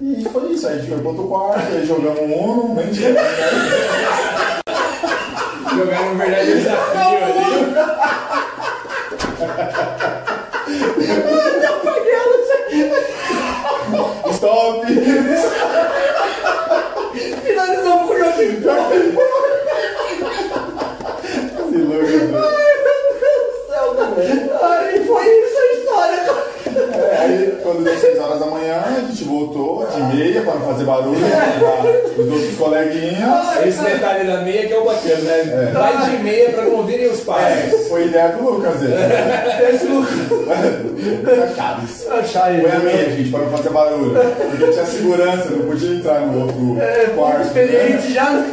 E 0.00 0.24
foi 0.32 0.52
isso, 0.52 0.66
aí 0.66 0.74
a 0.74 0.78
gente 0.78 0.88
foi 0.88 0.98
pro 0.98 1.08
outro 1.10 1.28
quarto, 1.28 1.60
aí 1.72 1.86
jogamos 1.86 2.18
um 2.20 2.32
Uno, 2.72 2.82
tinha. 2.92 3.14
Jogaram 5.76 6.12
um 6.12 6.16
verdadeiro 6.18 6.58
desafio 6.60 7.18
ali. 7.24 7.42
Stop! 14.32 14.86
Finalizamos 17.44 18.08
com 18.08 18.14
o 18.14 18.18
jogo 18.18 18.32
de 18.32 18.46
Que 21.72 21.78
louco, 21.78 22.06
né? 22.32 22.40
Aí 24.18 25.04
foi 25.06 25.26
isso 25.26 25.58
a 25.58 25.78
história. 25.78 26.42
É, 26.94 27.16
aí 27.18 27.58
quando 27.62 27.84
deu 27.84 27.94
6 27.98 28.18
horas 28.18 28.40
da 28.40 28.46
manhã, 28.46 28.82
a 28.86 29.00
gente 29.00 29.24
voltou 29.24 29.86
de 29.86 30.16
meia 30.16 30.40
para 30.42 30.54
não 30.54 30.62
fazer 30.66 30.84
barulho, 30.84 31.18
para 31.20 32.22
os 32.22 32.32
outros 32.32 32.56
coleguinhas. 32.56 33.66
Esse 33.66 33.82
detalhe 33.82 34.26
da 34.26 34.38
meia 34.38 34.66
que 34.66 34.72
é 34.72 34.78
o 34.78 34.84
bacana, 34.84 35.16
né? 35.20 35.70
Vai 35.74 36.10
de 36.10 36.22
meia 36.22 36.50
pra 36.50 36.64
não 36.64 36.76
ouvirem 36.76 37.08
os 37.10 37.20
É, 37.20 37.24
pais. 37.24 37.88
foi 37.88 38.06
ideia 38.06 38.28
do 38.30 38.42
Lucas, 38.42 38.74
ele. 38.82 38.94
Esse 39.74 39.86
Lucas. 39.86 41.56
Chaves. 41.56 42.06
Achar 42.10 42.52
ele. 42.54 42.62
Foi 42.62 42.70
a 42.72 42.78
meia, 42.78 43.10
gente, 43.10 43.30
para 43.30 43.40
não 43.40 43.50
fazer 43.50 43.70
barulho. 43.70 44.12
Porque 44.50 44.72
tinha 44.72 44.86
segurança, 44.86 45.50
não 45.50 45.66
podia 45.66 45.94
entrar 45.96 46.20
no 46.20 46.42
outro 46.42 46.80
É, 46.80 47.06
quarto. 47.14 47.38
né? 47.38 47.44
experiente 47.44 48.12
já. 48.14 48.44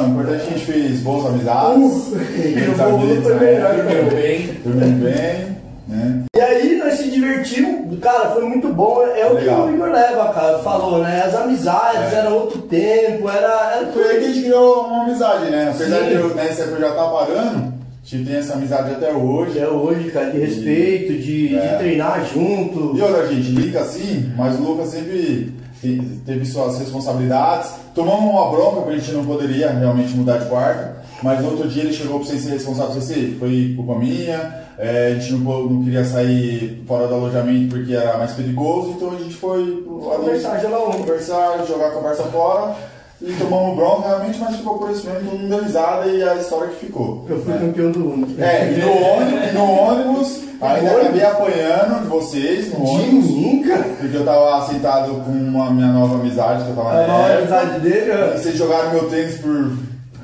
Não, 0.00 0.08
o 0.08 0.10
importante 0.12 0.42
é 0.42 0.44
que 0.46 0.54
a 0.54 0.56
gente 0.58 0.66
fez 0.66 1.00
boas 1.00 1.26
amizades. 1.26 2.04
fez 2.42 2.68
o 2.68 2.72
bolo 2.72 2.94
amigos 3.02 3.26
época, 3.26 3.84
Meu 3.84 4.04
bem. 4.10 4.50
Dormimos 4.64 4.98
bem, 5.14 5.56
né? 5.88 6.22
E 6.36 6.40
aí 6.40 6.76
nós 6.78 6.94
se 6.94 7.10
divertimos, 7.10 7.98
cara, 8.00 8.30
foi 8.30 8.44
muito 8.44 8.68
bom. 8.72 9.02
É 9.02 9.26
o 9.26 9.34
Legal. 9.34 9.66
que 9.66 9.72
o 9.72 9.74
Igor 9.74 9.90
Leva, 9.90 10.28
cara, 10.32 10.58
falou, 10.60 10.98
né? 11.02 11.22
As 11.26 11.34
amizades, 11.34 12.12
É. 12.12 12.16
era 12.16 12.30
outro 12.30 12.62
tempo, 12.62 13.28
era. 13.28 13.76
era 13.76 13.92
Foi 13.92 14.02
aí 14.04 14.18
que 14.20 14.24
a 14.24 14.28
gente 14.28 14.42
criou 14.44 14.84
uma 14.86 15.02
amizade, 15.04 15.50
né? 15.50 15.70
Apesar 15.74 15.98
Sim. 16.00 16.08
de 16.08 16.14
eu, 16.14 16.34
nessa 16.34 16.62
época 16.62 16.76
eu 16.76 16.80
já 16.80 16.88
estar 16.90 17.08
parando, 17.08 17.72
gente 18.04 18.24
tem 18.28 18.36
essa 18.38 18.52
amizade 18.54 18.90
até 18.92 19.12
hoje. 19.12 19.58
Até 19.58 19.68
hoje, 19.68 20.10
cara, 20.10 20.30
de 20.30 20.38
respeito, 20.38 21.12
de, 21.14 21.56
É. 21.56 21.60
de 21.72 21.78
treinar 21.78 22.24
junto. 22.32 22.96
E 22.96 23.02
outra, 23.02 23.26
gente, 23.26 23.50
liga 23.50 23.80
assim, 23.80 24.32
mas 24.36 24.58
o 24.58 24.62
Lucas 24.62 24.88
sempre 24.88 25.52
te- 25.80 26.02
teve 26.24 26.44
suas 26.46 26.78
responsabilidades. 26.78 27.70
Tomamos 27.94 28.30
uma 28.30 28.50
bronca 28.50 28.82
porque 28.82 28.96
a 28.96 28.98
gente 28.98 29.12
não 29.12 29.24
poderia 29.24 29.70
realmente 29.70 30.14
mudar 30.14 30.38
de 30.38 30.48
quarto. 30.48 31.00
Mas 31.22 31.40
no 31.42 31.50
outro 31.50 31.68
dia 31.68 31.82
ele 31.82 31.92
chegou 31.92 32.18
para 32.18 32.28
você 32.28 32.38
ser 32.38 32.52
responsável, 32.52 32.94
você 32.94 33.36
foi 33.38 33.74
culpa 33.76 33.94
minha, 33.98 34.64
é, 34.78 35.08
a 35.08 35.14
gente 35.18 35.34
não, 35.34 35.64
não 35.64 35.84
queria 35.84 36.02
sair 36.02 36.82
fora 36.86 37.06
do 37.06 37.14
alojamento 37.14 37.76
porque 37.76 37.92
era 37.92 38.16
mais 38.16 38.32
perigoso, 38.32 38.92
então 38.96 39.10
a 39.10 39.18
gente 39.18 39.34
foi 39.34 39.84
Conversar, 39.86 40.58
jogar 40.60 40.78
um. 40.78 40.92
conversar, 40.92 41.66
jogar 41.66 41.88
a 41.88 41.90
conversa 41.90 42.22
fora 42.24 42.74
e 43.22 43.32
tomamos 43.34 43.76
bronca 43.76 44.08
realmente, 44.08 44.38
mas 44.38 44.56
ficou 44.56 44.78
por 44.78 44.90
isso 44.90 45.06
mesmo, 45.06 45.28
todo 45.30 45.38
mundo 45.38 45.48
deu 45.50 45.62
risada 45.64 46.06
e 46.06 46.22
a 46.26 46.34
história 46.36 46.68
que 46.68 46.86
ficou. 46.86 47.26
Eu 47.28 47.42
fui 47.42 47.52
né? 47.52 47.58
campeão 47.60 47.90
do 47.90 47.98
mundo. 48.00 48.42
É, 48.42 48.72
e 48.72 48.80
no 48.80 48.92
ônibus, 48.92 49.52
no 49.52 49.64
ônibus 49.70 50.40
ainda 50.62 50.90
acabei 50.92 51.24
apanhando 51.24 52.02
de 52.02 52.08
vocês 52.08 52.72
no 52.72 52.84
De 52.84 52.90
ônibus. 52.90 53.30
mim, 53.30 53.62
cara. 53.68 53.84
Porque 53.98 54.16
eu 54.16 54.24
tava 54.24 54.66
sentado 54.66 55.12
com 55.24 55.30
uma 55.32 55.70
minha 55.70 55.88
nova 55.88 56.14
amizade 56.14 56.64
que 56.64 56.70
eu 56.70 56.76
tava 56.76 56.90
A 57.02 57.06
nova 57.06 57.28
época. 57.28 57.38
amizade 57.60 57.80
dele, 57.80 58.10
ó. 58.12 58.38
Vocês 58.38 58.56
jogaram 58.56 58.90
meu 58.90 59.08
tênis 59.10 59.36
por 59.38 59.70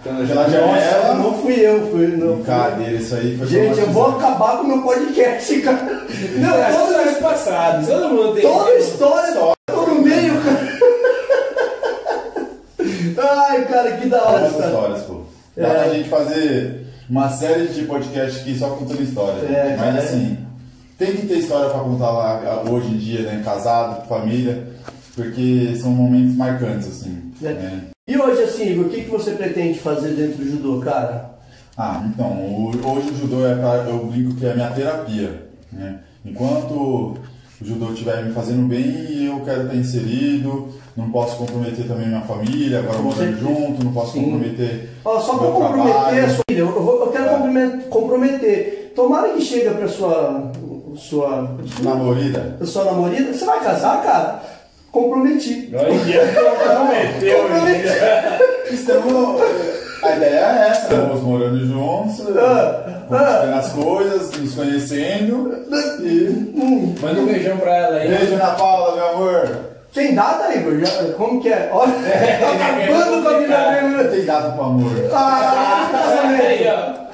pela 0.02 0.20
Nossa, 0.20 0.50
janela. 0.50 1.14
não 1.16 1.34
fui 1.34 1.54
eu, 1.54 1.90
fui. 1.90 2.06
Não. 2.06 2.36
Brincadeira, 2.36 2.92
isso 2.92 3.14
aí 3.14 3.36
foi 3.36 3.46
Gente, 3.48 3.80
eu 3.80 3.90
vou 3.90 4.06
acabar 4.10 4.58
com 4.58 4.62
o 4.62 4.68
meu 4.68 4.82
podcast, 4.82 5.60
cara. 5.62 5.82
Não, 6.36 6.54
é 6.54 6.70
Não, 6.70 6.78
toda, 6.78 6.90
histórias 6.92 7.18
passadas. 7.18 7.86
Todo 7.88 8.08
mundo 8.10 8.32
tem. 8.34 8.42
toda 8.42 8.70
a 8.70 8.78
história, 8.78 9.34
tô 9.66 9.80
no 9.86 10.00
meio, 10.02 10.34
cara. 10.42 10.76
Ai, 13.30 13.64
cara, 13.66 13.96
que 13.96 14.08
da 14.08 14.22
hora, 14.22 14.50
cara. 14.50 14.66
histórias, 14.66 15.02
pô. 15.02 15.20
Dá 15.56 15.68
É. 15.68 15.84
pra 15.84 15.94
gente 15.94 16.08
fazer 16.08 16.86
uma 17.08 17.28
série 17.30 17.68
de 17.68 17.82
podcast 17.84 18.40
aqui 18.40 18.58
só 18.58 18.70
contando 18.70 19.02
história. 19.02 19.40
É, 19.46 19.76
Mas 19.76 19.96
é. 19.96 19.98
assim, 19.98 20.38
tem 20.98 21.12
que 21.16 21.26
ter 21.26 21.38
história 21.38 21.70
pra 21.70 21.80
contar 21.80 22.10
lá 22.10 22.62
hoje 22.70 22.88
em 22.88 22.98
dia, 22.98 23.22
né? 23.22 23.42
Casado, 23.44 24.06
família, 24.08 24.66
porque 25.14 25.74
são 25.80 25.90
momentos 25.90 26.34
marcantes, 26.36 26.88
assim. 26.88 27.32
É. 27.42 27.48
né? 27.52 27.82
E 28.08 28.16
hoje, 28.18 28.42
assim, 28.42 28.70
Igor, 28.70 28.86
o 28.86 28.88
que, 28.88 29.02
que 29.02 29.10
você 29.10 29.32
pretende 29.32 29.78
fazer 29.78 30.10
dentro 30.14 30.36
do 30.44 30.50
judô, 30.50 30.80
cara? 30.80 31.30
Ah, 31.76 32.02
então, 32.06 32.32
hoje 32.84 33.10
o 33.10 33.18
judô 33.18 33.46
é 33.46 33.54
pra, 33.54 33.84
eu 33.88 34.06
brinco 34.06 34.34
que 34.36 34.46
é 34.46 34.52
a 34.52 34.54
minha 34.54 34.70
terapia, 34.70 35.42
né? 35.72 35.98
Enquanto 36.24 36.72
o 36.72 37.16
judô 37.62 37.92
estiver 37.92 38.24
me 38.24 38.32
fazendo 38.32 38.66
bem, 38.68 39.24
eu 39.26 39.40
quero 39.40 39.62
estar 39.64 39.74
inserido, 39.74 40.68
não 40.96 41.10
posso 41.10 41.36
comprometer 41.36 41.86
também 41.86 42.08
minha 42.08 42.22
família, 42.22 42.78
agora 42.78 42.98
morando 42.98 43.38
junto, 43.38 43.84
não 43.84 43.92
posso 43.92 44.12
Sim. 44.12 44.24
comprometer 44.24 44.88
Ó, 45.04 45.20
só 45.20 45.34
meu 45.40 45.50
comprometer 45.52 45.92
trabalho. 45.92 46.24
a 46.24 46.28
sua 46.30 46.44
filha, 46.48 46.60
eu, 46.60 46.68
vou- 46.72 47.00
eu 47.00 47.06
quero 47.08 47.24
É. 47.24 47.28
compromet- 47.28 47.88
comprometer. 47.88 48.92
Tomara 48.96 49.28
que 49.30 49.42
chegue 49.42 49.68
pra 49.70 49.86
sua, 49.88 50.50
sua, 50.96 51.54
namorada. 51.82 52.56
sua 52.64 52.84
namorada. 52.84 53.32
Você 53.32 53.44
vai 53.44 53.60
casar, 53.62 54.02
cara? 54.02 54.42
Comprometi. 54.90 55.70
Olha, 55.74 55.88
comprometeu. 55.90 57.42
Comprometi. 57.42 57.88
Estamos, 58.72 59.42
a 60.02 60.16
ideia 60.16 60.30
é 60.40 60.68
essa, 60.70 60.82
estamos 60.94 61.22
morando 61.22 61.58
juntos, 61.66 62.20
Ah, 62.38 63.06
conquistando 63.08 63.54
as 63.54 63.72
coisas, 63.72 64.30
nos 64.40 64.54
conhecendo 64.54 65.54
e... 66.02 66.98
Manda 67.02 67.20
um 67.20 67.26
beijão 67.26 67.56
pra 67.58 67.76
ela 67.76 67.96
aí. 67.98 68.08
Beijo 68.08 68.36
na 68.36 68.46
Paula, 68.52 68.96
meu 68.96 69.08
amor! 69.10 69.75
Tem 69.96 70.14
data, 70.14 70.54
Igor? 70.54 70.78
Já- 70.78 71.04
como 71.16 71.40
que 71.40 71.48
é? 71.50 71.70
Olha, 71.72 71.90
tá 71.96 72.66
acabando 72.66 73.22
com 73.22 73.28
a 73.30 73.40
minha 73.40 74.04
Tem 74.04 74.24
dado 74.26 74.52
pro 74.52 74.64
amor. 74.64 74.92
Ah, 75.10 75.88
casamento. 75.90 77.06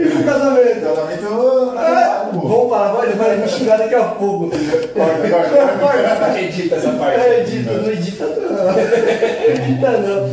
E 0.00 0.08
pro 0.08 0.24
casamento? 0.24 0.80
Casamento. 0.80 2.30
Vamos 2.32 2.70
parar, 2.70 2.92
vai, 2.92 3.08
ele 3.08 3.16
vai 3.16 3.36
me 3.36 3.46
xingar 3.46 3.76
daqui 3.76 3.94
a 3.94 4.04
pouco. 4.04 4.48
Corta, 4.48 5.28
corta. 5.28 5.78
Corta. 5.78 6.40
Edita 6.40 6.76
essa 6.76 6.92
parte. 6.92 7.20
É, 7.20 7.40
edita, 7.40 7.72
não 7.72 7.90
edita 7.90 8.24
não. 8.32 8.78
Edita 9.50 9.90
não. 9.98 10.30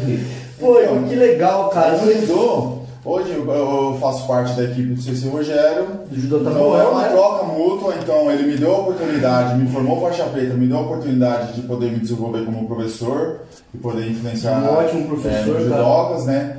Pô, 0.62 0.78
que 1.10 1.16
legal, 1.16 1.68
cara. 1.70 1.97
Judô, 1.97 2.84
hoje 3.10 3.32
eu- 3.34 3.97
faço 3.99 4.28
parte 4.28 4.53
da 4.55 4.64
equipe 4.64 4.93
do 4.93 5.01
CC 5.01 5.28
Rogério. 5.30 5.86
O 6.12 6.16
judô 6.16 6.39
tá 6.39 6.51
então 6.51 6.62
bom, 6.64 6.78
é 6.80 6.84
uma 6.88 7.01
né? 7.03 7.10
troca 7.10 7.43
mútua, 7.45 7.93
então 8.01 8.30
ele 8.32 8.51
me 8.51 8.58
deu 8.58 8.76
a 8.76 8.80
oportunidade, 8.80 9.58
me 9.58 9.70
formou 9.72 10.01
faixa 10.01 10.24
preta, 10.26 10.53
me 10.53 10.68
deu 10.68 10.78
a 10.78 10.82
oportunidade 10.82 11.53
de 11.53 11.62
poder 11.68 11.91
me 11.91 11.99
desenvolver 11.99 12.45
como 12.45 12.68
professor 12.68 13.41
e 13.74 13.78
poder 13.78 14.10
influenciar 14.10 14.60
Um 14.62 14.78
ótimo 14.78 15.08
professor, 15.08 15.55
é, 15.55 15.64
cara. 15.64 15.64
judocas, 15.64 16.26
né? 16.26 16.58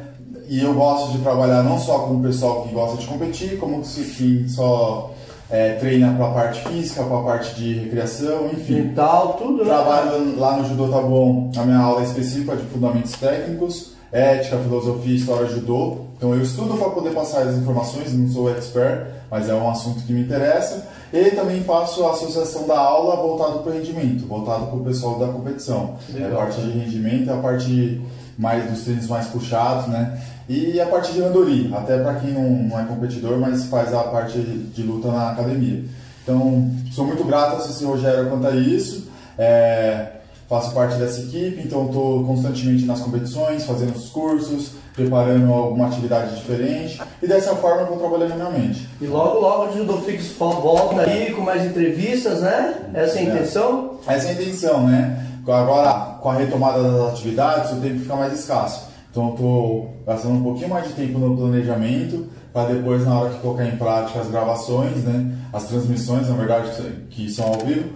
E 0.49 0.62
eu 0.64 0.72
gosto 0.72 1.12
de 1.12 1.18
trabalhar 1.18 1.62
não 1.62 1.78
só 1.78 1.99
com 2.01 2.14
o 2.14 2.22
pessoal 2.22 2.62
que 2.62 2.72
gosta 2.74 2.96
de 2.96 3.07
competir, 3.07 3.59
como 3.59 3.84
se- 3.84 4.03
quem 4.16 4.49
só 4.49 5.11
é, 5.51 5.74
treina 5.74 6.12
para 6.14 6.26
a 6.26 6.30
parte 6.30 6.61
física, 6.68 7.03
para 7.05 7.18
a 7.18 7.22
parte 7.22 7.55
de 7.55 7.72
recreação, 7.74 8.46
enfim. 8.53 8.82
Mental, 8.82 9.34
tudo, 9.38 9.64
né? 9.64 9.70
Trabalho 9.70 10.38
lá 10.38 10.57
no 10.59 10.68
Judô 10.68 10.88
Tá 10.88 11.01
Bom, 11.01 11.51
a 11.57 11.62
minha 11.64 11.78
aula 11.78 12.01
é 12.01 12.05
específica 12.05 12.55
de 12.57 12.64
fundamentos 12.64 13.12
técnicos, 13.12 13.92
ética, 14.12 14.59
filosofia 14.59 15.16
história 15.16 15.48
judô. 15.48 15.98
Então 16.16 16.34
eu 16.34 16.42
estudo 16.42 16.76
para 16.76 16.90
poder 16.90 17.11
passar 17.11 17.42
as 17.42 17.56
informações, 17.56 18.12
não 18.12 18.28
sou 18.28 18.50
expert, 18.50 19.06
mas 19.30 19.48
é 19.48 19.54
um 19.54 19.70
assunto 19.70 20.02
que 20.02 20.12
me 20.12 20.22
interessa. 20.22 20.86
E 21.12 21.30
também 21.30 21.62
faço 21.62 22.04
a 22.04 22.12
associação 22.12 22.66
da 22.66 22.78
aula 22.78 23.16
voltado 23.16 23.61
para 23.61 23.72
o 23.72 23.74
rendimento, 23.74 24.26
voltado 24.26 24.66
para 24.66 24.76
o 24.76 24.84
pessoal 24.84 25.18
da 25.18 25.28
competição. 25.28 25.96
Legal. 26.12 26.30
É 26.30 26.32
a 26.32 26.36
parte 26.36 26.61
de 26.61 26.78
rendimento, 26.78 27.30
é 27.30 27.34
a 27.34 27.38
parte 27.38 28.02
mais 28.38 28.70
dos 28.70 28.82
treinos 28.82 29.06
mais 29.09 29.26
puxados, 29.26 29.88
né? 29.88 30.20
E 30.48 30.80
a 30.80 30.86
parte 30.86 31.12
de 31.12 31.20
randori, 31.20 31.70
até 31.74 31.98
para 31.98 32.14
quem 32.14 32.32
não, 32.32 32.50
não 32.50 32.80
é 32.80 32.84
competidor, 32.84 33.38
mas 33.38 33.64
faz 33.64 33.92
a 33.92 34.04
parte 34.04 34.38
de 34.38 34.82
luta 34.82 35.09
na 35.09 35.32
academia. 35.32 35.84
Então, 36.22 36.70
sou 36.92 37.06
muito 37.06 37.24
grato 37.24 37.56
ao 37.56 37.61
CC 37.61 37.84
Rogério 37.84 38.28
quanto 38.30 38.46
a 38.46 38.54
isso. 38.54 39.09
É, 39.36 40.17
faço 40.49 40.72
parte 40.74 40.96
dessa 40.96 41.20
equipe, 41.20 41.61
então 41.64 41.86
estou 41.86 42.24
constantemente 42.24 42.84
nas 42.86 43.01
competições, 43.01 43.64
fazendo 43.66 43.94
os 43.94 44.09
cursos, 44.09 44.72
preparando 44.94 45.53
alguma 45.53 45.86
atividade 45.88 46.36
diferente. 46.36 47.01
E 47.22 47.26
dessa 47.26 47.55
forma 47.57 47.82
eu 47.82 47.86
vou 47.88 47.99
trabalhando 47.99 48.34
minha 48.34 48.51
mente. 48.51 48.88
E 49.01 49.07
logo, 49.07 49.40
logo 49.40 49.70
o 49.72 49.76
Judô 49.76 49.99
Fix 49.99 50.32
volta 50.38 51.03
aí 51.03 51.32
com 51.32 51.42
mais 51.42 51.64
entrevistas, 51.64 52.40
né? 52.40 52.76
Essa 52.94 53.18
é 53.18 53.22
a 53.22 53.22
É. 53.22 53.24
intenção. 53.34 53.90
Essa 54.07 54.26
é 54.26 54.30
a 54.30 54.32
intenção, 54.34 54.86
né? 54.86 55.24
Agora, 55.46 56.18
com 56.20 56.30
a 56.30 56.34
retomada 56.34 56.82
das 56.82 57.12
atividades, 57.12 57.72
o 57.72 57.76
tempo 57.76 58.01
fica 58.01 58.16
mais 58.16 58.38
escasso. 58.38 58.88
Então, 59.11 59.30
estou 59.30 59.94
gastando 60.07 60.34
um 60.34 60.42
pouquinho 60.42 60.68
mais 60.68 60.86
de 60.88 60.92
tempo 60.94 61.18
no 61.18 61.36
planejamento, 61.36 62.26
para 62.53 62.72
depois, 62.72 63.05
na 63.07 63.18
hora 63.18 63.30
que 63.30 63.38
colocar 63.40 63.64
em 63.64 63.76
prática 63.76 64.20
as 64.20 64.28
gravações, 64.28 65.05
né? 65.05 65.34
As 65.53 65.64
transmissões, 65.64 66.28
na 66.28 66.36
verdade, 66.36 66.70
que 67.11 67.30
são 67.30 67.46
ao 67.46 67.59
vivo, 67.61 67.90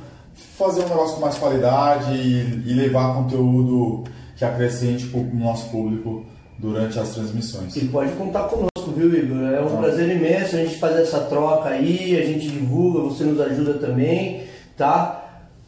fazer 0.65 0.85
um 0.85 0.89
negócio 0.89 1.15
com 1.17 1.21
mais 1.23 1.37
qualidade 1.39 2.13
e, 2.15 2.63
e 2.67 2.75
levar 2.75 3.15
conteúdo 3.15 4.05
que 4.37 4.45
acrescente 4.45 5.07
para 5.07 5.21
o 5.21 5.31
nosso 5.35 5.69
público 5.71 6.25
durante 6.59 6.99
as 6.99 7.11
transmissões. 7.11 7.75
E 7.77 7.87
pode 7.87 8.13
contar 8.13 8.45
conosco, 8.45 8.93
viu, 8.97 9.13
Igor? 9.15 9.53
É 9.53 9.61
um 9.61 9.69
Tá. 9.69 9.77
prazer 9.79 10.09
imenso 10.17 10.57
a 10.57 10.59
gente 10.61 10.79
fazer 10.79 11.03
essa 11.03 11.21
troca 11.21 11.69
aí, 11.71 12.19
a 12.21 12.25
gente 12.25 12.49
divulga, 12.49 13.01
você 13.01 13.25
nos 13.25 13.41
ajuda 13.41 13.75
também, 13.75 14.45
tá? 14.77 15.19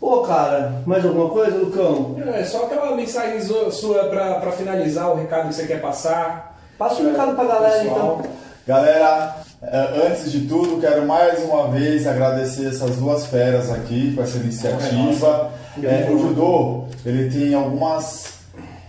Pô, 0.00 0.20
cara, 0.22 0.82
mais 0.86 1.04
alguma 1.04 1.30
coisa, 1.30 1.56
Lucão? 1.56 2.16
É 2.34 2.44
só 2.44 2.64
aquela 2.64 2.94
mensagem 2.94 3.40
sua 3.40 4.04
pra, 4.10 4.34
pra 4.34 4.52
finalizar 4.52 5.10
o 5.10 5.16
recado 5.16 5.48
que 5.48 5.54
você 5.54 5.66
quer 5.66 5.80
passar. 5.80 6.58
Passa 6.76 7.02
o 7.02 7.06
recado 7.10 7.34
pra 7.34 7.44
galera, 7.44 7.82
Pessoal. 7.84 8.18
então. 8.20 8.30
Galera, 8.66 9.36
antes 10.06 10.30
de 10.30 10.42
tudo, 10.42 10.80
quero 10.80 11.06
mais 11.06 11.42
uma 11.42 11.68
vez 11.68 12.06
agradecer 12.06 12.66
essas 12.66 12.96
duas 12.96 13.26
feras 13.26 13.70
aqui 13.70 14.12
com 14.14 14.22
essa 14.22 14.38
iniciativa. 14.38 15.52
Eh, 15.82 16.08
o 16.10 16.18
judô, 16.18 16.84
ele 17.04 17.30
tem 17.30 17.54
algumas 17.54 18.34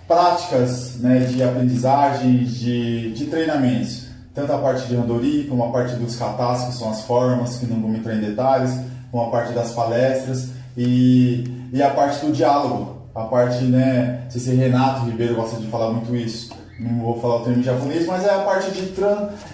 práticas 0.08 0.96
né, 1.00 1.20
de 1.20 1.42
aprendizagem, 1.44 2.44
de, 2.44 3.12
de 3.14 3.26
treinamentos. 3.26 4.06
Tanto 4.34 4.52
a 4.52 4.58
parte 4.58 4.88
de 4.88 4.96
randori, 4.96 5.46
como 5.50 5.64
a 5.64 5.72
parte 5.72 5.96
dos 5.96 6.16
katas, 6.16 6.66
que 6.66 6.74
são 6.74 6.92
as 6.92 7.02
formas, 7.02 7.58
que 7.58 7.66
não 7.66 7.82
vou 7.82 7.92
entrar 7.92 8.16
em 8.16 8.20
detalhes, 8.20 8.78
como 9.12 9.24
a 9.24 9.32
parte 9.32 9.54
das 9.54 9.72
palestras 9.72 10.50
e, 10.76 11.44
e 11.72 11.82
a 11.82 11.90
parte 11.90 12.26
do 12.26 12.32
diálogo. 12.32 12.96
A 13.16 13.24
parte, 13.24 13.64
né, 13.64 14.24
se 14.30 14.54
Renato 14.54 15.06
Ribeiro 15.06 15.36
gosta 15.36 15.58
de 15.60 15.68
falar 15.68 15.92
muito 15.92 16.14
isso, 16.14 16.54
não 16.80 17.00
vou 17.00 17.22
falar 17.22 17.38
o 17.38 17.46
termo 17.46 17.64
japonês, 17.64 18.06
mas 18.06 18.26
é 18.26 18.34
a 18.34 18.40
parte 18.40 18.72
de 18.72 18.94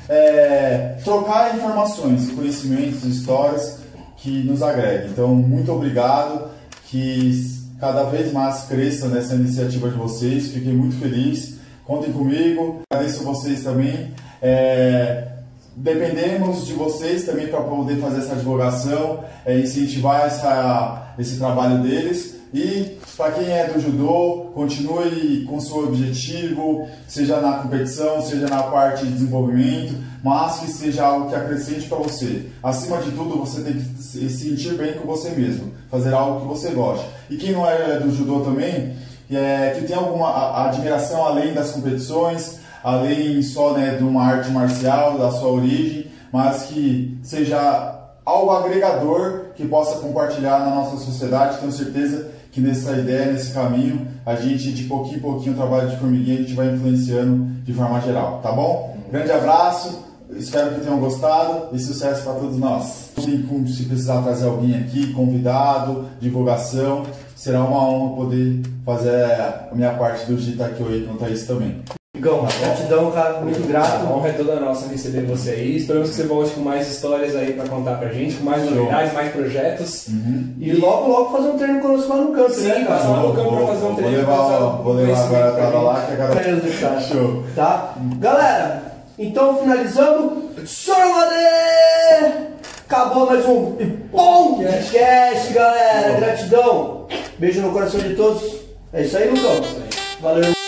é, 0.10 0.98
trocar 1.04 1.56
informações, 1.56 2.32
conhecimentos, 2.32 3.04
histórias 3.04 3.80
que 4.18 4.44
nos 4.44 4.64
agreguem. 4.64 5.10
Então, 5.10 5.34
muito 5.36 5.72
obrigado, 5.72 6.50
que 6.86 7.60
cada 7.80 8.04
vez 8.04 8.32
mais 8.32 8.64
cresça 8.64 9.08
nessa 9.08 9.36
iniciativa 9.36 9.90
de 9.90 9.98
vocês, 9.98 10.48
fiquei 10.52 10.74
muito 10.74 10.96
feliz, 10.98 11.58
contem 11.86 12.12
comigo, 12.12 12.82
agradeço 12.92 13.24
vocês 13.24 13.64
também. 13.64 14.12
É, 14.42 15.28
dependemos 15.76 16.66
de 16.66 16.74
vocês 16.74 17.26
também 17.26 17.48
para 17.48 17.62
poder 17.62 17.98
fazer 17.98 18.20
essa 18.20 18.36
divulgação, 18.36 19.24
é, 19.46 19.60
incentivar 19.60 20.26
essa, 20.26 21.14
esse 21.18 21.38
trabalho 21.38 21.82
deles, 21.82 22.36
E 22.54 23.00
para 23.22 23.34
quem 23.34 23.52
é 23.52 23.68
do 23.68 23.80
judô, 23.80 24.48
continue 24.56 25.46
com 25.48 25.60
seu 25.60 25.84
objetivo, 25.84 26.88
seja 27.08 27.40
na 27.40 27.60
competição, 27.60 28.20
seja 28.20 28.48
na 28.48 28.64
parte 28.64 29.06
de 29.06 29.12
desenvolvimento, 29.12 29.94
mas 30.24 30.58
que 30.58 30.68
seja 30.68 31.06
algo 31.06 31.30
que 31.30 31.36
acrescente 31.36 31.88
para 31.88 32.00
você. 32.00 32.48
Acima 32.64 32.98
de 32.98 33.12
tudo, 33.12 33.38
você 33.38 33.62
tem 33.62 33.74
que 33.74 34.02
se 34.02 34.28
sentir 34.28 34.74
bem 34.74 34.94
com 34.94 35.06
você 35.06 35.30
mesmo, 35.30 35.72
fazer 35.92 36.16
algo 36.16 36.42
que 36.42 36.48
você 36.48 36.72
gosta. 36.72 37.06
E 37.30 37.38
quem 37.38 37.52
não 37.52 37.70
é 37.70 38.00
do 38.00 38.12
judô 38.12 38.40
também, 38.40 38.96
é, 39.32 39.76
que 39.78 39.86
tem 39.86 39.96
alguma 39.96 40.66
admiração 40.66 41.24
além 41.24 41.54
das 41.54 41.70
competições, 41.70 42.58
além 42.84 43.40
só 43.44 43.74
né, 43.74 43.98
de 43.98 44.04
uma 44.04 44.24
arte 44.24 44.50
marcial, 44.50 45.20
da 45.20 45.30
sua 45.32 45.50
origem, 45.50 46.08
mas 46.34 46.64
que 46.64 47.20
seja 47.22 48.00
algo 48.26 48.50
agregador 48.50 49.52
que 49.56 49.68
possa 49.68 50.00
compartilhar 50.00 50.58
na 50.62 50.74
nossa 50.74 50.98
sociedade. 50.98 51.60
Tenho 51.60 51.72
certeza 51.72 52.31
que 52.52 52.60
nessa 52.60 52.92
ideia, 52.92 53.32
nesse 53.32 53.54
caminho, 53.54 54.08
a 54.26 54.36
gente 54.36 54.72
de 54.74 54.84
pouquinho 54.84 55.18
em 55.18 55.22
pouquinho, 55.22 55.54
o 55.54 55.56
trabalho 55.56 55.90
de 55.90 55.98
formiguinha, 55.98 56.40
a 56.40 56.42
gente 56.42 56.54
vai 56.54 56.74
influenciando 56.74 57.46
de 57.64 57.74
forma 57.74 58.02
geral, 58.02 58.40
tá 58.42 58.52
bom? 58.52 58.98
Grande 59.10 59.32
abraço, 59.32 60.04
espero 60.32 60.76
que 60.76 60.82
tenham 60.82 61.00
gostado 61.00 61.76
e 61.76 61.80
sucesso 61.80 62.24
para 62.24 62.34
todos 62.34 62.58
nós. 62.58 63.12
Se 63.16 63.84
precisar 63.86 64.22
trazer 64.22 64.48
alguém 64.48 64.78
aqui, 64.78 65.14
convidado, 65.14 66.06
divulgação, 66.20 67.04
será 67.36 67.64
uma 67.64 67.88
honra 67.88 68.16
poder 68.16 68.62
fazer 68.86 69.26
a 69.26 69.70
minha 69.74 69.94
parte 69.94 70.26
do 70.26 70.38
Gita 70.38 70.66
aqui 70.66 70.84
hoje 70.84 71.06
com 71.06 71.28
isso 71.28 71.48
também. 71.48 72.01
Igão, 72.22 72.48
gratidão, 72.60 73.10
cara, 73.10 73.42
muito 73.42 73.68
grato. 73.68 74.06
A 74.06 74.14
honra 74.14 74.30
é 74.30 74.34
toda 74.34 74.60
nossa 74.60 74.88
receber 74.88 75.24
você 75.24 75.50
aí. 75.50 75.78
Esperamos 75.78 76.12
que 76.12 76.16
você 76.18 76.24
volte 76.28 76.52
com 76.52 76.62
mais 76.62 76.88
histórias 76.88 77.36
aí 77.36 77.54
pra 77.54 77.68
contar 77.68 77.96
pra 77.96 78.10
gente, 78.10 78.36
com 78.36 78.44
mais 78.44 78.64
novidades, 78.64 79.12
mais 79.12 79.32
projetos. 79.32 80.08
Uhum. 80.08 80.54
E, 80.60 80.72
logo, 80.74 81.10
logo 81.10 81.36
fazer 81.36 81.50
um 81.50 81.58
treino 81.58 81.82
conosco 81.82 82.10
lá 82.10 82.18
no 82.18 82.32
campo, 82.32 82.54
Sim, 82.54 82.68
né, 82.68 82.86
passar 82.88 83.10
lá 83.10 83.24
no 83.24 83.34
campo 83.34 83.58
pra 83.58 83.66
fazer 83.66 83.86
um 83.86 83.96
treino. 83.96 84.12
Vou 84.12 84.20
levar, 84.20 84.60
vou 84.84 84.94
levar 84.94 85.20
agora 85.20 85.52
pra 85.52 85.82
lá 85.82 86.02
que 86.06 86.12
a 86.12 86.16
galera. 86.16 86.44
Beleza, 86.44 86.80
cara. 86.80 87.02
Show. 87.02 87.44
Tá? 87.56 87.96
Galera, 88.20 88.84
então 89.18 89.58
finalizando. 89.58 90.52
Soromade! 90.64 91.42
Acabou 92.88 93.26
mais 93.26 93.44
um 93.48 93.72
podcast, 94.12 95.54
galera. 95.54 96.20
Gratidão. 96.20 97.08
Beijo 97.40 97.62
no 97.62 97.72
coração 97.72 98.00
de 98.00 98.14
todos. 98.14 98.58
É 98.94 99.02
isso 99.02 99.18
aí, 99.18 99.28
Lucão. 99.28 99.60
Valeu. 100.22 100.61